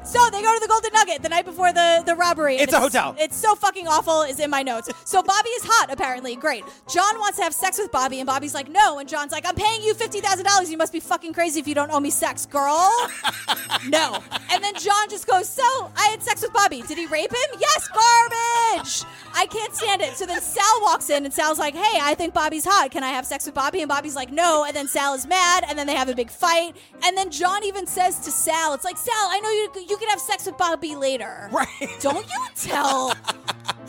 So 0.09 0.19
they 0.31 0.41
go 0.41 0.55
to 0.55 0.61
the 0.61 0.69
Golden 0.69 0.91
Nugget 0.95 1.23
the 1.23 1.29
night 1.29 1.45
before 1.45 1.71
the, 1.73 2.03
the 2.07 2.15
robbery. 2.15 2.55
and 2.55 2.63
It's 2.63 2.73
a 2.73 2.81
hotel. 2.81 3.15
It's 3.19 3.37
so 3.37 3.55
fucking 3.55 3.87
awful, 3.87 4.23
is 4.23 4.41
in 4.41 4.49
my 4.49 4.63
notes. 4.63 4.89
So 5.05 5.23
Bobby 5.23 5.51
is 5.51 5.65
hot, 5.67 5.93
apparently. 5.93 6.35
Great. 6.35 6.65
John 6.89 7.19
wants 7.19 7.37
to 7.37 7.45
have 7.45 7.53
sex 7.53 7.79
with 7.79 7.93
Bobby, 7.93 8.19
and 8.19 8.27
Bobby's 8.27 8.55
like, 8.55 8.71
no. 8.71 8.99
And 8.99 9.07
John's 9.07 9.33
like, 9.33 9.45
I'm 9.47 9.55
paying 9.55 9.83
you 9.83 9.93
$50,000. 9.93 10.71
You 10.71 10.79
must 10.79 10.95
be 10.95 11.01
fucking 11.01 11.35
crazy 11.35 11.61
if 11.61 11.69
you 11.69 11.75
don't 11.75 11.91
owe 11.93 12.01
me 12.01 12.09
sex, 12.09 12.47
girl. 12.47 12.91
no. 13.89 14.23
And 14.51 14.65
then 14.65 14.75
John 14.77 15.11
just 15.11 15.27
goes, 15.27 15.47
so 15.47 15.63
I 15.95 16.09
had 16.11 16.23
sex 16.23 16.41
with 16.41 16.55
Bobby. 16.55 16.81
Did 16.83 16.97
he 16.97 17.05
rape 17.07 17.31
him? 17.31 17.61
Yes, 17.61 17.89
garbage. 17.89 19.05
I 19.35 19.45
can't 19.47 19.75
stand 19.75 20.01
it. 20.01 20.17
So 20.17 20.25
then 20.25 20.41
Sal 20.41 20.65
walks 20.83 21.11
in, 21.11 21.27
and 21.27 21.35
Sal's 21.35 21.59
like, 21.59 21.75
hey, 21.75 21.99
I 22.01 22.15
think 22.15 22.33
Bobby's 22.33 22.65
hot. 22.65 22.91
Can 22.93 23.05
I 23.05 23.11
have 23.11 23.27
sex 23.27 23.45
with 23.45 23.55
Bobby? 23.55 23.81
And 23.83 23.89
Bobby's 23.91 24.17
like, 24.17 24.33
no. 24.33 24.65
And 24.65 24.75
then 24.75 24.89
Sal 24.89 25.13
is 25.13 25.27
mad, 25.27 25.65
and 25.69 25.79
then 25.79 25.87
they 25.87 25.95
have 25.95 26.09
a 26.09 26.15
big 26.15 26.31
fight. 26.31 26.75
And 27.05 27.15
then 27.17 27.31
John 27.31 27.63
even 27.65 27.87
says 27.87 28.19
to 28.21 28.31
Sal, 28.31 28.73
it's 28.73 28.85
like, 28.85 28.97
Sal, 28.97 29.15
I 29.15 29.41
know 29.41 29.51
you, 29.51 29.87
you 29.91 29.98
can 29.99 30.09
have 30.09 30.21
sex 30.21 30.47
with 30.47 30.57
Bobby 30.57 30.97
later. 30.97 31.49
Right. 31.53 31.89
Don't 32.01 32.27
you 32.27 32.47
tell 32.55 33.15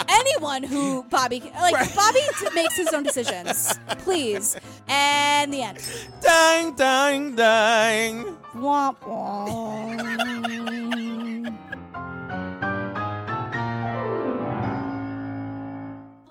anyone 0.07 0.63
who 0.63 1.03
Bobby, 1.03 1.39
like, 1.55 1.95
Bobby 1.95 2.19
t- 2.39 2.47
makes 2.55 2.75
his 2.75 2.89
own 2.93 3.03
decisions. 3.03 3.79
Please. 3.99 4.57
And 4.87 5.53
the 5.53 5.61
end. 5.61 5.79
Dang, 6.21 6.73
dang, 6.75 7.35
dang. 7.35 8.23
Womp 8.55 8.99
womp. 9.01 9.99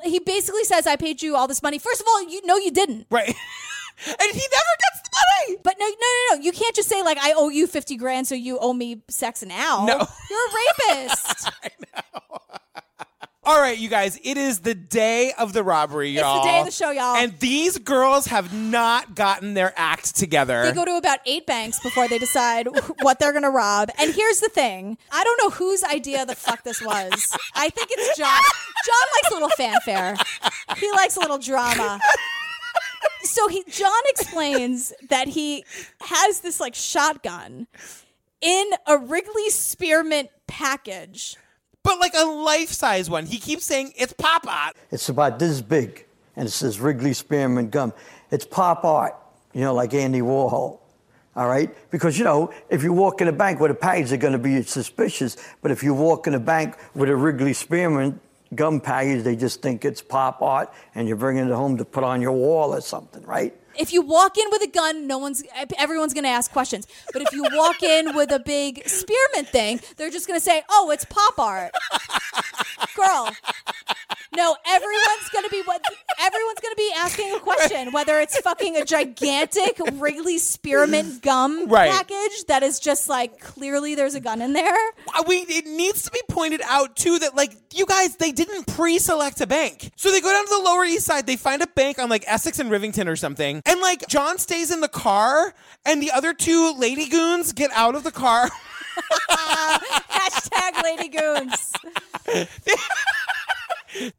He 0.04 0.18
basically 0.20 0.64
says, 0.64 0.86
I 0.86 0.96
paid 0.96 1.20
you 1.22 1.36
all 1.36 1.46
this 1.46 1.62
money. 1.62 1.78
First 1.78 2.00
of 2.00 2.06
all, 2.08 2.22
you 2.28 2.44
know 2.46 2.56
you 2.56 2.70
didn't. 2.70 3.06
Right. 3.10 3.34
and 4.06 4.16
he 4.20 4.40
never 4.52 4.74
gets 4.80 5.02
the 5.02 5.10
money. 5.12 5.60
But 5.62 5.76
no, 5.78 5.86
no, 5.86 5.92
no, 5.92 6.36
no. 6.36 6.42
You 6.42 6.52
can't 6.52 6.74
just 6.74 6.88
say, 6.88 7.02
like, 7.02 7.18
I 7.18 7.32
owe 7.36 7.48
you 7.48 7.66
50 7.66 7.96
grand, 7.96 8.26
so 8.26 8.34
you 8.34 8.58
owe 8.58 8.72
me 8.72 9.02
sex 9.08 9.42
and 9.42 9.48
now. 9.50 9.84
No. 9.86 9.96
You're 10.30 10.38
a 10.38 10.96
rapist. 10.96 11.50
All 13.48 13.58
right, 13.58 13.78
you 13.78 13.88
guys, 13.88 14.20
it 14.22 14.36
is 14.36 14.58
the 14.58 14.74
day 14.74 15.32
of 15.38 15.54
the 15.54 15.64
robbery, 15.64 16.10
y'all. 16.10 16.36
It's 16.36 16.44
the 16.44 16.52
day 16.52 16.58
of 16.58 16.66
the 16.66 16.70
show, 16.70 16.90
y'all. 16.90 17.16
And 17.16 17.32
these 17.38 17.78
girls 17.78 18.26
have 18.26 18.52
not 18.52 19.14
gotten 19.14 19.54
their 19.54 19.72
act 19.74 20.14
together. 20.14 20.64
They 20.64 20.72
go 20.72 20.84
to 20.84 20.98
about 20.98 21.20
eight 21.24 21.46
banks 21.46 21.80
before 21.80 22.08
they 22.08 22.18
decide 22.18 22.68
what 23.00 23.18
they're 23.18 23.32
going 23.32 23.44
to 23.44 23.50
rob. 23.50 23.88
And 23.98 24.12
here's 24.14 24.40
the 24.40 24.50
thing 24.50 24.98
I 25.10 25.24
don't 25.24 25.38
know 25.42 25.48
whose 25.48 25.82
idea 25.82 26.26
the 26.26 26.34
fuck 26.34 26.62
this 26.62 26.82
was. 26.82 27.38
I 27.54 27.70
think 27.70 27.88
it's 27.90 28.18
John. 28.18 28.38
John 28.84 29.06
likes 29.16 29.30
a 29.30 29.34
little 29.34 29.48
fanfare, 29.56 30.16
he 30.76 30.92
likes 30.92 31.16
a 31.16 31.20
little 31.20 31.38
drama. 31.38 32.00
So 33.38 33.46
he 33.46 33.62
John 33.70 34.02
explains 34.08 34.92
that 35.10 35.28
he 35.28 35.64
has 36.00 36.40
this 36.40 36.58
like 36.58 36.74
shotgun 36.74 37.68
in 38.40 38.70
a 38.86 38.98
Wrigley 38.98 39.48
spearmint 39.50 40.30
package. 40.48 41.36
but 41.84 42.00
like 42.00 42.14
a 42.16 42.24
life 42.24 42.70
size 42.70 43.08
one. 43.08 43.26
He 43.26 43.38
keeps 43.38 43.64
saying 43.64 43.92
it's 43.96 44.12
Papa. 44.12 44.72
It's 44.90 45.08
about 45.08 45.38
this 45.38 45.60
big, 45.60 46.04
and 46.34 46.48
it 46.48 46.50
says 46.50 46.80
Wrigley 46.80 47.12
Spearmint 47.12 47.70
Gum. 47.70 47.92
It's 48.32 48.44
pop 48.44 48.84
art, 48.84 49.14
you 49.52 49.60
know, 49.60 49.72
like 49.72 49.94
Andy 49.94 50.20
Warhol. 50.20 50.80
All 51.36 51.46
right? 51.46 51.72
Because, 51.92 52.18
you 52.18 52.24
know, 52.24 52.52
if 52.68 52.82
you 52.82 52.92
walk 52.92 53.20
in 53.20 53.28
a 53.28 53.32
bank 53.32 53.60
with 53.60 53.70
a 53.70 53.74
package, 53.74 54.08
they're 54.08 54.18
going 54.18 54.32
to 54.32 54.40
be 54.40 54.60
suspicious. 54.62 55.36
But 55.62 55.70
if 55.70 55.84
you 55.84 55.94
walk 55.94 56.26
in 56.26 56.34
a 56.34 56.40
bank 56.40 56.74
with 56.96 57.08
a 57.08 57.14
Wrigley 57.14 57.52
Spearmint 57.52 58.20
gum 58.54 58.80
package, 58.80 59.22
they 59.22 59.36
just 59.36 59.62
think 59.62 59.84
it's 59.84 60.00
pop 60.00 60.42
art 60.42 60.72
and 60.94 61.06
you're 61.06 61.16
bringing 61.16 61.46
it 61.46 61.52
home 61.52 61.76
to 61.78 61.84
put 61.84 62.04
on 62.04 62.20
your 62.20 62.32
wall 62.32 62.74
or 62.74 62.80
something, 62.80 63.22
right? 63.24 63.54
If 63.78 63.92
you 63.92 64.02
walk 64.02 64.36
in 64.36 64.46
with 64.50 64.62
a 64.62 64.66
gun, 64.66 65.06
no 65.06 65.18
one's 65.18 65.44
everyone's 65.78 66.12
going 66.12 66.24
to 66.24 66.30
ask 66.30 66.50
questions. 66.50 66.88
But 67.12 67.22
if 67.22 67.32
you 67.32 67.44
walk 67.52 67.82
in 67.82 68.14
with 68.16 68.32
a 68.32 68.40
big 68.40 68.88
spearmint 68.88 69.48
thing, 69.48 69.80
they're 69.96 70.10
just 70.10 70.26
going 70.26 70.38
to 70.38 70.44
say, 70.44 70.62
"Oh, 70.68 70.90
it's 70.90 71.04
pop 71.04 71.38
art." 71.38 71.70
Girl. 72.96 73.30
No, 74.38 74.56
everyone's 74.66 75.28
going 75.32 75.44
to 75.44 75.50
be 75.50 75.62
what 75.64 75.82
everyone's 76.20 76.60
going 76.60 76.72
to 76.72 76.76
be 76.76 76.92
asking 76.96 77.34
a 77.34 77.40
question 77.40 77.90
whether 77.90 78.20
it's 78.20 78.38
fucking 78.38 78.76
a 78.76 78.84
gigantic 78.84 79.80
Wrigley 79.94 80.38
spearmint 80.38 81.22
gum 81.22 81.66
Right. 81.68 81.90
package 81.90 82.44
that 82.46 82.62
is 82.62 82.78
just 82.78 83.08
like 83.08 83.40
clearly 83.40 83.96
there's 83.96 84.14
a 84.14 84.20
gun 84.20 84.40
in 84.40 84.52
there. 84.52 84.78
Mean, 85.26 85.46
it 85.48 85.66
needs 85.66 86.04
to 86.04 86.12
be 86.12 86.20
pointed 86.28 86.60
out 86.64 86.94
too 86.94 87.18
that 87.18 87.34
like 87.34 87.56
you 87.74 87.84
guys, 87.84 88.14
they 88.16 88.30
didn't 88.30 88.68
pre-select 88.68 89.40
a 89.40 89.46
bank, 89.48 89.90
so 89.96 90.12
they 90.12 90.20
go 90.20 90.30
down 90.32 90.44
to 90.44 90.50
the 90.56 90.62
Lower 90.62 90.84
East 90.84 91.04
Side. 91.04 91.26
They 91.26 91.36
find 91.36 91.60
a 91.60 91.66
bank 91.66 91.98
on 91.98 92.08
like 92.08 92.24
Essex 92.28 92.60
and 92.60 92.70
Rivington 92.70 93.08
or 93.08 93.16
something, 93.16 93.60
and 93.66 93.80
like 93.80 94.06
John 94.06 94.38
stays 94.38 94.70
in 94.70 94.80
the 94.80 94.88
car, 94.88 95.52
and 95.84 96.00
the 96.00 96.12
other 96.12 96.32
two 96.32 96.72
lady 96.78 97.08
goons 97.08 97.52
get 97.52 97.72
out 97.74 97.96
of 97.96 98.04
the 98.04 98.12
car. 98.12 98.48
Hashtag 99.30 100.82
Lady 100.82 101.08
Goons. 101.08 101.72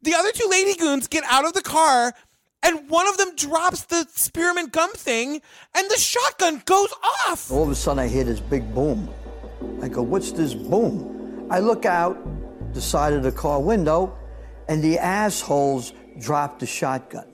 the 0.02 0.14
other 0.14 0.32
two 0.32 0.48
lady 0.50 0.76
goons 0.76 1.08
get 1.08 1.24
out 1.26 1.46
of 1.46 1.54
the 1.54 1.62
car. 1.62 2.14
And 2.62 2.90
one 2.90 3.08
of 3.08 3.18
them 3.18 3.36
drops 3.36 3.86
the 3.86 4.06
spearmint 4.14 4.74
gum 4.74 4.92
thing, 4.92 5.42
and 5.74 5.90
the 5.90 5.98
shotgun 5.98 6.62
goes 6.66 6.94
off. 7.26 7.50
All 7.50 7.64
of 7.64 7.70
a 7.70 7.76
sudden, 7.76 8.00
I 8.00 8.08
hear 8.10 8.26
this 8.26 8.42
big 8.42 8.76
boom. 8.76 9.10
I 9.82 9.88
go, 9.88 10.02
What's 10.02 10.34
this 10.34 10.54
boom? 10.54 11.48
I 11.50 11.60
look 11.60 11.86
out 11.86 12.18
the 12.74 12.82
side 12.82 13.14
of 13.14 13.24
the 13.24 13.32
car 13.32 13.62
window, 13.62 14.18
and 14.68 14.84
the 14.84 15.00
assholes 15.00 15.94
dropped 16.20 16.60
the 16.60 16.66
shotgun. 16.66 17.29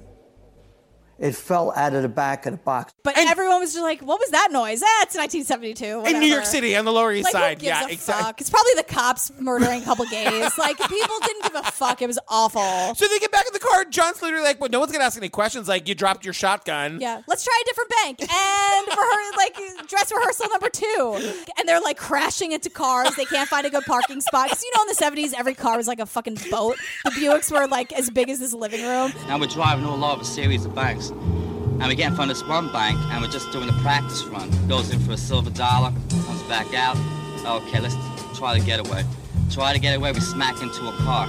It 1.18 1.34
fell 1.34 1.72
out 1.76 1.94
of 1.94 2.02
the 2.02 2.10
back 2.10 2.46
of 2.46 2.52
the 2.52 2.58
box. 2.58 2.94
But 3.04 3.18
everyone 3.18 3.60
was 3.62 3.72
just 3.74 3.84
like, 3.84 4.02
"What 4.02 4.20
was 4.20 4.30
that 4.32 4.50
noise?" 4.52 4.82
Ah, 4.84 5.04
it's 5.04 5.16
1972 5.16 6.04
In 6.14 6.20
New. 6.20 6.26
York 6.28 6.46
City 6.46 6.76
on 6.76 6.84
the 6.84 6.92
Lower 6.92 7.14
East 7.14 7.26
Like, 7.26 7.32
Side. 7.34 7.58
who 7.58 7.62
gives 7.62 7.80
yeah, 7.82 7.88
a 7.88 7.90
exactly. 7.92 8.24
fuck? 8.26 8.42
It's 8.42 8.50
probably 8.50 8.72
the 8.76 8.84
cops 8.84 9.32
murdering 9.40 9.82
a 9.82 9.86
couple 9.86 10.06
gays. 10.06 10.52
Like 10.58 10.78
people 10.78 11.16
didn't 11.26 11.44
give 11.44 11.56
a 11.56 11.64
fuck. 11.72 12.02
It 12.02 12.08
was 12.08 12.20
awful. 12.28 12.96
So 12.96 13.08
they 13.08 13.20
get 13.20 13.32
back 13.32 13.46
in 13.48 13.54
the 13.54 13.60
car. 13.60 13.86
John's 13.86 14.22
literally 14.22 14.44
like, 14.44 14.60
"Well, 14.60 14.70
no 14.70 14.80
one's 14.80 14.92
gonna 14.92 15.04
ask 15.06 15.18
any 15.18 15.30
questions. 15.30 15.68
Like, 15.70 15.88
you 15.88 15.96
dropped 15.96 16.26
your 16.26 16.34
shotgun." 16.34 17.00
Yeah, 17.00 17.22
let's 17.28 17.44
try 17.46 17.62
a 17.62 17.66
different 17.66 17.92
bank 18.04 18.22
and 18.22 18.86
for 18.88 19.02
her, 19.02 19.38
like 19.38 19.88
dress 19.88 20.12
rehearsal 20.12 20.50
number 20.50 20.70
two. 20.70 21.34
And 21.58 21.68
they're 21.68 21.80
like 21.82 21.98
crashing 21.98 22.52
into 22.52 22.70
cars. 22.70 23.16
They 23.16 23.26
can't 23.26 23.48
find 23.48 23.66
a 23.66 23.70
good 23.70 23.86
parking 23.86 24.20
spot 24.22 24.50
because 24.50 24.64
you 24.64 24.72
know 24.76 24.82
in 24.84 24.88
the 24.88 24.96
seventies 24.96 25.34
every 25.34 25.54
car 25.54 25.78
was 25.78 25.88
like 25.88 26.00
a 26.00 26.06
fucking 26.06 26.38
boat. 26.52 26.76
The 27.06 27.12
Buicks 27.12 27.52
were 27.52 27.68
like 27.68 27.94
as 27.94 28.10
big 28.10 28.30
as 28.30 28.40
this 28.40 28.54
living 28.54 28.82
room. 28.84 29.14
Now 29.28 29.40
we're 29.40 29.48
driving 29.48 29.86
all 29.86 30.04
over 30.04 30.22
a 30.22 30.26
series 30.26 30.66
of 30.66 30.74
banks. 30.76 31.05
And 31.12 31.88
we 31.88 31.96
get 31.96 32.10
in 32.10 32.16
front 32.16 32.32
of 32.32 32.38
this 32.38 32.48
one 32.48 32.72
bank 32.72 32.98
and 33.12 33.22
we're 33.22 33.30
just 33.32 33.52
doing 33.52 33.70
a 33.70 33.74
practice 33.82 34.24
run. 34.26 34.50
Goes 34.68 34.92
in 34.92 35.00
for 35.00 35.12
a 35.14 35.18
silver 35.18 35.50
dollar, 35.50 35.92
comes 36.10 36.44
back 36.44 36.74
out. 36.74 36.98
Okay, 37.46 37.80
let's 37.80 37.96
try 38.38 38.58
the 38.58 38.66
getaway. 38.66 39.04
Try 39.52 39.74
to 39.74 39.80
get 39.80 39.96
away, 39.96 40.12
we 40.12 40.20
smack 40.22 40.62
into 40.62 40.88
a 40.88 40.92
car. 41.04 41.28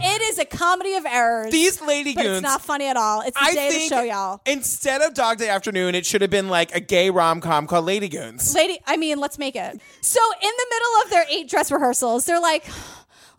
It 0.00 0.22
is 0.22 0.38
a 0.38 0.44
comedy 0.44 0.94
of 0.94 1.04
errors. 1.06 1.50
These 1.50 1.80
lady 1.80 2.14
but 2.14 2.22
goons- 2.22 2.36
It's 2.38 2.42
not 2.44 2.62
funny 2.62 2.86
at 2.86 2.96
all. 2.96 3.22
It's 3.22 3.36
the 3.36 3.44
I 3.44 3.52
day 3.54 3.68
think 3.70 3.88
to 3.90 3.96
show 3.96 4.02
y'all. 4.02 4.40
instead 4.46 5.00
of 5.02 5.12
Dog 5.14 5.38
Day 5.38 5.48
Afternoon, 5.48 5.96
it 5.96 6.06
should 6.06 6.20
have 6.22 6.30
been 6.30 6.48
like 6.48 6.72
a 6.72 6.78
gay 6.78 7.10
rom 7.10 7.40
com 7.40 7.66
called 7.66 7.84
Lady 7.84 8.08
Goons. 8.08 8.54
Lady, 8.54 8.78
I 8.86 8.96
mean, 8.96 9.18
let's 9.18 9.38
make 9.38 9.56
it. 9.56 9.80
So 10.00 10.20
in 10.40 10.50
the 10.56 10.66
middle 10.70 11.02
of 11.04 11.10
their 11.10 11.24
eight 11.30 11.48
dress 11.50 11.72
rehearsals, 11.72 12.26
they're 12.26 12.38
like, 12.40 12.64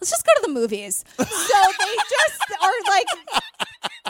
let's 0.02 0.10
just 0.12 0.26
go 0.26 0.34
to 0.36 0.42
the 0.48 0.52
movies. 0.54 1.06
So 1.18 1.26
they 1.26 1.96
just 1.96 2.62
are 2.62 2.72
like, 2.90 3.08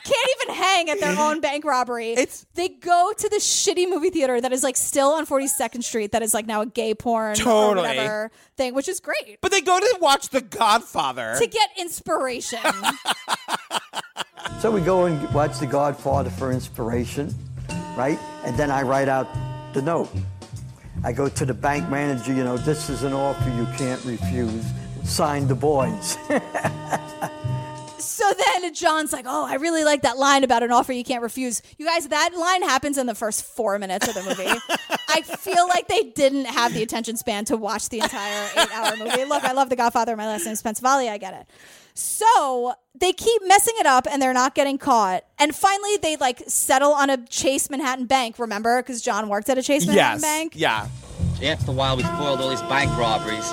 can't 0.10 0.30
even 0.42 0.56
hang 0.56 0.90
at 0.90 1.00
their 1.00 1.18
own 1.20 1.42
bank 1.42 1.64
robbery. 1.66 2.14
It's 2.14 2.46
they 2.56 2.70
go 2.70 3.14
to 3.18 3.30
the 3.30 3.38
shitty 3.38 3.90
movie 3.90 4.10
theater 4.10 4.42
that 4.42 4.52
is 4.52 4.64
like 4.64 4.78
still 4.78 5.12
on 5.12 5.26
42nd 5.26 5.84
Street 5.84 6.12
that 6.12 6.22
is 6.22 6.34
like 6.34 6.46
now 6.48 6.62
a 6.62 6.66
gay 6.66 6.94
porn 6.94 7.34
or 7.34 7.36
Totally. 7.36 7.88
whatever 7.88 8.32
thing, 8.58 8.74
which 8.74 8.88
is 8.88 9.00
great. 9.00 9.40
But 9.42 9.52
they 9.52 9.62
go 9.62 9.80
to 9.80 9.98
watch 10.02 10.30
The 10.30 10.42
Godfather. 10.42 11.36
To 11.40 11.48
get 11.48 11.70
inspiration. 11.78 12.60
So 14.60 14.72
we 14.72 14.82
go 14.82 15.06
and 15.06 15.34
watch 15.34 15.60
The 15.60 15.68
Godfather 15.68 16.30
for 16.30 16.52
inspiration, 16.52 17.34
right? 17.96 18.20
And 18.44 18.58
then 18.58 18.70
I 18.72 18.82
write 18.82 19.08
out 19.08 19.28
the 19.74 19.82
note. 19.82 20.10
I 21.02 21.14
go 21.14 21.30
to 21.30 21.46
the 21.46 21.54
bank 21.54 21.90
manager, 21.90 22.34
you 22.34 22.44
know, 22.44 22.58
this 22.58 22.90
is 22.90 23.04
an 23.04 23.14
offer 23.14 23.50
you 23.52 23.66
can't 23.78 24.04
refuse. 24.04 24.66
Sign 25.06 25.48
the 25.48 25.56
boys. 25.56 26.18
So 28.00 28.24
then 28.34 28.74
John's 28.74 29.12
like, 29.14 29.26
"Oh, 29.28 29.46
I 29.46 29.56
really 29.56 29.84
like 29.84 30.02
that 30.04 30.18
line 30.18 30.44
about 30.44 30.64
an 30.64 30.72
offer 30.72 30.94
you 30.94 31.04
can't 31.04 31.22
refuse." 31.22 31.62
You 31.78 31.86
guys, 31.86 32.08
that 32.08 32.32
line 32.38 32.62
happens 32.64 32.98
in 32.98 33.06
the 33.08 33.16
first 33.16 33.44
four 33.46 33.78
minutes 33.80 34.08
of 34.08 34.14
the 34.16 34.24
movie. 34.24 34.50
I 35.10 35.22
feel 35.22 35.68
like 35.68 35.88
they 35.88 36.04
didn't 36.04 36.46
have 36.46 36.74
the 36.74 36.84
attention 36.84 37.18
span 37.18 37.46
to 37.46 37.58
watch 37.58 37.90
the 37.90 38.00
entire 38.00 38.50
eight-hour 38.58 38.98
movie. 38.98 39.26
Look, 39.26 39.44
I 39.44 39.52
love 39.54 39.70
The 39.70 39.76
Godfather. 39.76 40.16
My 40.16 40.28
last 40.28 40.46
name 40.46 40.54
is 40.54 40.62
Pensavalle. 40.64 41.10
I 41.10 41.18
get 41.18 41.34
it. 41.34 41.48
So 41.94 42.74
they 42.96 43.12
keep 43.12 43.42
messing 43.46 43.74
it 43.80 43.86
up, 43.86 44.08
and 44.10 44.22
they're 44.22 44.34
not 44.34 44.56
getting 44.56 44.78
caught. 44.78 45.26
And 45.38 45.54
finally, 45.54 45.98
they 45.98 46.16
like 46.18 46.42
settle 46.48 46.94
on 46.94 47.10
a 47.10 47.18
Chase 47.28 47.70
Manhattan 47.70 48.06
Bank. 48.06 48.40
Remember, 48.40 48.82
because 48.82 49.02
John 49.02 49.28
worked 49.30 49.50
at 49.50 49.58
a 49.58 49.64
Chase 49.64 49.86
Manhattan 49.86 50.22
Yes. 50.22 50.22
Bank. 50.22 50.54
Yeah. 50.56 50.88
After 51.44 51.72
a 51.72 51.74
while, 51.74 51.98
we 51.98 52.04
foiled 52.04 52.40
all 52.42 52.50
these 52.50 52.62
bank 52.64 52.90
robberies. 52.98 53.46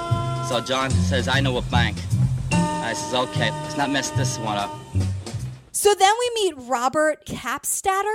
So 0.48 0.61
John 0.61 0.90
says, 0.90 1.26
I 1.28 1.40
know 1.40 1.56
a 1.56 1.62
bank. 1.62 1.96
I 2.87 2.92
says, 2.94 3.14
okay, 3.14 3.51
let's 3.51 3.77
not 3.77 3.90
mess 3.90 4.11
this 4.11 4.38
one 4.38 4.57
up. 4.57 4.70
So 5.72 5.94
then 5.94 6.12
we 6.18 6.31
meet 6.44 6.55
Robert 6.68 7.27
Kappstatter. 7.27 8.14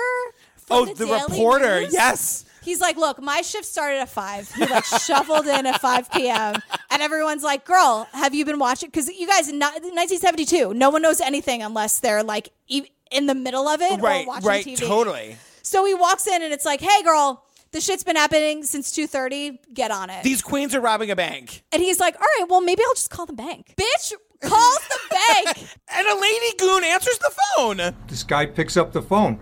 from 0.56 0.78
Oh, 0.78 0.86
the, 0.86 0.94
the 0.94 1.06
Daily 1.06 1.22
reporter. 1.24 1.82
News. 1.82 1.94
Yes. 1.94 2.46
He's 2.64 2.80
like, 2.80 2.96
look, 2.96 3.22
my 3.22 3.42
shift 3.42 3.66
started 3.66 3.98
at 4.00 4.10
five. 4.10 4.52
He 4.54 4.66
like 4.68 4.86
shuffled 4.86 5.48
in 5.48 5.66
at 5.66 5.82
five 5.82 6.12
p.m. 6.12 6.56
and 6.92 7.02
everyone's 7.02 7.44
like, 7.44 7.66
girl, 7.66 8.08
have 8.14 8.36
you 8.36 8.46
been 8.46 8.60
watching? 8.60 8.88
Because 8.90 9.08
you 9.10 9.26
guys, 9.28 9.50
in 9.50 9.58
1972, 9.60 10.74
no 10.76 10.90
one 10.92 11.02
knows 11.02 11.22
anything 11.22 11.64
unless 11.64 12.00
they're 12.00 12.22
like 12.24 12.50
e- 12.68 12.86
in 13.12 13.26
the 13.26 13.34
middle 13.36 13.68
of 13.68 13.82
it 13.82 14.00
Right, 14.00 14.26
or 14.26 14.28
watching 14.28 14.48
right, 14.48 14.66
TV. 14.66 14.78
totally. 14.78 15.38
So 15.64 15.86
he 15.86 15.94
walks 15.96 16.28
in 16.28 16.42
and 16.44 16.54
it's 16.54 16.66
like, 16.66 16.82
hey, 16.82 17.02
girl, 17.04 17.44
the 17.72 17.82
shit's 17.82 18.04
been 18.04 18.16
happening 18.16 18.64
since 18.64 18.92
two 18.92 19.08
thirty. 19.08 19.60
Get 19.74 19.92
on 19.92 20.10
it. 20.10 20.24
These 20.24 20.42
queens 20.42 20.76
are 20.76 20.82
robbing 20.82 21.12
a 21.12 21.16
bank. 21.16 21.64
and 21.72 21.82
he's 21.82 22.00
like, 22.00 22.16
all 22.16 22.28
right, 22.40 22.46
well, 22.50 22.62
maybe 22.62 22.82
I'll 22.88 22.94
just 22.96 23.10
call 23.10 23.26
the 23.26 23.34
bank. 23.34 23.74
Bitch 23.78 24.14
calls 24.42 24.80
the 24.90 25.00
bank. 25.10 25.68
And 25.94 26.08
a 26.08 26.16
lady 26.20 26.58
goon 26.58 26.84
answers 26.86 27.18
the 27.18 27.32
phone. 27.58 27.78
This 28.08 28.24
guy 28.24 28.46
picks 28.46 28.78
up 28.78 28.94
the 28.94 29.02
phone 29.02 29.40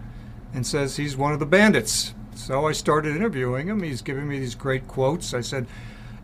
and 0.53 0.65
says 0.65 0.95
he's 0.97 1.15
one 1.15 1.31
of 1.31 1.39
the 1.39 1.45
bandits. 1.45 2.15
So 2.33 2.65
I 2.67 2.71
started 2.71 3.15
interviewing 3.15 3.67
him. 3.67 3.83
He's 3.83 4.01
giving 4.01 4.27
me 4.27 4.39
these 4.39 4.55
great 4.55 4.87
quotes. 4.87 5.35
I 5.35 5.41
said, 5.41 5.67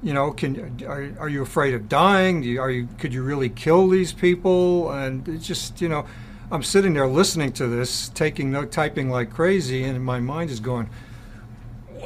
you 0.01 0.13
know, 0.13 0.31
can 0.31 0.83
are, 0.87 1.13
are 1.19 1.29
you 1.29 1.43
afraid 1.43 1.75
of 1.75 1.87
dying? 1.87 2.41
Do 2.41 2.47
you, 2.47 2.59
are 2.59 2.71
you 2.71 2.87
could 2.97 3.13
you 3.13 3.21
really 3.21 3.49
kill 3.49 3.87
these 3.87 4.13
people? 4.13 4.91
And 4.91 5.27
it's 5.27 5.45
just 5.45 5.79
you 5.79 5.89
know, 5.89 6.05
I'm 6.51 6.63
sitting 6.63 6.93
there 6.95 7.07
listening 7.07 7.51
to 7.53 7.67
this, 7.67 8.09
taking 8.09 8.51
note, 8.51 8.71
typing 8.71 9.09
like 9.11 9.29
crazy, 9.29 9.83
and 9.83 10.03
my 10.03 10.19
mind 10.19 10.49
is 10.49 10.59
going, 10.59 10.89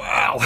wow, 0.00 0.38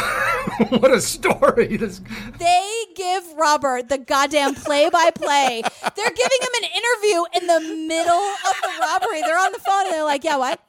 what 0.79 0.91
a 0.91 1.01
story! 1.01 1.77
This 1.77 2.01
They 2.39 2.85
give 2.95 3.25
Robert 3.37 3.89
the 3.89 3.99
goddamn 3.99 4.55
play 4.55 4.91
by 4.91 5.11
play. 5.15 5.63
They're 5.97 6.11
giving 6.11 6.39
him 6.41 6.63
an 6.63 6.69
interview 6.75 7.25
in 7.41 7.47
the 7.47 7.87
middle 7.87 8.13
of 8.15 8.55
the 8.63 8.71
robbery. 8.81 9.23
They're 9.23 9.39
on 9.39 9.53
the 9.53 9.61
phone 9.61 9.85
and 9.87 9.93
they're 9.93 10.05
like, 10.05 10.25
yeah, 10.25 10.37
what? 10.37 10.61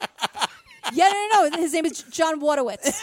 Yeah, 0.93 1.12
no, 1.12 1.28
no, 1.32 1.50
no. 1.50 1.58
His 1.58 1.74
name 1.74 1.86
is 1.86 2.04
John 2.04 2.39
Wojtowicz. 2.39 3.00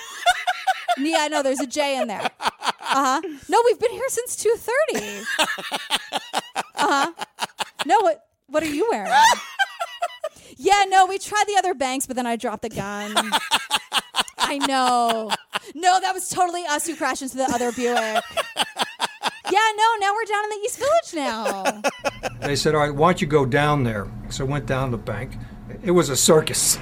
yeah, 0.99 1.17
I 1.21 1.29
know. 1.29 1.43
There's 1.43 1.61
a 1.61 1.67
J 1.67 2.01
in 2.01 2.09
there. 2.09 2.31
Uh 2.41 3.21
huh. 3.21 3.21
No, 3.49 3.61
we've 3.65 3.79
been 3.81 3.91
here 3.93 4.09
since 4.09 4.37
two 4.37 4.55
thirty. 4.57 5.25
Uh 5.39 5.45
huh. 6.77 7.13
No, 7.87 8.01
what? 8.01 8.25
What 8.47 8.63
are 8.63 8.67
you 8.67 8.87
wearing? 8.91 9.11
yeah, 10.57 10.85
no, 10.89 11.07
we 11.07 11.19
tried 11.19 11.45
the 11.49 11.57
other 11.57 11.75
banks, 11.75 12.07
but 12.07 12.17
then 12.17 12.27
I 12.27 12.37
dropped 12.37 12.63
the 12.63 12.69
gun. 12.69 13.15
I 14.43 14.59
know. 14.59 15.31
No, 15.75 16.01
that 16.01 16.13
was 16.13 16.29
totally 16.29 16.65
us 16.67 16.87
who 16.87 16.97
crashed 16.97 17.23
into 17.23 17.37
the 17.37 17.45
other 17.45 17.73
Buick. 17.73 18.23
Yeah, 19.51 19.73
no, 19.77 19.85
now 20.01 20.15
we're 20.15 20.25
down 20.25 20.45
in 20.45 20.51
the 20.51 20.61
East 20.65 20.79
Village 20.79 21.15
now. 21.15 21.83
They 22.41 22.57
said, 22.57 22.75
all 22.75 22.81
right, 22.81 22.95
why 22.95 23.09
don't 23.09 23.21
you 23.21 23.27
go 23.27 23.45
down 23.45 23.85
there? 23.85 24.09
So 24.31 24.45
I 24.45 24.49
went 24.49 24.67
down 24.67 24.91
the 24.91 24.99
bank. 24.99 25.33
It 25.83 25.91
was 25.91 26.09
a 26.09 26.17
circus. 26.17 26.79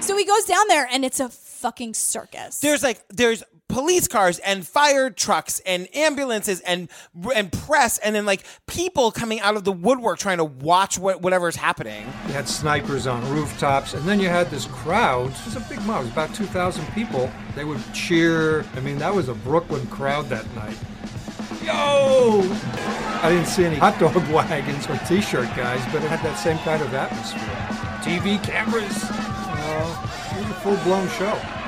So 0.00 0.16
he 0.16 0.24
goes 0.24 0.44
down 0.44 0.64
there 0.68 0.88
and 0.90 1.04
it's 1.04 1.20
a 1.20 1.28
fucking 1.28 1.94
circus. 1.94 2.58
There's 2.58 2.82
like 2.82 3.02
there's 3.08 3.42
police 3.72 4.06
cars 4.06 4.38
and 4.40 4.66
fire 4.66 5.08
trucks 5.08 5.60
and 5.60 5.88
ambulances 5.96 6.60
and 6.60 6.90
and 7.34 7.50
press 7.50 7.96
and 7.98 8.14
then 8.14 8.26
like 8.26 8.44
people 8.66 9.10
coming 9.10 9.40
out 9.40 9.56
of 9.56 9.64
the 9.64 9.72
woodwork 9.72 10.18
trying 10.18 10.36
to 10.36 10.44
watch 10.44 10.98
what 10.98 11.22
whatever's 11.22 11.56
happening. 11.56 12.04
You 12.26 12.34
had 12.34 12.46
snipers 12.46 13.06
on 13.06 13.28
rooftops, 13.30 13.94
and 13.94 14.04
then 14.04 14.20
you 14.20 14.28
had 14.28 14.50
this 14.50 14.66
crowd. 14.66 15.30
It 15.30 15.44
was 15.46 15.56
a 15.56 15.60
big 15.60 15.82
mob. 15.86 16.02
It 16.02 16.04
was 16.04 16.12
about 16.12 16.34
2,000 16.34 16.86
people. 16.92 17.30
They 17.54 17.64
would 17.64 17.80
cheer. 17.94 18.64
I 18.74 18.80
mean, 18.80 18.98
that 18.98 19.14
was 19.14 19.28
a 19.28 19.34
Brooklyn 19.34 19.86
crowd 19.86 20.26
that 20.26 20.46
night. 20.54 20.76
Yo! 21.64 22.42
I 23.22 23.30
didn't 23.30 23.46
see 23.46 23.64
any 23.64 23.76
hot 23.76 23.98
dog 23.98 24.16
wagons 24.32 24.86
or 24.88 24.98
t-shirt 25.06 25.48
guys, 25.56 25.82
but 25.92 26.02
it 26.02 26.08
had 26.08 26.20
that 26.20 26.36
same 26.36 26.58
kind 26.58 26.82
of 26.82 26.92
atmosphere. 26.92 27.40
TV 28.02 28.42
cameras. 28.42 29.04
Uh, 29.08 30.08
it 30.36 30.42
was 30.42 30.50
a 30.50 30.54
full-blown 30.60 31.08
show. 31.10 31.61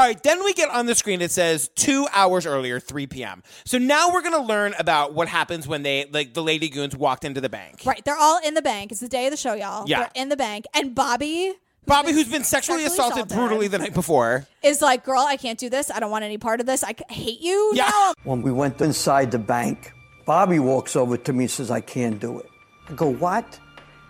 All 0.00 0.06
right, 0.06 0.22
then 0.22 0.42
we 0.42 0.54
get 0.54 0.70
on 0.70 0.86
the 0.86 0.94
screen. 0.94 1.20
It 1.20 1.30
says 1.30 1.68
two 1.74 2.08
hours 2.14 2.46
earlier, 2.46 2.80
3 2.80 3.06
p.m. 3.06 3.42
So 3.66 3.76
now 3.76 4.10
we're 4.10 4.22
gonna 4.22 4.42
learn 4.42 4.74
about 4.78 5.12
what 5.12 5.28
happens 5.28 5.68
when 5.68 5.82
they 5.82 6.06
like 6.10 6.32
the 6.32 6.42
Lady 6.42 6.70
Goons 6.70 6.96
walked 6.96 7.22
into 7.22 7.42
the 7.42 7.50
bank. 7.50 7.82
Right, 7.84 8.02
they're 8.02 8.16
all 8.16 8.40
in 8.42 8.54
the 8.54 8.62
bank. 8.62 8.92
It's 8.92 9.02
the 9.02 9.10
day 9.10 9.26
of 9.26 9.30
the 9.30 9.36
show, 9.36 9.52
y'all. 9.52 9.84
Yeah. 9.86 9.98
They're 9.98 10.10
in 10.14 10.30
the 10.30 10.38
bank. 10.38 10.64
And 10.72 10.94
Bobby 10.94 11.52
Bobby, 11.84 12.12
who's 12.12 12.30
been 12.30 12.44
sexually, 12.44 12.80
sexually 12.80 12.84
assaulted, 12.86 13.26
assaulted. 13.26 13.36
brutally 13.36 13.68
the 13.68 13.76
night 13.76 13.92
before. 13.92 14.46
is 14.62 14.80
like, 14.80 15.04
girl, 15.04 15.20
I 15.20 15.36
can't 15.36 15.58
do 15.58 15.68
this. 15.68 15.90
I 15.90 16.00
don't 16.00 16.10
want 16.10 16.24
any 16.24 16.38
part 16.38 16.60
of 16.60 16.66
this. 16.66 16.82
I 16.82 16.94
hate 17.10 17.42
you 17.42 17.72
Yeah. 17.74 17.90
now. 17.90 18.14
When 18.24 18.40
we 18.40 18.52
went 18.52 18.80
inside 18.80 19.30
the 19.30 19.38
bank, 19.38 19.92
Bobby 20.24 20.60
walks 20.60 20.96
over 20.96 21.18
to 21.18 21.32
me 21.34 21.44
and 21.44 21.50
says, 21.50 21.70
I 21.70 21.82
can't 21.82 22.18
do 22.18 22.38
it. 22.38 22.48
I 22.88 22.94
go, 22.94 23.06
what? 23.12 23.60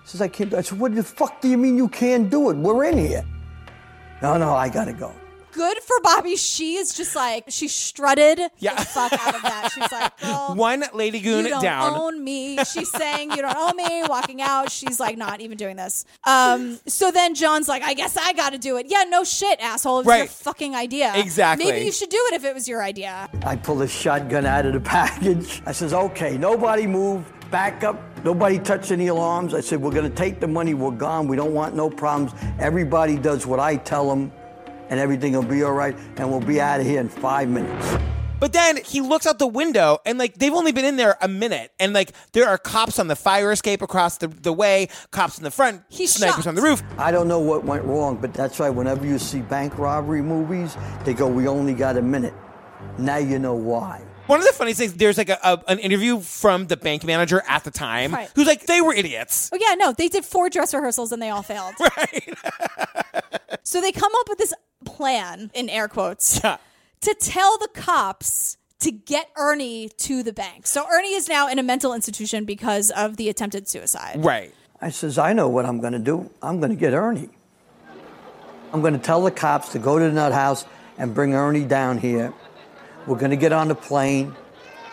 He 0.05 0.09
says, 0.11 0.20
I 0.22 0.28
can't 0.28 0.51
do 0.51 0.57
it. 0.57 0.61
I 0.61 0.62
said, 0.62 0.78
what 0.78 0.95
the 0.95 1.03
fuck 1.03 1.41
do 1.41 1.49
you 1.49 1.59
mean 1.59 1.76
you 1.76 1.88
can't 1.88 2.30
do 2.30 2.51
it? 2.51 2.57
We're 2.59 2.84
in 2.84 2.97
here. 2.97 3.24
No, 4.22 4.38
no, 4.38 4.55
I 4.55 4.68
gotta 4.68 4.93
go. 4.93 5.12
Good 5.53 5.79
for 5.79 5.97
Bobby. 6.03 6.37
She 6.37 6.77
is 6.77 6.95
just 6.95 7.17
like, 7.17 7.45
she 7.49 7.69
strutted 7.69 8.41
Yeah. 8.59 8.75
the 8.75 8.85
fuck 8.85 9.13
out 9.13 9.35
of 9.35 9.43
that. 9.43 9.71
She's 9.75 9.91
like, 9.93 10.21
girl, 10.21 10.55
One 10.55 10.85
Lady 10.95 11.21
Goon 11.21 11.45
you 11.45 11.51
don't 11.51 11.63
down. 11.63 11.95
own 11.95 12.23
me. 12.23 12.57
She's 12.65 12.91
saying 12.97 13.31
you 13.33 13.43
don't 13.43 13.57
own 13.57 13.77
me. 13.77 14.03
Walking 14.09 14.41
out, 14.43 14.71
she's 14.71 15.01
like 15.01 15.17
not 15.17 15.41
even 15.41 15.57
doing 15.57 15.77
this. 15.77 16.05
Um, 16.25 16.79
so 16.87 17.11
then 17.11 17.35
John's 17.35 17.69
like, 17.69 17.83
I 17.83 17.95
guess 17.95 18.17
I 18.17 18.33
got 18.33 18.51
to 18.53 18.59
do 18.59 18.77
it. 18.77 18.87
Yeah, 18.89 19.05
no 19.09 19.25
shit, 19.25 19.61
asshole. 19.61 20.01
It 20.01 20.07
was 20.07 20.19
your 20.19 20.27
fucking 20.27 20.75
idea. 20.77 21.13
Exactly. 21.17 21.67
Maybe 21.71 21.85
you 21.85 21.93
should 21.93 22.11
do 22.11 22.23
it 22.31 22.35
if 22.35 22.45
it 22.45 22.55
was 22.55 22.69
your 22.69 22.83
idea. 22.83 23.29
I 23.45 23.57
pull 23.57 23.83
a 23.83 23.89
shotgun 23.89 24.47
out 24.47 24.67
of 24.67 24.73
the 24.75 24.81
package. 24.99 25.63
I 25.67 25.73
says, 25.73 25.93
okay, 25.93 26.39
nobody 26.39 26.87
move, 26.87 27.25
back 27.51 27.83
up, 27.85 28.01
nobody 28.25 28.59
touch 28.59 28.91
any 28.93 29.09
alarms. 29.09 29.55
I 29.55 29.61
said, 29.61 29.81
we're 29.83 29.91
gonna 29.93 30.09
take 30.11 30.41
the 30.41 30.47
money, 30.49 30.75
we're 30.75 30.91
gone, 30.93 31.27
we 31.27 31.37
don't 31.37 31.53
want 31.55 31.75
no 31.75 31.91
problems. 31.91 32.33
Everybody 32.61 33.17
does 33.19 33.47
what 33.47 33.59
I 33.61 33.77
tell 33.77 34.09
them, 34.09 34.31
and 34.91 35.01
everything 35.01 35.32
will 35.32 35.43
be 35.43 35.62
all 35.62 35.72
right, 35.72 35.97
and 36.16 36.30
we'll 36.30 36.41
be 36.41 36.61
out 36.61 36.80
of 36.80 36.86
here 36.86 37.01
in 37.01 37.09
five 37.09 37.49
minutes. 37.49 37.97
But 38.38 38.53
then 38.55 38.78
he 38.78 39.03
looks 39.03 39.26
out 39.26 39.38
the 39.38 39.47
window 39.47 39.99
and 40.07 40.16
like 40.18 40.34
they've 40.36 40.53
only 40.55 40.72
been 40.72 40.86
in 40.86 40.97
there 40.97 41.18
a 41.20 41.28
minute 41.28 41.72
and 41.78 41.93
like 41.93 42.12
there 42.32 42.49
are 42.49 42.57
cops 42.57 42.99
on 42.99 43.07
the 43.07 43.14
fire 43.14 43.53
escape 43.53 43.82
across 43.82 44.16
the, 44.16 44.28
the 44.28 44.51
way, 44.51 44.88
cops 45.11 45.36
in 45.36 45.45
the 45.45 45.51
front, 45.51 45.82
He's 45.91 46.14
snipers 46.14 46.36
shocked. 46.36 46.47
on 46.47 46.55
the 46.55 46.62
roof. 46.62 46.82
I 46.97 47.11
don't 47.11 47.28
know 47.28 47.38
what 47.38 47.64
went 47.64 47.84
wrong, 47.84 48.16
but 48.16 48.32
that's 48.32 48.59
why 48.59 48.70
whenever 48.70 49.05
you 49.05 49.18
see 49.18 49.41
bank 49.43 49.76
robbery 49.78 50.22
movies, 50.22 50.74
they 51.05 51.12
go, 51.12 51.28
we 51.28 51.49
only 51.49 51.74
got 51.74 51.99
a 51.99 52.03
minute. 52.03 52.32
Now 52.97 53.18
you 53.18 53.38
know 53.38 53.53
why. 53.55 54.01
One 54.26 54.41
of 54.41 54.47
the 54.47 54.55
funniest 54.55 54.78
things, 54.80 54.95
there's 54.95 55.18
like 55.18 55.28
a, 55.28 55.38
a- 55.43 55.62
an 55.68 55.78
interview 55.78 56.20
from 56.20 56.66
the 56.66 56.78
bank 56.78 57.05
manager 57.05 57.43
at 57.47 57.64
the 57.64 57.70
time 57.70 58.14
Right. 58.14 58.30
who's 58.34 58.47
like, 58.47 58.64
they 58.64 58.80
were 58.80 58.95
idiots. 58.95 59.51
Oh 59.53 59.59
yeah, 59.61 59.74
no, 59.74 59.93
they 59.93 60.09
did 60.09 60.24
four 60.24 60.49
dress 60.49 60.72
rehearsals 60.72 61.12
and 61.12 61.20
they 61.20 61.28
all 61.28 61.43
failed. 61.43 61.74
Right. 61.80 62.34
so 63.64 63.82
they 63.82 63.93
come 63.93 64.12
up 64.20 64.28
with 64.30 64.38
this 64.38 64.55
plan 65.01 65.51
in 65.55 65.69
air 65.71 65.89
quotes 65.89 66.41
Yeah. 66.45 66.57
to 67.01 67.15
tell 67.15 67.57
the 67.59 67.69
cops 67.69 68.57
to 68.81 68.91
get 68.93 69.27
Ernie 69.37 69.89
to 69.89 70.23
the 70.23 70.33
bank. 70.33 70.67
So 70.67 70.85
Ernie 70.93 71.15
is 71.15 71.29
now 71.29 71.49
in 71.49 71.59
a 71.59 71.63
mental 71.63 71.93
institution 71.95 72.45
because 72.45 72.91
of 72.91 73.17
the 73.17 73.29
attempted 73.29 73.69
suicide. 73.69 74.17
Right. 74.25 74.53
I 74.81 74.91
says, 74.91 75.19
I 75.19 75.33
know 75.33 75.49
what 75.49 75.65
I'm 75.67 75.81
going 75.81 75.93
to 75.93 75.99
do. 76.13 76.31
I'm 76.43 76.59
going 76.61 76.71
to 76.71 76.77
get 76.87 76.93
Ernie. 76.95 77.31
I'm 78.73 78.81
going 78.81 78.93
to 78.95 78.99
tell 79.11 79.23
the 79.23 79.31
cops 79.31 79.71
to 79.73 79.79
go 79.79 79.99
to 79.99 80.05
the 80.05 80.13
nut 80.13 80.33
house 80.33 80.65
and 80.99 81.15
bring 81.15 81.35
Ernie 81.35 81.65
down 81.65 81.99
here. 81.99 82.33
We're 83.07 83.19
going 83.19 83.31
to 83.33 83.37
get 83.47 83.53
on 83.53 83.69
the 83.69 83.75
plane. 83.75 84.35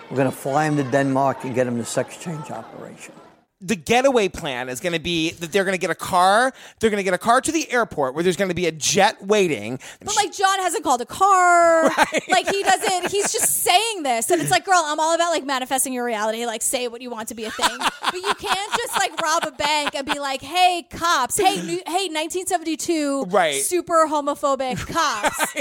We're 0.10 0.18
going 0.18 0.32
to 0.32 0.36
fly 0.36 0.66
him 0.68 0.78
to 0.78 0.84
Denmark 0.84 1.44
and 1.44 1.54
get 1.54 1.68
him 1.68 1.78
the 1.78 1.86
sex 1.86 2.18
change 2.18 2.50
operation. 2.50 3.14
The 3.60 3.76
getaway 3.76 4.30
plan 4.30 4.70
is 4.70 4.80
going 4.80 4.94
to 4.94 5.00
be 5.00 5.32
that 5.32 5.52
they're 5.52 5.64
going 5.64 5.74
to 5.74 5.80
get 5.80 5.90
a 5.90 5.96
car. 5.96 6.54
They're 6.80 6.92
going 6.92 7.00
to 7.00 7.04
get 7.04 7.16
a 7.16 7.18
car 7.18 7.42
to 7.42 7.52
the 7.52 7.72
airport 7.72 8.14
where 8.14 8.24
there's 8.24 8.38
going 8.38 8.50
to 8.50 8.56
be 8.56 8.68
a 8.68 8.72
jet 8.72 9.26
waiting. 9.26 9.80
But 10.04 10.16
like 10.16 10.32
John 10.32 10.60
hasn't 10.60 10.84
called 10.84 11.02
a 11.02 11.08
car. 11.08 11.86
Like 12.30 12.48
he 12.50 12.62
doesn't 12.62 13.12
he's 13.12 13.32
just 13.32 13.64
saying 13.64 14.04
this. 14.04 14.30
And 14.30 14.40
it's 14.42 14.52
like, 14.52 14.64
girl, 14.64 14.82
I'm 14.86 15.00
all 15.00 15.16
about 15.16 15.32
like 15.32 15.44
manifesting 15.44 15.92
your 15.92 16.06
reality. 16.06 16.46
Like 16.46 16.62
say 16.62 16.88
what 16.88 17.02
you 17.02 17.10
want 17.10 17.30
to 17.30 17.36
be 17.36 17.46
a 17.46 17.52
thing. 17.52 17.78
but 18.02 18.14
you 18.14 18.34
can't 18.36 18.74
just 18.78 18.96
like 19.00 19.20
rob 19.22 19.44
a 19.48 19.52
bank 19.52 19.96
and 19.96 20.06
be 20.06 20.20
like, 20.20 20.42
hey, 20.44 20.86
cops, 20.92 21.38
hey, 21.38 21.56
new, 21.62 21.82
hey, 21.88 22.10
1972 22.10 23.24
Right. 23.30 23.62
super 23.64 24.06
homophobic 24.08 24.78
cops. 24.94 25.56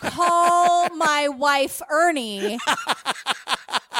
Call 0.00 0.88
my 0.96 1.28
wife 1.28 1.80
Ernie. 1.88 2.58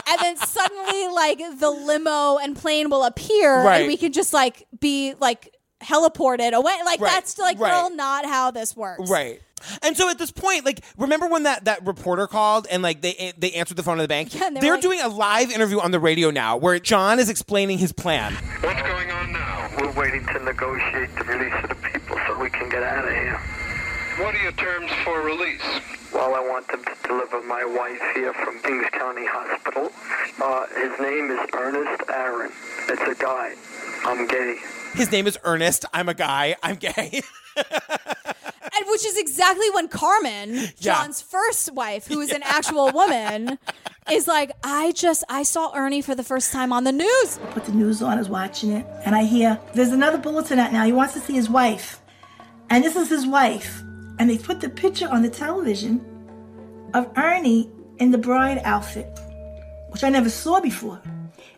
And 0.06 0.18
then 0.20 0.36
suddenly 0.36 1.08
like 1.08 1.38
the 1.58 1.70
limo 1.70 2.38
and 2.38 2.56
plane 2.56 2.90
will 2.90 3.04
appear 3.04 3.62
Right. 3.64 3.78
and 3.80 3.88
we 3.88 3.96
can 3.96 4.12
just 4.12 4.32
like 4.32 4.66
be 4.78 5.14
like 5.20 5.54
heliported 5.80 6.52
away. 6.52 6.76
Like 6.84 7.00
Right, 7.00 7.10
that's 7.12 7.38
like 7.38 7.58
right. 7.58 7.70
girl, 7.72 7.90
not 7.94 8.24
how 8.26 8.50
this 8.50 8.76
works. 8.76 9.08
Right. 9.10 9.40
And 9.82 9.96
so 9.96 10.08
at 10.08 10.18
this 10.18 10.30
point, 10.30 10.64
like, 10.64 10.84
remember 10.96 11.26
when 11.26 11.42
that, 11.42 11.64
that 11.64 11.84
reporter 11.84 12.28
called 12.28 12.68
and 12.70 12.80
like 12.82 13.00
they 13.00 13.32
they 13.38 13.50
answered 13.52 13.76
the 13.76 13.82
phone 13.82 13.98
of 13.98 14.02
the 14.02 14.08
bank? 14.08 14.32
Yeah, 14.34 14.50
they 14.50 14.60
they're 14.60 14.72
like- 14.74 14.82
doing 14.82 15.00
a 15.00 15.08
live 15.08 15.50
interview 15.50 15.80
on 15.80 15.90
the 15.90 15.98
radio 16.00 16.30
now 16.30 16.56
where 16.56 16.78
John 16.78 17.18
is 17.18 17.28
explaining 17.28 17.78
his 17.78 17.90
plan. 17.92 18.34
What's 18.60 18.82
going 18.82 19.10
on 19.10 19.32
now? 19.32 19.68
We're 19.80 19.92
waiting 19.92 20.24
to 20.26 20.38
negotiate 20.44 21.14
the 21.16 21.24
release 21.24 21.54
of 21.64 21.68
the 21.70 21.74
people 21.76 22.16
so 22.26 22.38
we 22.38 22.50
can 22.50 22.68
get 22.68 22.82
out 22.84 23.04
of 23.04 23.10
here. 23.14 23.40
What 24.18 24.34
are 24.34 24.42
your 24.42 24.52
terms 24.52 24.90
for 25.04 25.20
release? 25.20 25.62
Well, 26.12 26.34
I 26.34 26.40
want 26.40 26.66
them 26.68 26.82
to 26.84 26.92
deliver 27.06 27.40
my 27.42 27.64
wife 27.64 28.00
here 28.14 28.32
from 28.34 28.60
Kings 28.62 28.86
County 28.92 29.24
Hospital. 29.26 29.90
Uh, 30.42 30.66
his 30.74 30.98
name 31.00 31.30
is 31.30 31.48
Ernest 31.54 32.02
Aron. 32.08 32.50
It's 32.88 33.02
a 33.02 33.14
guy. 33.22 33.54
I'm 34.04 34.26
gay. 34.26 34.56
His 34.94 35.12
name 35.12 35.26
is 35.26 35.38
Ernest. 35.44 35.84
I'm 35.92 36.08
a 36.08 36.14
guy. 36.14 36.56
I'm 36.62 36.76
gay. 36.76 37.22
And 38.80 38.86
which 38.90 39.04
is 39.04 39.18
exactly 39.18 39.68
when 39.70 39.88
Carmen, 39.88 40.54
Yeah. 40.54 40.70
John's 40.78 41.20
first 41.20 41.72
wife, 41.72 42.06
who 42.06 42.20
is 42.20 42.30
an 42.30 42.42
actual 42.44 42.92
woman, 42.92 43.58
is 44.12 44.28
like, 44.28 44.52
I 44.62 44.92
just 44.92 45.24
I 45.28 45.42
saw 45.42 45.72
Ernie 45.74 46.00
for 46.00 46.14
the 46.14 46.22
first 46.22 46.52
time 46.52 46.72
on 46.72 46.84
the 46.84 46.92
news. 46.92 47.40
I 47.42 47.46
put 47.50 47.64
the 47.64 47.72
news 47.72 48.02
on, 48.02 48.12
I 48.12 48.16
was 48.20 48.28
watching 48.28 48.70
it, 48.70 48.86
and 49.04 49.16
I 49.16 49.24
hear 49.24 49.58
there's 49.74 49.88
another 49.90 50.18
bulletin 50.18 50.60
out 50.60 50.72
now. 50.72 50.84
He 50.84 50.92
wants 50.92 51.14
to 51.14 51.20
see 51.20 51.32
his 51.32 51.50
wife. 51.50 52.00
And 52.70 52.84
this 52.84 52.94
is 52.94 53.08
his 53.08 53.26
wife. 53.26 53.82
And 54.18 54.28
they 54.28 54.38
put 54.38 54.60
the 54.60 54.68
picture 54.68 55.08
on 55.08 55.22
the 55.22 55.30
television 55.30 56.04
of 56.94 57.10
Ernie 57.16 57.70
in 57.98 58.10
the 58.10 58.18
bride 58.18 58.60
outfit, 58.64 59.18
which 59.90 60.04
I 60.04 60.08
never 60.08 60.30
saw 60.30 60.60
before. 60.60 61.00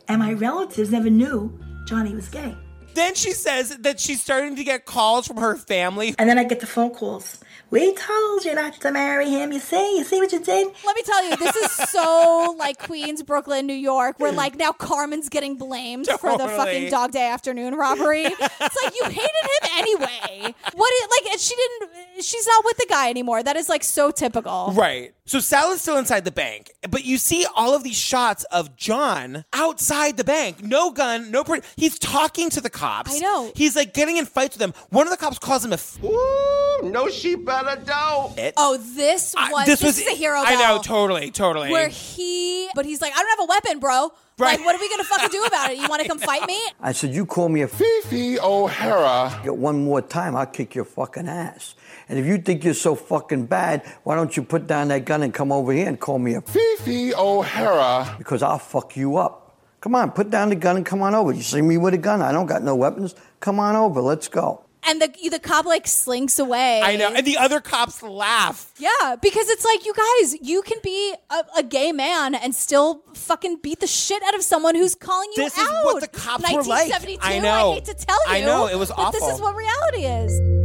And 0.09 0.19
my 0.19 0.33
relatives 0.33 0.91
never 0.91 1.11
knew 1.11 1.59
Johnny 1.87 2.15
was 2.15 2.29
gay. 2.29 2.57
Then 2.95 3.15
she 3.15 3.33
says 3.33 3.77
that 3.79 4.01
she's 4.01 4.21
starting 4.21 4.57
to 4.57 4.65
get 4.65 4.85
calls 4.85 5.27
from 5.27 5.39
her 5.39 5.57
family. 5.57 6.15
And 6.19 6.29
then 6.29 6.39
I 6.39 6.45
get 6.45 6.61
the 6.61 6.67
phone 6.67 6.91
calls. 6.91 7.39
We 7.71 7.95
told 7.95 8.45
you 8.45 8.55
not 8.57 8.75
to 8.81 8.91
marry 8.91 9.31
him. 9.31 9.53
You 9.53 9.61
see? 9.61 9.99
You 9.99 10.03
see 10.03 10.19
what 10.19 10.33
you 10.33 10.41
did? 10.41 10.67
Let 10.85 10.97
me 10.97 11.03
tell 11.03 11.25
you, 11.25 11.37
this 11.37 11.55
is 11.55 11.71
so 11.91 12.55
like 12.59 12.81
Queens, 12.81 13.23
Brooklyn, 13.23 13.67
New 13.67 13.75
York, 13.75 14.19
where 14.19 14.33
like 14.33 14.57
now 14.57 14.73
Carmen's 14.73 15.29
getting 15.29 15.57
blamed 15.57 16.09
for 16.19 16.37
the 16.37 16.49
fucking 16.49 16.91
Dog 16.91 17.13
Day 17.13 17.29
Afternoon 17.29 17.75
robbery. 17.75 18.25
it's 18.25 18.85
like 18.85 18.95
you 18.97 19.05
hated 19.05 19.21
him 19.21 19.71
anyway. 19.77 20.55
What? 20.75 20.93
It, 20.93 21.11
like 21.11 21.33
and 21.33 21.41
she 21.41 21.55
didn't. 21.55 22.25
She's 22.25 22.47
not 22.47 22.65
with 22.65 22.77
the 22.77 22.87
guy 22.89 23.09
anymore. 23.09 23.43
That 23.43 23.57
is 23.57 23.69
like 23.69 23.85
so 23.85 24.11
typical. 24.11 24.73
Right. 24.75 25.15
So 25.31 25.39
Sal 25.39 25.71
is 25.71 25.81
still 25.81 25.97
inside 25.97 26.25
the 26.25 26.33
bank, 26.33 26.73
but 26.91 27.05
you 27.05 27.17
see 27.17 27.47
all 27.55 27.73
of 27.73 27.85
these 27.85 27.97
shots 27.97 28.43
of 28.51 28.75
John 28.75 29.45
outside 29.53 30.17
the 30.17 30.25
bank. 30.25 30.65
No 30.65 30.91
gun, 30.91 31.31
no. 31.31 31.45
Pre- 31.45 31.61
he's 31.77 32.01
talking 32.01 32.51
to 32.51 32.61
the 32.61 32.69
cops. 32.69 33.15
I 33.15 33.21
know. 33.21 33.53
He's 33.55 33.77
like 33.77 33.95
getting 33.95 34.17
in 34.17 34.27
fights 34.27 34.57
with 34.57 34.59
them. 34.59 34.75
One 34.89 35.07
of 35.07 35.13
the 35.13 35.17
cops 35.17 35.39
calls 35.39 35.65
him 35.65 35.71
a. 35.71 35.75
F- 35.75 36.03
Ooh, 36.03 36.91
no 36.91 37.09
she 37.09 37.37
better 37.37 37.81
do. 37.81 38.43
it. 38.43 38.55
Oh, 38.57 38.77
this 38.77 39.33
was 39.37 39.67
this 39.67 39.79
this, 39.79 39.83
was 39.87 40.01
is 40.01 40.09
a 40.09 40.17
hero. 40.17 40.43
I 40.45 40.57
know, 40.57 40.83
totally, 40.83 41.31
totally. 41.31 41.71
where 41.71 41.87
he 41.87 42.69
but 42.75 42.85
he's 42.85 43.01
like 43.01 43.13
i 43.15 43.19
don't 43.19 43.29
have 43.31 43.41
a 43.41 43.45
weapon 43.45 43.79
bro 43.79 44.11
Like, 44.39 44.65
what 44.65 44.75
are 44.75 44.79
we 44.81 44.89
gonna 44.89 45.05
fucking 45.05 45.29
do 45.29 45.45
about 45.45 45.71
it? 45.71 45.79
You 45.79 45.89
want 45.89 46.03
to 46.03 46.09
come 46.13 46.19
fight 46.19 46.47
me? 46.47 46.59
I 46.81 46.93
said, 46.93 47.15
you 47.15 47.27
call 47.27 47.49
me 47.49 47.61
a 47.61 47.69
Fifi 47.69 48.41
O'Hara. 48.41 49.39
Get 49.45 49.55
one 49.57 49.85
more 49.85 50.01
time, 50.03 50.35
I'll 50.35 50.47
kick 50.47 50.75
your 50.75 50.87
fucking 50.87 51.29
ass. 51.29 51.75
And 52.11 52.19
if 52.19 52.27
you 52.27 52.39
think 52.39 52.65
you're 52.65 52.75
so 52.75 52.97
fucking 52.97 53.47
bad, 53.47 53.87
why 54.03 54.17
don't 54.17 54.37
you 54.37 54.43
put 54.43 54.67
down 54.67 54.89
that 54.89 55.05
gun 55.05 55.23
and 55.23 55.33
come 55.33 55.53
over 55.53 55.73
here 55.73 55.87
and 55.87 55.99
call 55.99 56.19
me 56.19 56.35
a 56.35 56.41
Fifi 56.41 57.15
O'Hara. 57.15 58.17
Because 58.19 58.43
I'll 58.43 58.59
fuck 58.59 58.97
you 58.97 59.17
up. 59.17 59.57
Come 59.81 59.95
on, 59.95 60.11
put 60.11 60.29
down 60.29 60.49
the 60.49 60.57
gun 60.57 60.77
and 60.77 60.85
come 60.85 61.03
on 61.03 61.15
over. 61.15 61.33
You 61.33 61.43
see 61.43 61.63
me 61.63 61.79
with 61.79 61.95
a 61.95 61.99
gun? 61.99 62.21
I 62.21 62.33
don't 62.33 62.47
got 62.47 62.65
no 62.65 62.75
weapons. 62.75 63.15
Come 63.39 63.61
on 63.61 63.77
over, 63.77 64.01
let's 64.01 64.27
go. 64.27 64.65
And 64.83 65.01
the 65.01 65.09
the 65.31 65.39
cop 65.39 65.67
like 65.67 65.87
slinks 65.87 66.41
away. 66.41 66.81
I 66.83 66.97
know. 66.97 67.13
And 67.15 67.25
the 67.25 67.37
other 67.37 67.61
cops 67.61 68.03
laugh. 68.03 68.73
Yeah, 68.79 69.15
because 69.23 69.49
it's 69.49 69.65
like 69.65 69.87
you 69.87 69.95
guys, 69.95 70.37
you 70.43 70.63
can 70.63 70.79
be 70.83 71.15
a, 71.31 71.45
a 71.59 71.63
gay 71.63 71.93
man 71.93 72.35
and 72.35 72.55
still 72.55 73.05
fucking 73.15 73.59
beat 73.63 73.79
the 73.79 73.87
shit 73.87 74.21
out 74.25 74.35
of 74.35 74.43
someone 74.43 74.75
who's 74.75 74.97
calling 74.97 75.31
you 75.37 75.45
This 75.45 75.57
is 75.57 75.69
out. 75.69 75.85
what 75.85 76.01
the 76.01 76.09
cops 76.09 76.43
were 76.51 76.63
like. 76.65 76.91
1972, 76.91 77.21
I 77.23 77.39
know. 77.39 77.71
I 77.71 77.75
hate 77.75 77.85
to 77.85 77.95
tell 77.95 78.19
you. 78.27 78.35
I 78.35 78.41
know, 78.41 78.67
it 78.67 78.77
was 78.77 78.91
but 78.91 79.13
This 79.13 79.23
is 79.23 79.41
what 79.41 79.55
reality 79.55 80.07
is. 80.07 80.60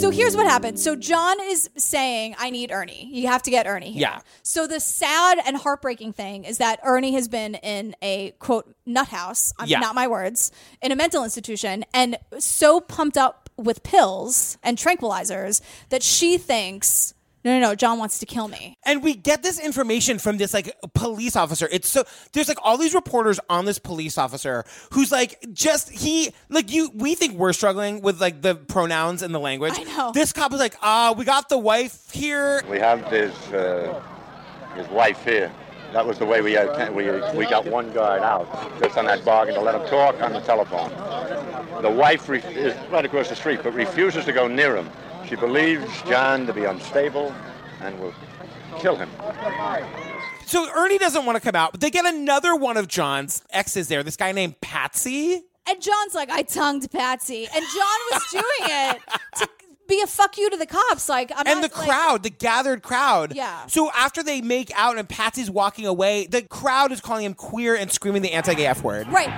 So 0.00 0.10
here's 0.10 0.34
what 0.34 0.46
happened. 0.46 0.80
So 0.80 0.96
John 0.96 1.36
is 1.42 1.68
saying, 1.76 2.34
I 2.38 2.48
need 2.50 2.72
Ernie. 2.72 3.08
You 3.12 3.26
have 3.26 3.42
to 3.42 3.50
get 3.50 3.66
Ernie 3.66 3.92
here. 3.92 4.02
Yeah. 4.02 4.20
So 4.42 4.66
the 4.66 4.80
sad 4.80 5.38
and 5.44 5.56
heartbreaking 5.58 6.14
thing 6.14 6.44
is 6.44 6.56
that 6.58 6.80
Ernie 6.82 7.12
has 7.12 7.28
been 7.28 7.54
in 7.56 7.94
a 8.00 8.30
quote 8.38 8.74
nut 8.86 9.08
house, 9.08 9.52
Yeah. 9.66 9.80
not 9.80 9.94
my 9.94 10.08
words, 10.08 10.52
in 10.80 10.90
a 10.90 10.96
mental 10.96 11.22
institution 11.22 11.84
and 11.92 12.16
so 12.38 12.80
pumped 12.80 13.18
up 13.18 13.50
with 13.58 13.82
pills 13.82 14.56
and 14.62 14.78
tranquilizers 14.78 15.60
that 15.90 16.02
she 16.02 16.38
thinks, 16.38 17.12
no, 17.44 17.58
no, 17.58 17.68
no, 17.68 17.74
John 17.74 17.98
wants 17.98 18.18
to 18.18 18.26
kill 18.26 18.48
me. 18.48 18.76
And 18.84 19.02
we 19.02 19.14
get 19.14 19.42
this 19.42 19.58
information 19.58 20.18
from 20.18 20.36
this 20.36 20.52
like 20.52 20.74
police 20.94 21.36
officer. 21.36 21.68
It's 21.70 21.88
so 21.88 22.04
there's 22.32 22.48
like 22.48 22.58
all 22.62 22.76
these 22.76 22.94
reporters 22.94 23.40
on 23.48 23.64
this 23.64 23.78
police 23.78 24.18
officer 24.18 24.64
who's 24.92 25.10
like 25.10 25.38
just 25.52 25.90
he 25.90 26.32
like 26.48 26.72
you 26.72 26.90
we 26.94 27.14
think 27.14 27.34
we're 27.34 27.52
struggling 27.52 28.02
with 28.02 28.20
like 28.20 28.42
the 28.42 28.54
pronouns 28.54 29.22
and 29.22 29.34
the 29.34 29.40
language. 29.40 29.74
I 29.76 29.84
know. 29.84 30.12
This 30.12 30.32
cop 30.32 30.52
was 30.52 30.60
like, 30.60 30.76
uh, 30.82 31.14
we 31.16 31.24
got 31.24 31.48
the 31.48 31.58
wife 31.58 32.10
here. 32.10 32.62
We 32.68 32.78
have 32.78 33.06
his 33.06 33.32
uh, 33.52 34.02
his 34.76 34.88
wife 34.88 35.24
here. 35.24 35.50
That 35.92 36.06
was 36.06 36.18
the 36.18 36.24
way 36.26 36.40
we 36.40 36.52
had, 36.52 36.94
we 36.94 37.10
we 37.36 37.46
got 37.46 37.66
one 37.66 37.92
guy 37.92 38.18
out 38.18 38.46
just 38.80 38.96
on 38.96 39.06
that 39.06 39.24
bargain 39.24 39.54
to 39.56 39.60
let 39.60 39.74
him 39.74 39.86
talk 39.88 40.20
on 40.22 40.32
the 40.32 40.40
telephone. 40.40 40.90
The 41.82 41.90
wife 41.90 42.28
re- 42.28 42.38
is 42.42 42.76
right 42.90 43.04
across 43.04 43.28
the 43.28 43.34
street, 43.34 43.60
but 43.64 43.74
refuses 43.74 44.24
to 44.26 44.32
go 44.32 44.46
near 44.46 44.76
him. 44.76 44.88
She 45.30 45.36
believes 45.36 45.84
John 46.02 46.44
to 46.48 46.52
be 46.52 46.64
unstable 46.64 47.32
and 47.80 47.98
will 48.00 48.12
kill 48.80 48.96
him. 48.96 49.08
So 50.44 50.68
Ernie 50.74 50.98
doesn't 50.98 51.24
want 51.24 51.36
to 51.36 51.40
come 51.40 51.54
out, 51.54 51.70
but 51.70 51.80
they 51.80 51.90
get 51.90 52.04
another 52.04 52.56
one 52.56 52.76
of 52.76 52.88
John's 52.88 53.44
exes 53.50 53.86
there. 53.86 54.02
This 54.02 54.16
guy 54.16 54.32
named 54.32 54.60
Patsy. 54.60 55.40
And 55.68 55.80
John's 55.80 56.14
like, 56.16 56.30
I 56.30 56.42
tongued 56.42 56.90
Patsy. 56.90 57.46
And 57.54 57.64
John 57.64 57.98
was 58.10 58.22
doing 58.32 58.42
it 58.70 59.00
to 59.36 59.48
be 59.86 60.00
a 60.02 60.08
fuck 60.08 60.36
you 60.36 60.50
to 60.50 60.56
the 60.56 60.66
cops. 60.66 61.08
Like, 61.08 61.30
I'm 61.36 61.46
and 61.46 61.60
not, 61.60 61.70
the 61.70 61.78
like- 61.78 61.88
crowd, 61.88 62.22
the 62.24 62.30
gathered 62.30 62.82
crowd. 62.82 63.36
Yeah. 63.36 63.66
So 63.66 63.88
after 63.96 64.24
they 64.24 64.40
make 64.40 64.72
out 64.74 64.98
and 64.98 65.08
Patsy's 65.08 65.48
walking 65.48 65.86
away, 65.86 66.26
the 66.26 66.42
crowd 66.42 66.90
is 66.90 67.00
calling 67.00 67.24
him 67.24 67.34
queer 67.34 67.76
and 67.76 67.92
screaming 67.92 68.22
the 68.22 68.32
anti-gay 68.32 68.66
F 68.66 68.82
word. 68.82 69.06
Right. 69.06 69.28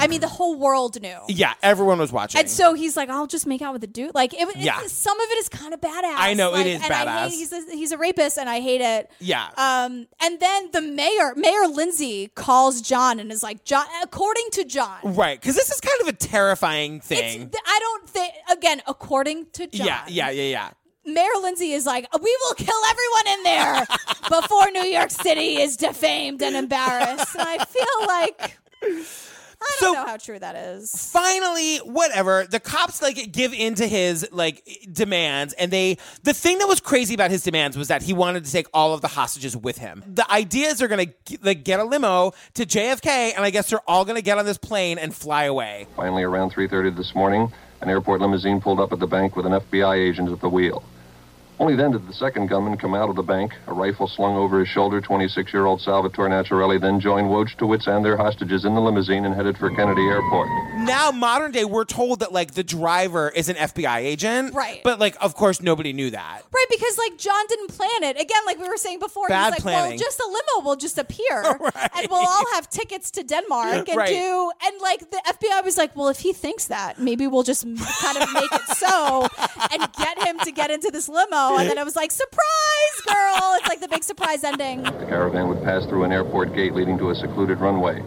I 0.00 0.06
mean, 0.08 0.20
the 0.20 0.28
whole 0.28 0.58
world 0.58 1.00
knew. 1.00 1.18
Yeah, 1.28 1.52
everyone 1.62 1.98
was 1.98 2.10
watching. 2.12 2.40
And 2.40 2.48
so 2.50 2.74
he's 2.74 2.96
like, 2.96 3.08
I'll 3.08 3.26
just 3.26 3.46
make 3.46 3.62
out 3.62 3.72
with 3.72 3.80
the 3.82 3.86
dude. 3.86 4.14
Like, 4.14 4.32
it, 4.34 4.42
it's- 4.48 4.56
Yeah. 4.64 4.80
some 4.86 5.18
of 5.20 5.28
it 5.30 5.38
is 5.38 5.48
kind 5.48 5.72
of 5.74 5.80
badass. 5.80 6.14
I 6.16 6.34
know, 6.34 6.50
it 6.54 6.58
like, 6.58 6.66
is 6.66 6.82
and 6.82 6.92
I 6.92 7.04
badass. 7.06 7.28
hate, 7.28 7.32
he's, 7.32 7.52
a, 7.52 7.60
he's 7.70 7.92
a 7.92 7.98
rapist, 7.98 8.38
and 8.38 8.48
I 8.48 8.60
hate 8.60 8.80
it. 8.80 9.10
yeah. 9.20 9.48
Um, 9.56 10.06
and 10.20 10.40
then 10.40 10.70
the 10.72 10.80
mayor, 10.80 11.34
Mayor 11.36 11.66
Lindsay, 11.68 12.28
calls 12.34 12.80
John 12.82 13.20
and 13.20 13.30
is 13.30 13.42
like, 13.42 13.64
John, 13.64 13.86
according 14.02 14.46
to 14.52 14.64
John, 14.64 14.98
right, 15.04 15.40
because 15.40 15.54
this 15.56 15.70
is 15.70 15.80
kind 15.80 16.00
of 16.00 16.08
a 16.08 16.12
terrifying 16.12 17.00
thing. 17.00 17.50
th- 17.50 17.62
I 17.66 17.78
don't 17.78 18.08
think, 18.08 18.32
again, 18.50 18.82
according 18.86 19.46
to 19.52 19.66
John, 19.66 19.86
yeah, 19.86 20.04
yeah, 20.08 20.30
yeah, 20.30 20.42
yeah. 20.44 20.70
Mayor 21.06 21.30
Lindsay 21.42 21.72
is 21.72 21.86
like, 21.86 22.06
we 22.22 22.36
will 22.42 22.54
kill 22.54 22.76
everyone 22.90 23.38
in 23.38 23.42
there 23.42 23.86
before 24.40 24.70
New 24.70 24.84
York 24.84 25.10
City 25.10 25.56
is 25.60 25.76
defamed 25.76 26.42
and 26.42 26.54
embarrassed. 26.54 27.34
And 27.34 27.48
I 27.48 27.64
feel 27.64 28.06
like 28.06 28.58
I 29.62 29.76
don't 29.80 29.94
know 29.94 30.06
how 30.06 30.16
true 30.16 30.38
that 30.38 30.56
is. 30.56 30.90
Finally, 31.12 31.78
whatever. 31.78 32.46
The 32.48 32.60
cops 32.60 33.02
like 33.02 33.32
give 33.32 33.52
in 33.52 33.74
to 33.76 33.86
his 33.86 34.26
like 34.32 34.62
demands, 34.92 35.52
and 35.54 35.70
they. 35.70 35.98
The 36.22 36.32
thing 36.32 36.58
that 36.58 36.68
was 36.68 36.80
crazy 36.80 37.14
about 37.14 37.30
his 37.30 37.42
demands 37.42 37.76
was 37.76 37.88
that 37.88 38.02
he 38.02 38.12
wanted 38.12 38.44
to 38.44 38.52
take 38.52 38.66
all 38.72 38.94
of 38.94 39.00
the 39.00 39.08
hostages 39.08 39.56
with 39.56 39.78
him. 39.78 40.02
The 40.06 40.30
idea 40.30 40.68
is 40.68 40.78
they're 40.78 40.88
gonna 40.88 41.06
like 41.42 41.64
get 41.64 41.80
a 41.80 41.84
limo 41.84 42.32
to 42.54 42.64
JFK, 42.64 43.34
and 43.36 43.44
I 43.44 43.50
guess 43.50 43.70
they're 43.70 43.88
all 43.88 44.04
gonna 44.04 44.22
get 44.22 44.38
on 44.38 44.44
this 44.46 44.58
plane 44.58 44.98
and 44.98 45.14
fly 45.14 45.44
away. 45.44 45.86
Finally, 45.96 46.22
around 46.22 46.52
3.30 46.52 46.96
this 46.96 47.14
morning, 47.14 47.52
an 47.80 47.88
airport 47.90 48.20
limousine 48.20 48.60
pulled 48.60 48.80
up 48.80 48.92
at 48.92 48.98
the 48.98 49.06
bank 49.06 49.36
with 49.36 49.46
an 49.46 49.52
FBI 49.52 49.96
agent 49.96 50.30
at 50.30 50.40
the 50.40 50.48
wheel. 50.48 50.82
Only 51.60 51.76
then 51.76 51.90
did 51.92 52.08
the 52.08 52.14
second 52.14 52.48
gunman 52.48 52.78
come 52.78 52.94
out 52.94 53.10
of 53.10 53.16
the 53.16 53.22
bank, 53.22 53.52
a 53.66 53.74
rifle 53.74 54.08
slung 54.08 54.34
over 54.34 54.58
his 54.60 54.68
shoulder. 54.68 54.98
26-year-old 55.02 55.82
Salvatore 55.82 56.26
Naturile 56.30 56.80
then 56.80 56.98
joined 57.00 57.28
Wojtowicz 57.28 57.86
and 57.86 58.02
their 58.02 58.16
hostages 58.16 58.64
in 58.64 58.74
the 58.74 58.80
limousine 58.80 59.26
and 59.26 59.34
headed 59.34 59.58
for 59.58 59.68
Kennedy 59.76 60.00
Airport. 60.08 60.48
Now, 60.78 61.10
modern 61.10 61.50
day, 61.52 61.66
we're 61.66 61.84
told 61.84 62.20
that 62.20 62.32
like 62.32 62.54
the 62.54 62.64
driver 62.64 63.28
is 63.28 63.50
an 63.50 63.56
FBI 63.56 63.98
agent, 63.98 64.54
Right. 64.54 64.80
But 64.82 64.98
like, 64.98 65.16
of 65.20 65.34
course, 65.34 65.60
nobody 65.60 65.92
knew 65.92 66.10
that. 66.10 66.42
Right, 66.50 66.66
because 66.70 66.96
like 66.96 67.18
John 67.18 67.44
didn't 67.48 67.68
plan 67.68 68.04
it. 68.04 68.16
Again, 68.18 68.40
like 68.46 68.58
we 68.58 68.66
were 68.66 68.78
saying 68.78 68.98
before, 68.98 69.28
Bad 69.28 69.44
he's 69.44 69.50
like, 69.52 69.60
planning. 69.60 69.90
well, 69.90 69.98
just 69.98 70.18
a 70.18 70.26
limo 70.26 70.66
will 70.66 70.76
just 70.76 70.96
appear, 70.96 71.42
and 71.94 72.08
we'll 72.10 72.26
all 72.26 72.44
have 72.54 72.70
tickets 72.70 73.10
to 73.12 73.22
Denmark 73.22 73.86
and 73.88 73.98
Right. 73.98 74.08
do. 74.08 74.50
And 74.64 74.80
like 74.80 75.10
the 75.10 75.20
FBI 75.26 75.62
was 75.62 75.76
like, 75.76 75.94
well, 75.94 76.08
if 76.08 76.20
he 76.20 76.32
thinks 76.32 76.68
that, 76.68 76.98
maybe 76.98 77.26
we'll 77.26 77.42
just 77.42 77.64
kind 77.64 78.16
of 78.16 78.32
make 78.32 78.50
it 78.50 78.76
so 78.78 79.28
and 79.72 79.92
get 79.92 80.26
him 80.26 80.38
to 80.38 80.52
get 80.52 80.70
into 80.70 80.90
this 80.90 81.06
limo. 81.06 81.49
And 81.58 81.68
then 81.68 81.78
I 81.78 81.84
was 81.84 81.96
like, 81.96 82.10
surprise, 82.10 83.00
girl! 83.06 83.54
It's 83.56 83.68
like 83.68 83.80
the 83.80 83.88
big 83.88 84.04
surprise 84.04 84.44
ending. 84.44 84.82
The 84.82 84.90
caravan 85.08 85.48
would 85.48 85.62
pass 85.62 85.84
through 85.86 86.04
an 86.04 86.12
airport 86.12 86.54
gate 86.54 86.74
leading 86.74 86.98
to 86.98 87.10
a 87.10 87.14
secluded 87.14 87.58
runway. 87.60 88.02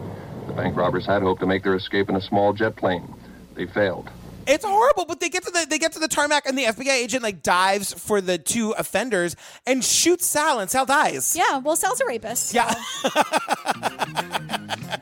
The 0.46 0.52
bank 0.52 0.76
robbers 0.76 1.06
had 1.06 1.22
hoped 1.22 1.40
to 1.40 1.46
make 1.46 1.62
their 1.62 1.74
escape 1.74 2.08
in 2.08 2.16
a 2.16 2.20
small 2.20 2.52
jet 2.52 2.76
plane. 2.76 3.12
They 3.54 3.66
failed. 3.66 4.10
It's 4.46 4.64
horrible, 4.64 5.06
but 5.06 5.20
they 5.20 5.28
get 5.30 5.42
to 5.44 5.50
the 5.50 5.66
they 5.68 5.78
get 5.78 5.92
to 5.92 5.98
the 5.98 6.08
tarmac, 6.08 6.46
and 6.46 6.58
the 6.58 6.64
FBI 6.64 6.90
agent 6.90 7.22
like 7.22 7.42
dives 7.42 7.94
for 7.94 8.20
the 8.20 8.36
two 8.36 8.72
offenders 8.72 9.36
and 9.66 9.82
shoots 9.82 10.26
Sal, 10.26 10.60
and 10.60 10.70
Sal 10.70 10.84
dies. 10.84 11.34
Yeah, 11.34 11.58
well, 11.58 11.76
Sal's 11.76 12.00
a 12.00 12.06
rapist. 12.06 12.52
Yeah. 12.52 12.74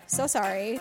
So 0.07 0.27
sorry. 0.29 0.81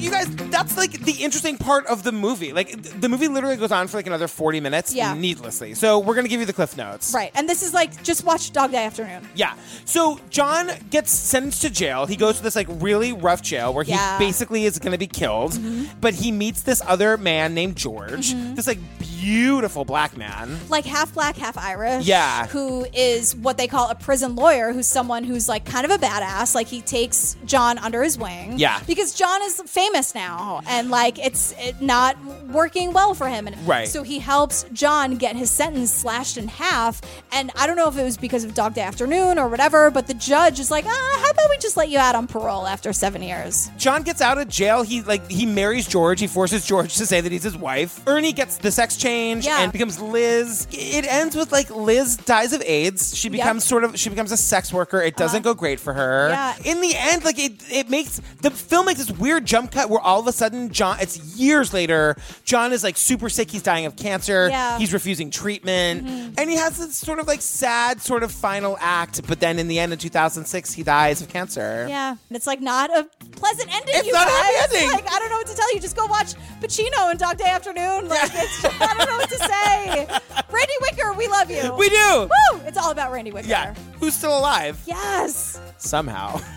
You 0.00 0.10
guys, 0.10 0.26
that's 0.36 0.76
like 0.76 0.92
the 0.92 1.12
interesting 1.24 1.56
part 1.58 1.86
of 1.86 2.02
the 2.02 2.12
movie. 2.12 2.52
Like 2.52 2.80
the 3.00 3.08
movie 3.08 3.28
literally 3.28 3.56
goes 3.56 3.72
on 3.72 3.88
for 3.88 3.96
like 3.96 4.06
another 4.06 4.28
forty 4.28 4.60
minutes, 4.60 4.94
Yeah. 4.94 5.14
needlessly. 5.14 5.74
So 5.74 5.98
we're 5.98 6.14
gonna 6.14 6.28
give 6.28 6.40
you 6.40 6.46
the 6.46 6.52
cliff 6.52 6.76
notes. 6.76 7.12
Right, 7.14 7.30
and 7.34 7.48
this 7.48 7.62
is 7.62 7.72
like 7.74 8.02
just 8.02 8.24
watch 8.24 8.52
Dog 8.52 8.70
Day 8.72 8.84
Afternoon. 8.84 9.28
Yeah. 9.34 9.54
So 9.84 10.18
John 10.30 10.70
gets 10.90 11.10
sentenced 11.12 11.62
to 11.62 11.70
jail. 11.70 12.06
He 12.06 12.16
goes 12.16 12.36
to 12.38 12.42
this 12.42 12.56
like 12.56 12.66
really 12.70 13.12
rough 13.12 13.42
jail 13.42 13.72
where 13.74 13.84
Yeah. 13.84 14.18
he 14.18 14.24
basically 14.24 14.64
is 14.64 14.78
going 14.78 14.92
to 14.92 14.98
be 14.98 15.06
killed. 15.06 15.52
Mhm. 15.52 15.88
But 16.00 16.14
he 16.14 16.32
meets 16.32 16.62
this 16.62 16.82
other 16.86 17.16
man 17.16 17.54
named 17.54 17.76
George, 17.76 18.32
Mhm. 18.34 18.56
this 18.56 18.66
like 18.66 18.78
beautiful 18.98 19.84
black 19.84 20.16
man. 20.16 20.58
like 20.68 20.84
half 20.84 21.12
black, 21.14 21.36
half 21.36 21.56
Irish. 21.58 22.04
Yeah. 22.06 22.46
Who 22.48 22.86
is 22.92 23.34
what 23.34 23.56
they 23.56 23.66
call 23.66 23.88
a 23.88 23.94
prison 23.94 24.36
lawyer, 24.36 24.72
who's 24.72 24.86
someone 24.86 25.24
who's 25.24 25.48
like 25.48 25.64
kind 25.64 25.84
of 25.84 25.90
a 25.90 25.98
badass. 25.98 26.54
Like 26.54 26.66
he 26.68 26.80
takes 26.80 27.36
John 27.44 27.78
under 27.78 28.02
his 28.02 28.16
wing. 28.18 28.54
Yeah. 28.58 28.80
Because 28.86 29.14
John 29.14 29.42
is 29.42 29.60
famous 29.86 30.14
now 30.14 30.60
and 30.68 30.90
like 30.90 31.18
it's 31.18 31.52
it 31.58 31.80
not 31.80 32.16
working 32.48 32.92
well 32.92 33.14
for 33.14 33.28
him. 33.28 33.46
And 33.46 33.56
Right. 33.66 33.88
so 33.88 34.02
he 34.02 34.18
helps 34.18 34.64
John 34.72 35.16
get 35.16 35.36
his 35.36 35.50
sentence 35.50 35.92
slashed 35.92 36.36
in 36.36 36.48
half. 36.48 37.00
And 37.32 37.50
I 37.56 37.66
don't 37.66 37.76
know 37.76 37.88
if 37.88 37.96
it 37.98 38.02
was 38.02 38.16
because 38.16 38.44
of 38.44 38.54
Dog 38.54 38.74
Day 38.74 38.80
Afternoon 38.82 39.38
or 39.38 39.48
whatever, 39.48 39.90
but 39.90 40.06
the 40.06 40.14
judge 40.14 40.58
is 40.60 40.70
like, 40.70 40.84
ah, 40.86 41.20
how 41.24 41.30
about 41.30 41.50
we 41.50 41.58
just 41.58 41.76
let 41.76 41.88
you 41.88 41.98
out 41.98 42.14
on 42.14 42.26
parole 42.26 42.66
after 42.66 42.92
seven 42.92 43.22
years? 43.22 43.70
John 43.76 44.02
gets 44.02 44.20
out 44.20 44.38
of 44.38 44.48
jail. 44.48 44.82
He 44.82 45.02
like 45.02 45.28
he 45.30 45.46
marries 45.46 45.86
George. 45.86 46.20
He 46.20 46.26
forces 46.26 46.64
George 46.66 46.96
to 46.96 47.06
say 47.06 47.20
that 47.20 47.30
he's 47.32 47.42
his 47.42 47.56
wife. 47.56 48.00
Ernie 48.06 48.32
gets 48.32 48.56
the 48.58 48.70
sex 48.70 48.96
change 48.96 49.44
Yeah. 49.46 49.60
and 49.62 49.72
becomes 49.72 50.00
Liz. 50.00 50.66
It 50.72 51.06
ends 51.06 51.36
with 51.36 51.52
like 51.52 51.70
Liz 51.70 52.16
dies 52.16 52.52
of 52.52 52.62
AIDS. 52.62 53.16
She 53.16 53.28
becomes 53.28 53.64
sort 53.64 53.84
of 53.84 53.98
she 53.98 54.08
becomes 54.10 54.32
a 54.32 54.36
sex 54.36 54.72
worker. 54.72 55.00
It 55.02 55.16
doesn't 55.16 55.42
go 55.42 55.54
great 55.54 55.80
for 55.80 55.92
her. 55.92 56.28
Yeah. 56.30 56.54
In 56.64 56.80
the 56.80 56.94
end, 56.96 57.24
like 57.24 57.38
it 57.38 57.52
it 57.70 57.88
makes 57.90 58.20
the 58.42 58.50
film 58.50 58.86
makes 58.86 59.04
this 59.04 59.16
weird 59.18 59.44
jump 59.44 59.70
cut 59.76 59.90
where 59.90 60.00
all 60.00 60.20
of 60.20 60.26
a 60.26 60.32
sudden, 60.32 60.70
John. 60.70 60.98
It's 61.00 61.18
years 61.36 61.74
later. 61.74 62.16
John 62.44 62.72
is 62.72 62.82
like 62.82 62.96
super 62.96 63.28
sick. 63.28 63.50
He's 63.50 63.62
dying 63.62 63.86
of 63.86 63.96
cancer. 63.96 64.48
Yeah. 64.48 64.78
He's 64.78 64.92
refusing 64.92 65.30
treatment, 65.30 66.06
mm-hmm. 66.06 66.34
and 66.38 66.50
he 66.50 66.56
has 66.56 66.78
this 66.78 66.96
sort 66.96 67.18
of 67.18 67.26
like 67.26 67.42
sad 67.42 68.00
sort 68.00 68.22
of 68.22 68.32
final 68.32 68.76
act. 68.80 69.26
But 69.26 69.40
then 69.40 69.58
in 69.58 69.68
the 69.68 69.78
end, 69.78 69.92
in 69.92 69.98
2006, 69.98 70.72
he 70.72 70.82
dies 70.82 71.20
of 71.20 71.28
cancer. 71.28 71.86
Yeah, 71.88 72.10
and 72.10 72.36
it's 72.36 72.46
like 72.46 72.60
not 72.60 72.90
a 72.90 73.08
pleasant 73.32 73.74
ending. 73.74 73.94
It's 73.96 74.06
you 74.06 74.12
not 74.12 74.26
a 74.26 74.30
happy 74.30 74.76
ending. 74.76 74.90
Like 74.90 75.12
I 75.12 75.18
don't 75.18 75.30
know 75.30 75.36
what 75.36 75.46
to 75.48 75.56
tell 75.56 75.74
you. 75.74 75.80
Just 75.80 75.96
go 75.96 76.06
watch 76.06 76.34
Pacino 76.60 77.10
and 77.10 77.18
Dog 77.18 77.36
Day 77.36 77.50
Afternoon. 77.50 78.08
Like 78.08 78.30
it's 78.32 78.62
just, 78.62 78.80
I 78.80 78.94
don't 78.94 79.08
know 79.08 79.16
what 79.16 79.30
to 79.30 79.38
say. 79.38 80.06
Randy 80.50 80.72
Wicker, 80.80 81.12
we 81.12 81.28
love 81.28 81.50
you. 81.50 81.74
We 81.76 81.90
do. 81.90 82.30
Woo! 82.30 82.60
It's 82.64 82.78
all 82.78 82.90
about 82.90 83.12
Randy 83.12 83.32
Wicker. 83.32 83.48
Yeah. 83.48 83.74
Who's 84.00 84.14
still 84.14 84.38
alive? 84.38 84.82
Yes. 84.86 85.60
Somehow. 85.78 86.40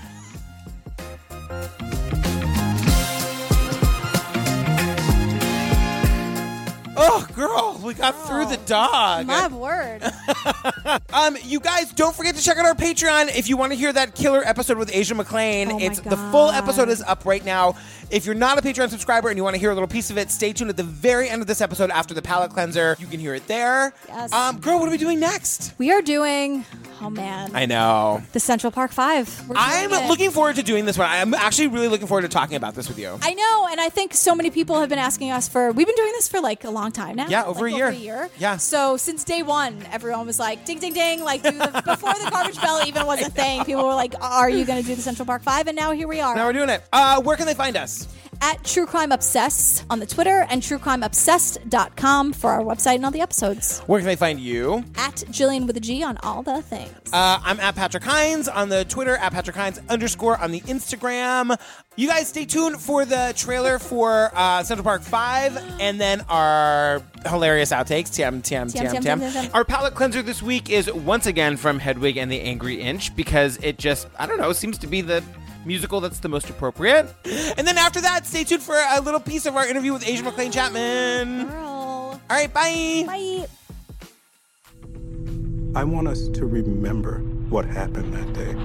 Oh, 7.02 7.28
girl, 7.34 7.80
we 7.84 7.94
got 7.94 8.12
through 8.28 8.46
the 8.48 8.58
dog. 8.66 9.28
My 9.28 9.48
word. 9.48 10.02
Um, 11.12 11.38
you 11.44 11.60
guys, 11.60 11.92
don't 11.94 12.16
forget 12.16 12.36
to 12.36 12.44
check 12.44 12.58
out 12.58 12.66
our 12.66 12.76
Patreon 12.76 13.36
if 13.36 13.50
you 13.50 13.58
want 13.58 13.72
to 13.72 13.78
hear 13.78 13.92
that 13.92 14.16
killer 14.16 14.42
episode 14.44 14.78
with 14.78 14.94
Asia 14.94 15.14
McClain. 15.16 15.68
Oh 15.70 15.74
my 15.80 15.82
it's 15.82 16.00
the 16.00 16.16
full 16.18 16.50
God. 16.52 16.64
episode 16.64 16.90
is 16.90 17.02
up 17.02 17.26
right 17.26 17.44
now. 17.44 17.76
If 18.12 18.26
you're 18.26 18.36
not 18.36 18.58
a 18.58 18.62
Patreon 18.62 18.90
subscriber 18.90 19.30
and 19.30 19.38
you 19.38 19.44
want 19.44 19.56
to 19.56 19.60
hear 19.60 19.72
a 19.72 19.74
little 19.74 19.88
piece 19.88 20.10
of 20.10 20.18
it, 20.18 20.32
stay 20.32 20.54
tuned 20.54 20.70
at 20.70 20.78
the 20.78 20.84
very 20.84 21.30
end 21.30 21.42
of 21.42 21.48
this 21.48 21.62
episode 21.62 21.90
after 21.92 22.14
the 22.14 22.22
palate 22.22 22.52
cleanser. 22.52 22.96
You 23.00 23.08
can 23.08 23.20
hear 23.20 23.36
it 23.36 23.46
there. 23.48 23.94
Yes. 24.08 24.32
Um, 24.34 24.60
girl, 24.60 24.80
what 24.80 24.88
are 24.88 24.92
we 24.92 24.98
doing 24.98 25.20
next? 25.20 25.74
We 25.78 25.92
are 25.92 26.02
doing. 26.02 26.64
Oh 27.02 27.10
man. 27.10 27.52
I 27.56 27.66
know. 27.66 28.22
the 28.34 28.40
Central 28.40 28.72
Park 28.72 28.92
Five. 28.92 29.48
We're 29.48 29.56
I'm 29.58 29.92
it. 29.94 30.08
looking 30.10 30.32
forward 30.32 30.56
to 30.58 30.64
doing 30.64 30.86
this 30.86 30.98
one. 30.98 31.08
I'm 31.10 31.34
actually 31.34 31.68
really 31.68 31.88
looking 31.88 32.08
forward 32.08 32.24
to 32.24 32.28
talking 32.30 32.56
about 32.56 32.76
this 32.76 32.88
with 32.88 33.00
you. 33.00 33.18
I 33.22 33.34
know, 33.34 33.68
and 33.72 33.80
I 33.82 33.90
think 33.90 34.14
so 34.14 34.34
many 34.36 34.50
people 34.52 34.80
have 34.80 34.90
been 34.90 35.00
asking 35.00 35.32
us 35.32 35.48
for. 35.48 35.72
We've 35.72 35.88
been 35.88 35.96
doing 35.96 36.12
this 36.14 36.28
for 36.28 36.40
like 36.40 36.64
a 36.64 36.70
long 36.70 36.89
time 36.92 37.16
now. 37.16 37.28
Yeah, 37.28 37.46
over 37.46 37.66
Like, 37.66 37.74
a 37.74 37.78
year. 37.78 37.88
Over 37.88 37.96
a 37.96 38.00
year. 38.00 38.30
Yeah. 38.38 38.58
So 38.58 38.98
since 38.98 39.24
day 39.24 39.44
one, 39.44 39.86
everyone 39.92 40.26
was 40.26 40.40
like, 40.40 40.66
"Ding, 40.66 40.80
ding, 40.80 40.94
ding!" 40.94 41.24
Like 41.24 41.42
the, 41.44 41.52
before 41.86 42.14
the 42.14 42.30
garbage 42.32 42.60
bell 42.62 42.82
even 42.86 43.06
was 43.06 43.22
a 43.22 43.30
thing. 43.42 43.64
People 43.66 43.84
were 43.86 43.94
like, 43.96 44.14
"Are 44.22 44.50
you 44.50 44.66
going 44.66 44.82
to 44.82 44.88
do 44.88 44.96
the 44.96 45.02
Central 45.02 45.26
Park 45.26 45.42
Five? 45.44 45.68
And 45.68 45.76
now 45.76 45.92
here 45.92 46.08
we 46.08 46.22
are. 46.22 46.36
Now 46.36 46.46
we're 46.48 46.54
doing 46.54 46.70
it. 46.70 46.84
Uh, 46.92 47.22
where 47.22 47.38
can 47.38 47.46
they 47.46 47.54
find 47.54 47.76
us? 47.78 48.08
At 48.42 48.64
True 48.64 48.86
Crime 48.86 49.12
Obsessed 49.12 49.84
on 49.90 50.00
the 50.00 50.06
Twitter 50.06 50.46
and 50.50 50.62
truecrimeobsessed.com 50.62 52.34
for 52.34 52.52
our 52.52 52.62
website 52.62 52.96
and 52.96 53.06
all 53.06 53.12
the 53.12 53.20
episodes. 53.22 53.80
Where 53.80 54.00
can 54.00 54.06
they 54.08 54.16
find 54.16 54.40
you? 54.40 54.86
At 54.96 55.16
Jillian 55.16 55.68
with 55.68 55.76
a 55.76 55.82
G 55.82 56.04
on 56.04 56.18
all 56.24 56.42
the 56.42 56.62
things. 56.62 56.92
Uh, 57.12 57.40
I'm 57.44 57.60
at 57.60 57.76
Patrick 57.76 58.04
Hinds 58.04 58.48
on 58.48 58.70
the 58.70 58.86
Twitter, 58.86 59.18
at 59.18 59.34
Patrick 59.34 59.56
Hinds 59.56 59.82
underscore 59.90 60.38
on 60.38 60.52
the 60.52 60.62
Instagram. 60.62 61.60
You 61.98 62.08
guys 62.08 62.30
stay 62.30 62.46
tuned 62.46 62.80
for 62.80 63.04
the 63.04 63.34
trailer 63.36 63.78
for 63.78 64.32
uh, 64.34 64.64
Central 64.64 64.84
Park 64.86 65.02
5 65.02 65.82
and 65.82 66.00
then 66.00 66.22
our 66.30 67.02
hilarious 67.28 67.72
outtakes. 67.72 68.10
TM, 68.10 68.42
TM, 68.42 68.72
TM, 68.74 68.90
TM, 68.90 69.02
TM. 69.02 69.20
TM, 69.20 69.32
TM. 69.32 69.54
Our 69.54 69.66
palate 69.66 69.96
cleanser 69.96 70.22
this 70.22 70.42
week 70.42 70.70
is 70.70 70.92
once 70.92 71.26
again 71.26 71.58
from 71.58 71.78
Hedwig 71.80 72.16
and 72.16 72.32
the 72.32 72.40
Angry 72.40 72.82
Inch 72.82 73.14
because 73.18 73.58
it 73.62 73.78
just, 73.78 74.08
I 74.18 74.26
don't 74.28 74.40
know, 74.40 74.54
seems 74.54 74.78
to 74.78 74.88
be 74.88 75.02
the 75.02 75.22
musical 75.70 76.02
that's 76.02 76.20
the 76.20 76.28
most 76.28 76.50
appropriate. 76.50 77.06
And 77.56 77.66
then 77.66 77.78
after 77.78 78.02
that, 78.02 78.26
stay 78.26 78.44
tuned 78.44 78.64
for 78.64 78.76
a 78.76 79.00
little 79.00 79.20
piece 79.20 79.46
of 79.46 79.56
our 79.56 79.68
interview 79.68 79.94
with 79.94 80.06
Asia 80.06 80.24
McClain 80.24 80.52
Chapman. 80.52 81.48
All 81.52 82.20
right, 82.28 82.52
bye. 82.52 83.04
Bye. 83.06 83.48
I 85.76 85.84
want 85.84 86.08
us 86.08 86.28
to 86.30 86.48
remember 86.48 87.20
what 87.50 87.66
happened 87.66 88.12
that 88.16 88.34
day 88.34 88.56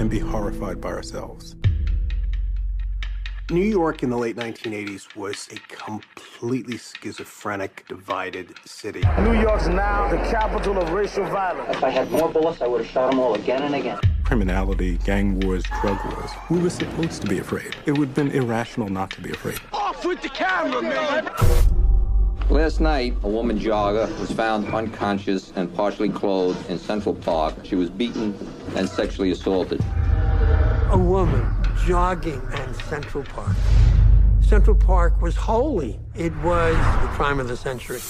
and 0.00 0.08
be 0.08 0.18
horrified 0.18 0.80
by 0.80 0.88
ourselves. 0.88 1.54
New 3.50 3.64
York 3.64 4.04
in 4.04 4.10
the 4.10 4.16
late 4.16 4.36
1980s 4.36 5.16
was 5.16 5.48
a 5.50 5.56
completely 5.74 6.78
schizophrenic, 6.78 7.84
divided 7.88 8.54
city. 8.64 9.02
New 9.18 9.40
York's 9.40 9.66
now 9.66 10.08
the 10.08 10.18
capital 10.30 10.78
of 10.78 10.92
racial 10.92 11.24
violence. 11.24 11.76
If 11.76 11.82
I 11.82 11.90
had 11.90 12.12
more 12.12 12.28
bullets, 12.28 12.62
I 12.62 12.68
would 12.68 12.82
have 12.82 12.90
shot 12.90 13.10
them 13.10 13.18
all 13.18 13.34
again 13.34 13.62
and 13.62 13.74
again. 13.74 13.98
Criminality, 14.22 14.98
gang 14.98 15.40
wars, 15.40 15.64
drug 15.80 15.98
wars. 16.12 16.30
We 16.48 16.60
were 16.60 16.70
supposed 16.70 17.22
to 17.22 17.28
be 17.28 17.40
afraid. 17.40 17.74
It 17.86 17.98
would 17.98 18.08
have 18.08 18.14
been 18.14 18.30
irrational 18.30 18.88
not 18.88 19.10
to 19.12 19.20
be 19.20 19.30
afraid. 19.30 19.60
Off 19.72 20.04
with 20.04 20.22
the 20.22 20.28
camera, 20.28 20.82
man! 20.82 21.28
Last 22.50 22.80
night, 22.80 23.16
a 23.24 23.28
woman 23.28 23.58
jogger 23.58 24.16
was 24.20 24.30
found 24.30 24.72
unconscious 24.72 25.52
and 25.56 25.74
partially 25.74 26.08
clothed 26.08 26.70
in 26.70 26.78
Central 26.78 27.16
Park. 27.16 27.56
She 27.64 27.74
was 27.74 27.90
beaten 27.90 28.32
and 28.76 28.88
sexually 28.88 29.32
assaulted. 29.32 29.84
A 30.92 30.98
woman 30.98 31.59
jogging 31.86 32.42
in 32.52 32.74
Central 32.88 33.24
Park. 33.24 33.56
Central 34.40 34.76
Park 34.76 35.20
was 35.22 35.36
holy. 35.36 35.98
It 36.14 36.34
was 36.38 36.76
the 36.76 37.08
crime 37.14 37.40
of 37.40 37.48
the 37.48 37.56
century. 37.56 38.00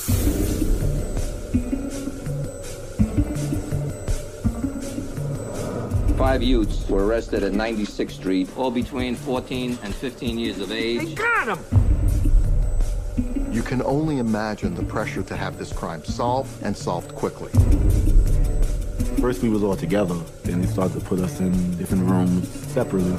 Five 6.16 6.42
youths 6.42 6.88
were 6.88 7.06
arrested 7.06 7.42
at 7.42 7.52
96th 7.52 8.10
Street, 8.10 8.48
all 8.56 8.70
between 8.70 9.14
14 9.14 9.78
and 9.82 9.94
15 9.94 10.38
years 10.38 10.60
of 10.60 10.70
age. 10.70 11.08
They 11.08 11.14
got 11.14 11.56
him! 11.56 11.64
You 13.52 13.62
can 13.62 13.82
only 13.82 14.18
imagine 14.18 14.74
the 14.74 14.84
pressure 14.84 15.22
to 15.22 15.36
have 15.36 15.58
this 15.58 15.72
crime 15.72 16.04
solved 16.04 16.62
and 16.62 16.76
solved 16.76 17.14
quickly. 17.14 17.50
First 19.18 19.42
we 19.42 19.48
was 19.48 19.62
all 19.62 19.76
together, 19.76 20.14
then 20.44 20.60
they 20.60 20.66
started 20.66 20.98
to 20.98 21.04
put 21.04 21.18
us 21.20 21.40
in 21.40 21.76
different 21.76 22.08
rooms 22.08 22.48
separately. 22.48 23.12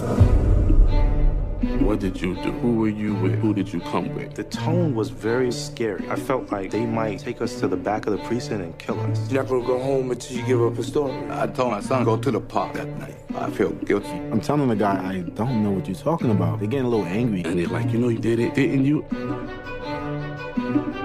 What 1.83 1.99
did 1.99 2.19
you 2.21 2.35
do? 2.35 2.51
Who 2.51 2.75
were 2.75 2.89
you 2.89 3.13
with? 3.15 3.35
Who 3.35 3.53
did 3.53 3.71
you 3.71 3.81
come 3.81 4.13
with? 4.15 4.33
The 4.33 4.43
tone 4.45 4.95
was 4.95 5.09
very 5.09 5.51
scary. 5.51 6.09
I 6.09 6.15
felt 6.15 6.51
like 6.51 6.71
they 6.71 6.85
might 6.85 7.19
take 7.19 7.41
us 7.41 7.59
to 7.59 7.67
the 7.67 7.77
back 7.77 8.07
of 8.07 8.13
the 8.13 8.19
precinct 8.25 8.63
and 8.63 8.77
kill 8.79 8.99
us. 8.99 9.31
You're 9.31 9.43
not 9.43 9.49
gonna 9.49 9.65
go 9.65 9.79
home 9.79 10.09
until 10.11 10.37
you 10.37 10.45
give 10.45 10.61
up 10.61 10.77
a 10.79 10.83
story. 10.83 11.13
I 11.29 11.47
told 11.47 11.71
my 11.71 11.81
son, 11.81 12.03
go 12.03 12.17
to 12.17 12.31
the 12.31 12.39
park 12.39 12.73
that 12.73 12.87
night. 12.97 13.17
I 13.35 13.49
feel 13.51 13.71
guilty. 13.71 14.09
I'm 14.09 14.41
telling 14.41 14.69
the 14.69 14.75
guy, 14.75 15.07
I 15.07 15.19
don't 15.21 15.63
know 15.63 15.71
what 15.71 15.87
you're 15.87 15.95
talking 15.95 16.31
about. 16.31 16.59
They're 16.59 16.67
getting 16.67 16.85
a 16.85 16.89
little 16.89 17.05
angry. 17.05 17.43
And 17.43 17.59
they're 17.59 17.67
like, 17.67 17.91
you 17.91 17.99
know 17.99 18.09
you 18.09 18.19
did 18.19 18.39
it, 18.39 18.55
didn't 18.55 18.85
you? 18.85 19.05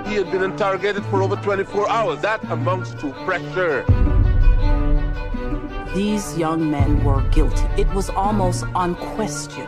He 0.06 0.14
had 0.14 0.30
been 0.30 0.42
interrogated 0.42 1.04
for 1.06 1.22
over 1.22 1.36
24 1.36 1.90
hours. 1.90 2.20
That 2.20 2.42
amounts 2.44 2.94
to 2.94 3.12
pressure. 3.24 3.84
These 5.96 6.36
young 6.36 6.70
men 6.70 7.02
were 7.04 7.22
guilty. 7.30 7.64
It 7.78 7.88
was 7.94 8.10
almost 8.10 8.66
unquestioned. 8.74 9.66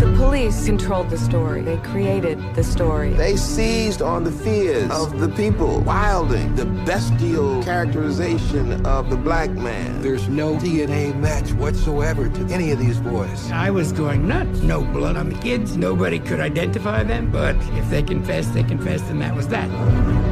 The 0.00 0.14
police 0.16 0.64
controlled 0.66 1.10
the 1.10 1.18
story. 1.18 1.62
They 1.62 1.78
created 1.78 2.38
the 2.54 2.62
story. 2.62 3.12
They 3.14 3.34
seized 3.34 4.02
on 4.02 4.22
the 4.22 4.30
fears 4.30 4.88
of 4.92 5.18
the 5.18 5.28
people, 5.30 5.80
wilding 5.80 6.54
the 6.54 6.64
bestial 6.64 7.60
characterization 7.64 8.86
of 8.86 9.10
the 9.10 9.16
black 9.16 9.50
man. 9.50 10.00
There's 10.00 10.28
no 10.28 10.54
DNA 10.54 11.12
match 11.18 11.50
whatsoever 11.54 12.28
to 12.28 12.54
any 12.54 12.70
of 12.70 12.78
these 12.78 13.00
boys. 13.00 13.50
I 13.50 13.70
was 13.70 13.90
going 13.90 14.28
nuts. 14.28 14.60
No 14.60 14.80
blood 14.80 15.16
on 15.16 15.28
the 15.28 15.38
kids. 15.40 15.76
Nobody 15.76 16.20
could 16.20 16.38
identify 16.38 17.02
them. 17.02 17.32
But 17.32 17.56
if 17.72 17.90
they 17.90 18.04
confessed, 18.04 18.54
they 18.54 18.62
confessed, 18.62 19.06
and 19.06 19.20
that 19.22 19.34
was 19.34 19.48
that. 19.48 20.31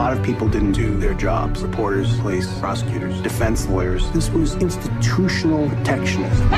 A 0.00 0.02
lot 0.02 0.16
of 0.16 0.24
people 0.24 0.48
didn't 0.48 0.72
do 0.72 0.96
their 0.96 1.12
jobs. 1.12 1.62
Reporters, 1.62 2.18
police, 2.20 2.50
prosecutors, 2.58 3.20
defense 3.20 3.66
lawyers. 3.66 4.10
This 4.12 4.30
was 4.30 4.54
institutional 4.54 5.68
protectionism. 5.68 6.50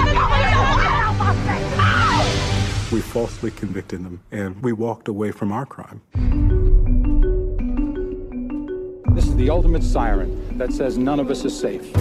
We 2.93 3.01
falsely 3.01 3.51
convicted 3.51 4.05
them, 4.05 4.21
and 4.31 4.63
we 4.63 4.73
walked 4.73 5.09
away 5.09 5.33
from 5.33 5.51
our 5.51 5.67
crime. 5.67 6.01
This 9.13 9.27
is 9.27 9.35
the 9.35 9.51
ultimate 9.51 9.83
siren 9.83 10.57
that 10.57 10.73
says 10.73 10.97
none 10.97 11.19
of 11.19 11.29
us 11.29 11.45
is 11.45 11.59
safe. 11.59 11.93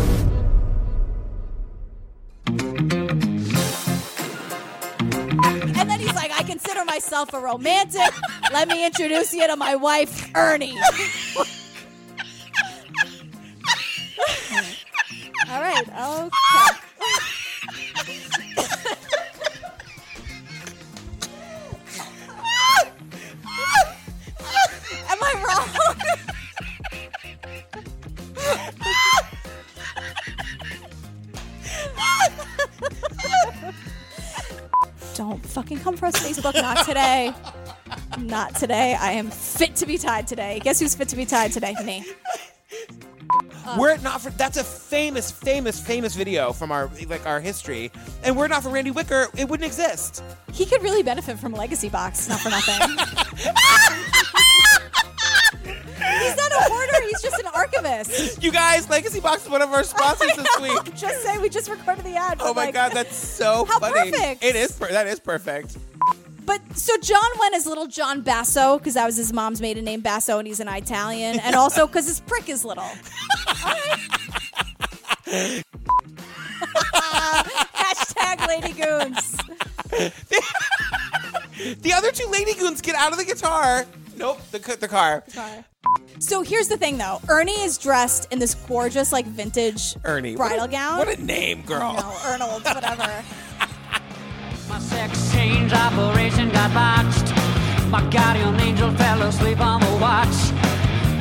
Consider 6.51 6.83
myself 6.83 7.33
a 7.33 7.39
romantic. 7.39 8.11
Let 8.51 8.67
me 8.67 8.85
introduce 8.85 9.33
you 9.33 9.47
to 9.47 9.55
my 9.55 9.75
wife, 9.75 10.29
Ernie. 10.35 10.77
All 15.49 15.61
right. 15.61 15.87
Okay. 18.67 18.95
Come 35.81 35.97
for 35.97 36.05
us, 36.05 36.15
Facebook. 36.15 36.53
Not 36.53 36.85
today. 36.85 37.33
Not 38.19 38.55
today. 38.55 38.95
I 38.99 39.13
am 39.13 39.29
fit 39.29 39.75
to 39.77 39.85
be 39.85 39.97
tied 39.97 40.27
today. 40.27 40.59
Guess 40.63 40.79
who's 40.79 40.95
fit 40.95 41.09
to 41.09 41.15
be 41.15 41.25
tied 41.25 41.51
today? 41.51 41.75
Me. 41.83 42.05
Uh, 43.65 43.77
were 43.79 43.89
it 43.89 44.01
not 44.01 44.21
for 44.21 44.29
that's 44.31 44.57
a 44.57 44.63
famous, 44.63 45.31
famous, 45.31 45.79
famous 45.79 46.15
video 46.15 46.51
from 46.51 46.71
our 46.71 46.89
like 47.07 47.25
our 47.25 47.39
history, 47.39 47.91
and 48.23 48.35
were 48.35 48.45
it 48.45 48.49
not 48.49 48.63
for 48.63 48.69
Randy 48.69 48.91
Wicker, 48.91 49.27
it 49.37 49.47
wouldn't 49.47 49.67
exist. 49.67 50.23
He 50.51 50.65
could 50.65 50.81
really 50.81 51.03
benefit 51.03 51.39
from 51.39 51.53
Legacy 51.53 51.89
Box, 51.89 52.27
not 52.27 52.39
for 52.39 52.49
nothing. 52.49 52.97
archivist. 57.61 58.41
You 58.43 58.51
guys, 58.51 58.89
Legacy 58.89 59.19
Box 59.19 59.43
is 59.43 59.49
one 59.49 59.61
of 59.61 59.69
our 59.71 59.83
sponsors 59.83 60.35
this 60.35 60.47
week. 60.61 60.95
just 60.95 61.21
say 61.23 61.37
we 61.37 61.49
just 61.49 61.69
recorded 61.69 62.03
the 62.05 62.15
ad. 62.15 62.37
Oh 62.41 62.53
my 62.53 62.65
like- 62.65 62.73
god, 62.73 62.91
that's 62.93 63.15
so 63.15 63.65
How 63.65 63.79
funny. 63.79 64.11
perfect. 64.11 64.43
It 64.43 64.55
is. 64.55 64.71
Per- 64.71 64.91
that 64.91 65.07
is 65.07 65.19
perfect. 65.19 65.77
But 66.45 66.59
so 66.75 66.97
John 66.97 67.29
went 67.39 67.53
as 67.55 67.65
little 67.67 67.85
John 67.87 68.21
Basso 68.21 68.77
because 68.79 68.95
that 68.95 69.05
was 69.05 69.15
his 69.15 69.31
mom's 69.31 69.61
maiden 69.61 69.85
name 69.85 70.01
Basso, 70.01 70.39
and 70.39 70.47
he's 70.47 70.59
an 70.59 70.67
Italian, 70.67 71.39
and 71.39 71.55
also 71.55 71.85
because 71.85 72.07
his 72.07 72.19
prick 72.21 72.49
is 72.49 72.65
little. 72.65 72.83
Hashtag 77.13 78.47
Lady 78.47 78.73
Goons. 78.73 79.37
The 81.81 81.93
other 81.93 82.11
two 82.11 82.27
Lady 82.27 82.53
Goons 82.55 82.81
get 82.81 82.95
out 82.95 83.11
of 83.11 83.17
the 83.17 83.25
guitar. 83.25 83.85
Nope, 84.21 84.39
the 84.51 84.59
the 84.79 84.87
car. 84.87 85.23
So 86.19 86.43
here's 86.43 86.67
the 86.67 86.77
thing, 86.77 86.99
though. 86.99 87.19
Ernie 87.27 87.59
is 87.61 87.79
dressed 87.79 88.31
in 88.31 88.37
this 88.37 88.53
gorgeous, 88.53 89.11
like 89.11 89.25
vintage 89.25 89.95
Ernie, 90.05 90.35
bridal 90.35 90.59
what 90.59 90.69
a- 90.69 90.71
gown. 90.71 90.97
what 90.99 91.09
a 91.19 91.23
name, 91.25 91.63
girl. 91.63 91.93
No, 91.93 92.15
Arnold, 92.23 92.63
whatever. 92.63 93.09
My 94.69 94.79
sex 94.79 95.31
change 95.33 95.73
operation 95.73 96.51
got 96.51 96.71
botched. 96.73 97.33
My 97.89 98.07
guardian 98.11 98.59
angel 98.59 98.91
fell 98.95 99.21
asleep 99.23 99.59
on 99.59 99.81
the 99.81 99.91
watch. 99.99 100.37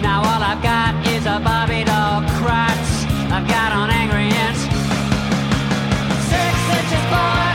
Now 0.02 0.20
all 0.20 0.42
I've 0.42 0.62
got 0.62 0.94
is 1.08 1.24
a 1.24 1.40
Bobby 1.40 1.82
dog 1.84 2.28
crotch. 2.38 2.88
I've 3.32 3.48
got 3.48 3.72
an 3.72 3.90
angry 3.90 4.28
inch. 4.28 4.60
Six 6.28 6.54
inches 6.78 7.04
forward 7.10 7.48
and 7.48 7.49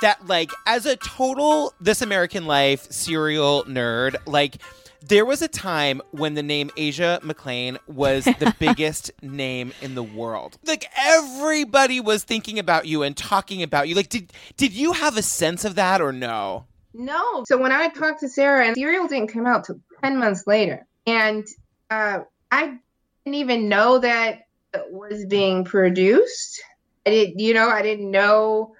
that, 0.00 0.26
like, 0.26 0.50
as 0.66 0.86
a 0.86 0.96
total 0.96 1.74
This 1.80 2.02
American 2.02 2.46
Life 2.46 2.90
Serial 2.90 3.64
nerd, 3.64 4.16
like, 4.26 4.56
there 5.06 5.24
was 5.24 5.40
a 5.42 5.48
time 5.48 6.02
when 6.10 6.34
the 6.34 6.42
name 6.42 6.70
Asia 6.76 7.20
McClain 7.22 7.78
was 7.86 8.24
the 8.24 8.54
biggest 8.58 9.10
name 9.22 9.72
in 9.80 9.94
the 9.94 10.02
world. 10.02 10.58
Like 10.64 10.86
everybody 10.96 12.00
was 12.00 12.22
thinking 12.22 12.58
about 12.58 12.86
you 12.86 13.02
and 13.02 13.16
talking 13.16 13.62
about 13.62 13.88
you. 13.88 13.94
Like, 13.94 14.10
did 14.10 14.30
did 14.58 14.72
you 14.72 14.92
have 14.92 15.16
a 15.16 15.22
sense 15.22 15.64
of 15.64 15.76
that 15.76 16.02
or 16.02 16.12
no? 16.12 16.66
No. 16.92 17.44
So 17.46 17.56
when 17.56 17.72
I 17.72 17.88
talked 17.88 18.20
to 18.20 18.28
Sarah, 18.28 18.66
and 18.66 18.74
Serial 18.74 19.06
didn't 19.06 19.28
come 19.28 19.46
out 19.46 19.64
till 19.64 19.80
10 20.02 20.18
months 20.18 20.46
later. 20.46 20.86
And 21.06 21.46
uh, 21.90 22.20
I 22.50 22.78
didn't 23.24 23.40
even 23.40 23.68
know 23.68 23.98
that 23.98 24.40
it 24.74 24.86
was 24.90 25.24
being 25.26 25.64
produced. 25.64 26.62
I 27.06 27.10
didn't, 27.10 27.38
you 27.38 27.54
know, 27.54 27.68
I 27.68 27.82
didn't 27.82 28.10
know 28.10 28.74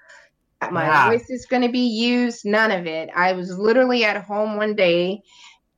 my 0.69 0.85
Yeah. 0.85 1.09
voice 1.09 1.29
is 1.29 1.45
going 1.45 1.63
to 1.63 1.69
be 1.71 1.87
used. 1.87 2.45
None 2.45 2.71
of 2.71 2.85
it. 2.85 3.09
I 3.15 3.33
was 3.33 3.57
literally 3.57 4.03
at 4.03 4.23
home 4.23 4.57
one 4.57 4.75
day 4.75 5.21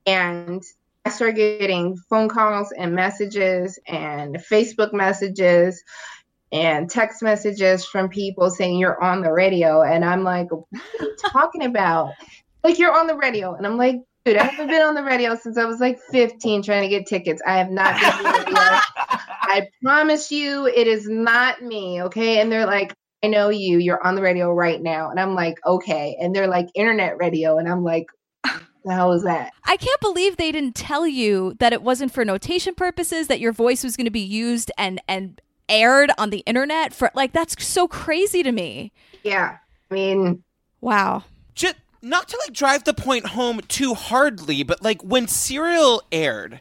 and 0.06 0.62
I 1.06 1.10
started 1.10 1.36
getting 1.36 1.96
phone 2.10 2.30
calls 2.30 2.72
and 2.78 2.94
messages 2.94 3.80
and 3.88 4.36
Facebook 4.36 4.94
messages 4.94 5.82
and 6.54 6.90
text 6.90 7.24
messages 7.24 7.84
from 7.86 8.08
people 8.10 8.50
saying 8.50 8.78
you're 8.78 9.02
on 9.04 9.22
the 9.22 9.32
radio 9.32 9.82
and 9.82 10.06
i'm 10.06 10.24
like 10.24 10.48
what 10.52 10.66
are 10.74 11.06
you 11.06 11.16
talking 11.32 11.64
about 11.64 12.12
like 12.64 12.78
you're 12.78 12.94
on 12.96 13.08
the 13.08 13.16
radio 13.18 13.56
and 13.56 13.66
i'm 13.66 13.76
like 13.76 13.96
dude 14.24 14.38
i 14.38 14.44
haven't 14.44 14.68
been 14.68 14.82
on 14.84 14.94
the 14.94 15.04
radio 15.04 15.36
since 15.36 15.58
i 15.58 15.66
was 15.66 15.80
like 15.80 16.00
15 16.12 16.62
trying 16.62 16.84
to 16.84 16.90
get 16.90 17.08
tickets 17.08 17.42
i 17.48 17.58
have 17.58 17.72
not 17.72 18.00
been 18.00 18.12
on 18.12 18.24
the 18.24 18.40
radio 18.40 18.56
i 19.42 19.68
promise 19.84 20.32
you 20.32 20.68
it 20.68 20.88
is 20.88 21.10
not 21.10 21.62
me 21.64 22.04
okay 22.04 22.40
and 22.40 22.52
they're 22.52 22.68
like 22.68 22.94
i 23.24 23.28
know 23.28 23.50
you 23.50 23.80
you're 23.80 24.06
on 24.06 24.16
the 24.16 24.22
radio 24.22 24.52
right 24.52 24.82
now 24.82 25.10
and 25.10 25.20
i'm 25.20 25.36
like 25.36 25.58
okay 25.66 26.18
and 26.20 26.36
they're 26.36 26.48
like 26.48 26.68
internet 26.76 27.18
radio 27.18 27.58
and 27.58 27.68
i'm 27.68 27.84
like 27.84 28.08
what 28.44 28.62
the 28.86 28.94
hell 28.94 29.14
is 29.14 29.24
that 29.24 29.52
I 29.66 29.78
can't 29.78 30.02
believe 30.02 30.38
they 30.38 30.52
didn't 30.52 30.76
tell 30.76 31.08
you 31.08 31.56
that 31.60 31.74
it 31.74 31.82
wasn't 31.82 32.12
for 32.12 32.26
notation 32.26 32.76
purposes, 32.76 33.28
that 33.28 33.40
your 33.40 33.54
voice 33.54 33.84
was 33.84 33.96
going 33.96 34.06
to 34.06 34.12
be 34.12 34.20
used 34.20 34.72
and 34.78 35.02
and 35.08 35.42
aired 35.70 36.12
on 36.18 36.30
the 36.30 36.40
internet 36.40 36.94
for 36.94 37.10
like 37.16 37.32
that's 37.32 37.66
so 37.66 37.88
crazy 37.88 38.44
to 38.44 38.52
me. 38.52 38.92
Yeah. 39.24 39.58
I 39.90 39.94
mean, 39.94 40.44
wow. 40.82 41.24
Just 41.56 41.76
not 42.02 42.28
to 42.30 42.40
like 42.46 42.54
drive 42.54 42.84
the 42.84 42.94
point 42.94 43.28
home 43.28 43.62
too 43.68 43.94
hardly, 43.94 44.64
but 44.64 44.84
like 44.84 45.02
when 45.02 45.28
Serial 45.28 46.04
aired, 46.12 46.60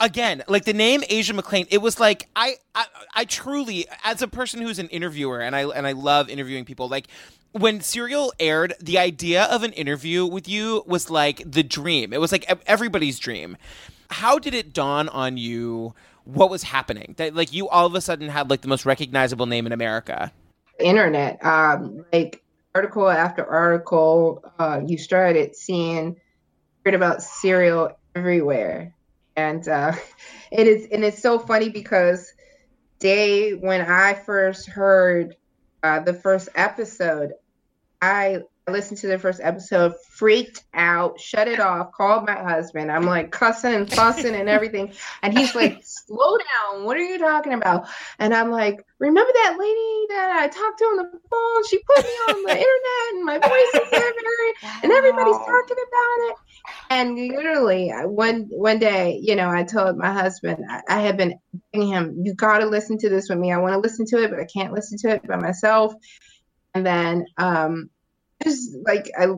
again, 0.00 0.42
like 0.48 0.64
the 0.64 0.72
name 0.72 1.04
Asia 1.08 1.32
McClain, 1.32 1.66
it 1.70 1.78
was 1.78 2.00
like 2.00 2.28
I, 2.34 2.54
I 2.74 2.86
I 3.14 3.24
truly 3.26 3.86
as 4.02 4.22
a 4.22 4.28
person 4.28 4.60
who's 4.60 4.78
an 4.78 4.88
interviewer 4.88 5.40
and 5.40 5.54
I 5.54 5.68
and 5.68 5.86
I 5.86 5.92
love 5.92 6.28
interviewing 6.28 6.64
people, 6.64 6.88
like 6.88 7.06
when 7.52 7.80
Serial 7.80 8.32
aired, 8.38 8.74
the 8.80 8.98
idea 8.98 9.44
of 9.44 9.62
an 9.62 9.72
interview 9.72 10.24
with 10.24 10.48
you 10.48 10.82
was 10.86 11.10
like 11.10 11.42
the 11.44 11.62
dream. 11.62 12.12
It 12.12 12.20
was 12.20 12.32
like 12.32 12.50
everybody's 12.66 13.18
dream. 13.18 13.56
How 14.10 14.38
did 14.38 14.54
it 14.54 14.72
dawn 14.72 15.08
on 15.08 15.36
you 15.36 15.94
what 16.24 16.50
was 16.50 16.62
happening? 16.62 17.14
That 17.18 17.34
like 17.34 17.52
you 17.52 17.68
all 17.68 17.86
of 17.86 17.94
a 17.94 18.00
sudden 18.00 18.28
had 18.28 18.50
like 18.50 18.62
the 18.62 18.68
most 18.68 18.86
recognizable 18.86 19.46
name 19.46 19.66
in 19.66 19.72
America. 19.72 20.32
internet 20.78 21.44
um 21.44 22.04
like 22.12 22.42
article 22.74 23.08
after 23.08 23.44
article 23.44 24.44
uh 24.58 24.80
you 24.86 24.96
started 24.96 25.56
seeing 25.56 26.16
heard 26.84 26.94
about 26.94 27.22
Serial 27.22 27.90
everywhere 28.14 28.94
and 29.36 29.66
uh 29.68 29.92
it 30.52 30.66
is 30.66 30.86
and 30.92 31.04
it's 31.04 31.20
so 31.22 31.38
funny 31.38 31.68
because 31.68 32.32
day 32.98 33.52
when 33.52 33.80
i 33.80 34.14
first 34.14 34.68
heard 34.68 35.36
uh 35.82 36.00
the 36.00 36.14
first 36.14 36.48
episode 36.54 37.32
i 38.02 38.40
listened 38.68 38.98
to 38.98 39.06
the 39.06 39.18
first 39.18 39.40
episode 39.42 39.94
freaked 40.10 40.64
out 40.74 41.18
shut 41.18 41.48
it 41.48 41.60
off 41.60 41.92
called 41.92 42.26
my 42.26 42.36
husband. 42.36 42.90
I'm 42.90 43.04
like 43.04 43.30
cussing 43.30 43.74
and 43.74 43.92
fussing 43.92 44.34
and 44.34 44.48
everything. 44.48 44.92
And 45.22 45.36
he's 45.36 45.54
like 45.54 45.80
slow 45.84 46.36
down. 46.36 46.84
What 46.84 46.96
are 46.96 47.02
you 47.02 47.18
talking 47.18 47.54
about? 47.54 47.88
And 48.18 48.34
i'm 48.34 48.50
like 48.50 48.84
remember 48.98 49.32
that 49.32 49.56
lady 49.58 50.06
that 50.10 50.30
i 50.40 50.46
talked 50.46 50.78
to 50.78 50.84
on 50.84 50.96
the 50.98 51.20
phone? 51.30 51.68
She 51.68 51.78
put 51.78 52.04
me 52.04 52.10
on 52.10 52.42
the 52.42 52.50
internet 52.50 53.14
and 53.14 53.24
my 53.24 53.38
voice 53.38 53.82
is 53.82 53.92
everywhere 53.92 54.80
and 54.82 54.92
everybody's 54.92 55.36
talking 55.36 55.76
about 55.88 56.28
it. 56.28 56.36
And 56.90 57.16
literally 57.16 57.90
one 58.04 58.48
one 58.50 58.78
day 58.78 59.18
you 59.22 59.36
know 59.36 59.48
i 59.50 59.62
told 59.62 59.96
my 59.96 60.12
husband 60.12 60.64
i, 60.68 60.82
I 60.88 61.00
had 61.00 61.16
been 61.16 61.38
begging 61.72 61.88
him 61.88 62.22
you 62.22 62.34
got 62.34 62.58
to 62.58 62.66
listen 62.66 62.98
to 62.98 63.08
this 63.08 63.28
with 63.28 63.38
me. 63.38 63.52
I 63.52 63.58
want 63.58 63.74
to 63.74 63.80
listen 63.80 64.06
to 64.06 64.22
it 64.22 64.30
but 64.30 64.40
i 64.40 64.44
can't 64.44 64.72
listen 64.72 64.98
to 64.98 65.10
it 65.14 65.26
by 65.26 65.36
myself. 65.36 65.94
And 66.74 66.86
then 66.86 67.24
um 67.38 67.90
just 68.42 68.76
like 68.86 69.10
I 69.18 69.28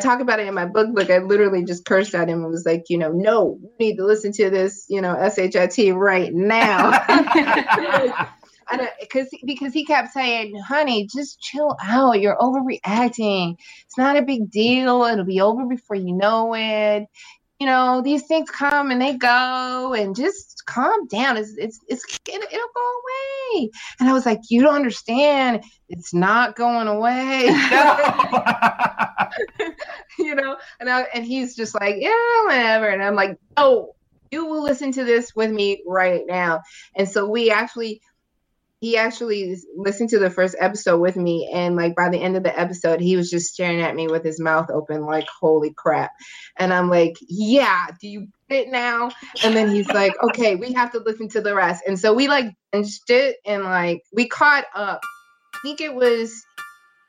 talk 0.00 0.20
about 0.20 0.40
it 0.40 0.48
in 0.48 0.54
my 0.54 0.66
book 0.66 0.94
book, 0.94 1.10
I 1.10 1.18
literally 1.18 1.64
just 1.64 1.84
cursed 1.84 2.14
at 2.14 2.28
him 2.28 2.42
and 2.42 2.50
was 2.50 2.66
like, 2.66 2.84
you 2.88 2.98
know, 2.98 3.12
no, 3.12 3.58
you 3.60 3.70
need 3.78 3.96
to 3.96 4.06
listen 4.06 4.32
to 4.32 4.50
this, 4.50 4.86
you 4.88 5.00
know, 5.00 5.14
SHIT 5.28 5.94
right 5.94 6.32
now. 6.32 6.90
because 9.00 9.28
because 9.44 9.72
he 9.72 9.84
kept 9.84 10.12
saying, 10.12 10.54
"Honey, 10.56 11.08
just 11.12 11.40
chill 11.40 11.76
out. 11.82 12.20
You're 12.20 12.36
overreacting. 12.36 13.56
It's 13.84 13.98
not 13.98 14.16
a 14.16 14.22
big 14.22 14.50
deal. 14.50 15.04
It'll 15.04 15.24
be 15.24 15.40
over 15.40 15.66
before 15.66 15.96
you 15.96 16.14
know 16.14 16.54
it. 16.54 17.06
You 17.60 17.66
know, 17.66 18.00
these 18.02 18.26
things 18.26 18.50
come 18.50 18.90
and 18.90 19.00
they 19.00 19.16
go, 19.16 19.92
and 19.92 20.16
just 20.16 20.64
calm 20.64 21.06
down. 21.08 21.36
It's 21.36 21.54
it's 21.58 21.78
it's 21.88 22.02
it'll, 22.26 22.42
it'll 22.42 22.68
go 22.74 23.60
away." 23.60 23.70
And 24.00 24.08
I 24.08 24.14
was 24.14 24.24
like, 24.24 24.40
"You 24.48 24.62
don't 24.62 24.74
understand. 24.74 25.62
It's 25.88 26.14
not 26.14 26.56
going 26.56 26.88
away." 26.88 27.44
you 30.18 30.34
know, 30.34 30.56
and 30.80 30.88
I, 30.88 31.02
and 31.14 31.24
he's 31.24 31.54
just 31.54 31.74
like, 31.74 31.96
"Yeah, 31.98 32.44
whatever." 32.46 32.88
And 32.88 33.02
I'm 33.02 33.14
like, 33.14 33.38
"No." 33.56 33.94
You 34.32 34.46
will 34.46 34.62
listen 34.62 34.92
to 34.92 35.04
this 35.04 35.34
with 35.34 35.50
me 35.50 35.82
right 35.84 36.22
now. 36.24 36.60
And 36.94 37.08
so 37.08 37.28
we 37.28 37.50
actually 37.50 38.00
he 38.80 38.96
actually 38.96 39.56
listened 39.76 40.08
to 40.08 40.18
the 40.18 40.30
first 40.30 40.56
episode 40.58 40.98
with 40.98 41.14
me 41.14 41.48
and 41.52 41.76
like 41.76 41.94
by 41.94 42.08
the 42.08 42.20
end 42.20 42.36
of 42.36 42.42
the 42.42 42.58
episode 42.58 43.00
he 43.00 43.14
was 43.14 43.30
just 43.30 43.52
staring 43.52 43.80
at 43.82 43.94
me 43.94 44.08
with 44.08 44.24
his 44.24 44.40
mouth 44.40 44.70
open 44.70 45.04
like 45.04 45.26
holy 45.40 45.72
crap. 45.76 46.10
And 46.58 46.72
i'm 46.72 46.88
like 46.88 47.16
yeah 47.28 47.86
do 48.00 48.08
you 48.08 48.28
get 48.48 48.66
it 48.66 48.68
now? 48.70 49.10
And 49.44 49.54
then 49.54 49.70
he's 49.70 49.88
like 49.88 50.14
okay 50.22 50.56
we 50.56 50.72
have 50.72 50.90
to 50.92 50.98
listen 50.98 51.28
to 51.30 51.40
the 51.40 51.54
rest. 51.54 51.84
And 51.86 51.98
so 51.98 52.12
we 52.12 52.28
like 52.28 52.46
binged 52.74 53.08
it 53.08 53.36
and 53.46 53.64
like 53.64 54.02
we 54.12 54.28
caught 54.28 54.64
up. 54.74 55.00
I 55.54 55.58
think 55.62 55.80
it 55.80 55.94
was 55.94 56.32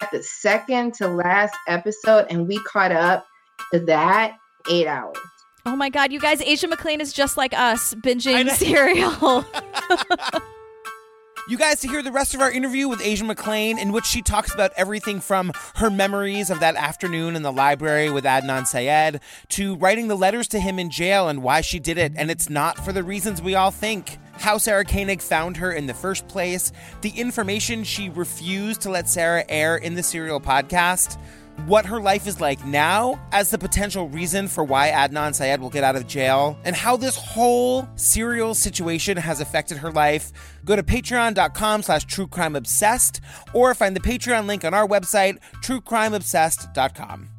at 0.01 0.11
the 0.11 0.22
second 0.22 0.93
to 0.95 1.07
last 1.07 1.55
episode 1.67 2.28
and 2.30 2.47
we 2.47 2.59
caught 2.63 2.91
up 2.91 3.26
to 3.72 3.80
that 3.86 4.36
eight 4.69 4.88
hours. 4.88 5.17
Oh 5.65 5.76
my 5.76 5.89
god, 5.89 6.11
you 6.11 6.19
guys, 6.19 6.41
Asia 6.41 6.67
McClain 6.67 6.99
is 6.99 7.13
just 7.13 7.38
like 7.38 7.53
us, 7.53 7.93
binging 7.93 8.49
Serial. 8.49 9.45
You 11.47 11.57
guys 11.57 11.81
to 11.81 11.87
hear 11.87 12.03
the 12.03 12.11
rest 12.11 12.35
of 12.35 12.39
our 12.39 12.51
interview 12.51 12.87
with 12.87 13.01
Asia 13.01 13.25
McClain, 13.25 13.79
in 13.79 13.91
which 13.91 14.05
she 14.05 14.21
talks 14.21 14.53
about 14.53 14.71
everything 14.77 15.19
from 15.19 15.51
her 15.75 15.89
memories 15.89 16.51
of 16.51 16.59
that 16.59 16.75
afternoon 16.75 17.35
in 17.35 17.41
the 17.41 17.51
library 17.51 18.11
with 18.11 18.25
Adnan 18.25 18.67
Syed 18.67 19.19
to 19.49 19.75
writing 19.75 20.07
the 20.07 20.15
letters 20.15 20.47
to 20.49 20.59
him 20.59 20.77
in 20.77 20.91
jail 20.91 21.27
and 21.27 21.41
why 21.41 21.61
she 21.61 21.79
did 21.79 21.97
it, 21.97 22.13
and 22.15 22.29
it's 22.29 22.49
not 22.49 22.77
for 22.77 22.93
the 22.93 23.03
reasons 23.03 23.41
we 23.41 23.55
all 23.55 23.71
think. 23.71 24.19
How 24.33 24.59
Sarah 24.59 24.85
Koenig 24.85 25.21
found 25.21 25.57
her 25.57 25.71
in 25.71 25.87
the 25.87 25.93
first 25.93 26.27
place, 26.27 26.71
the 27.01 27.09
information 27.09 27.83
she 27.83 28.09
refused 28.09 28.81
to 28.81 28.91
let 28.91 29.09
Sarah 29.09 29.43
air 29.49 29.75
in 29.75 29.95
the 29.95 30.03
Serial 30.03 30.39
podcast, 30.39 31.17
what 31.66 31.86
her 31.86 31.99
life 31.99 32.28
is 32.28 32.39
like 32.39 32.64
now 32.66 33.20
as 33.32 33.49
the 33.49 33.57
potential 33.57 34.07
reason 34.09 34.47
for 34.47 34.64
why 34.64 34.89
Adnan 34.89 35.34
Syed 35.34 35.59
will 35.59 35.70
get 35.70 35.84
out 35.84 35.95
of 35.95 36.07
jail, 36.07 36.57
and 36.64 36.76
how 36.76 36.95
this 36.95 37.16
whole 37.16 37.88
Serial 37.95 38.53
situation 38.53 39.18
has 39.18 39.41
affected 39.41 39.78
her 39.78 39.91
life, 39.91 40.32
go 40.66 40.76
to 40.76 40.84
patreon.com 40.84 41.82
slash 41.82 42.05
truecrimeobsessed 42.05 43.20
or 43.53 43.74
find 43.74 43.95
the 43.95 43.99
Patreon 43.99 44.45
link 44.45 44.64
on 44.64 44.74
our 44.74 44.88
website, 44.88 45.38
truecrimeobsessed.com. 45.64 47.30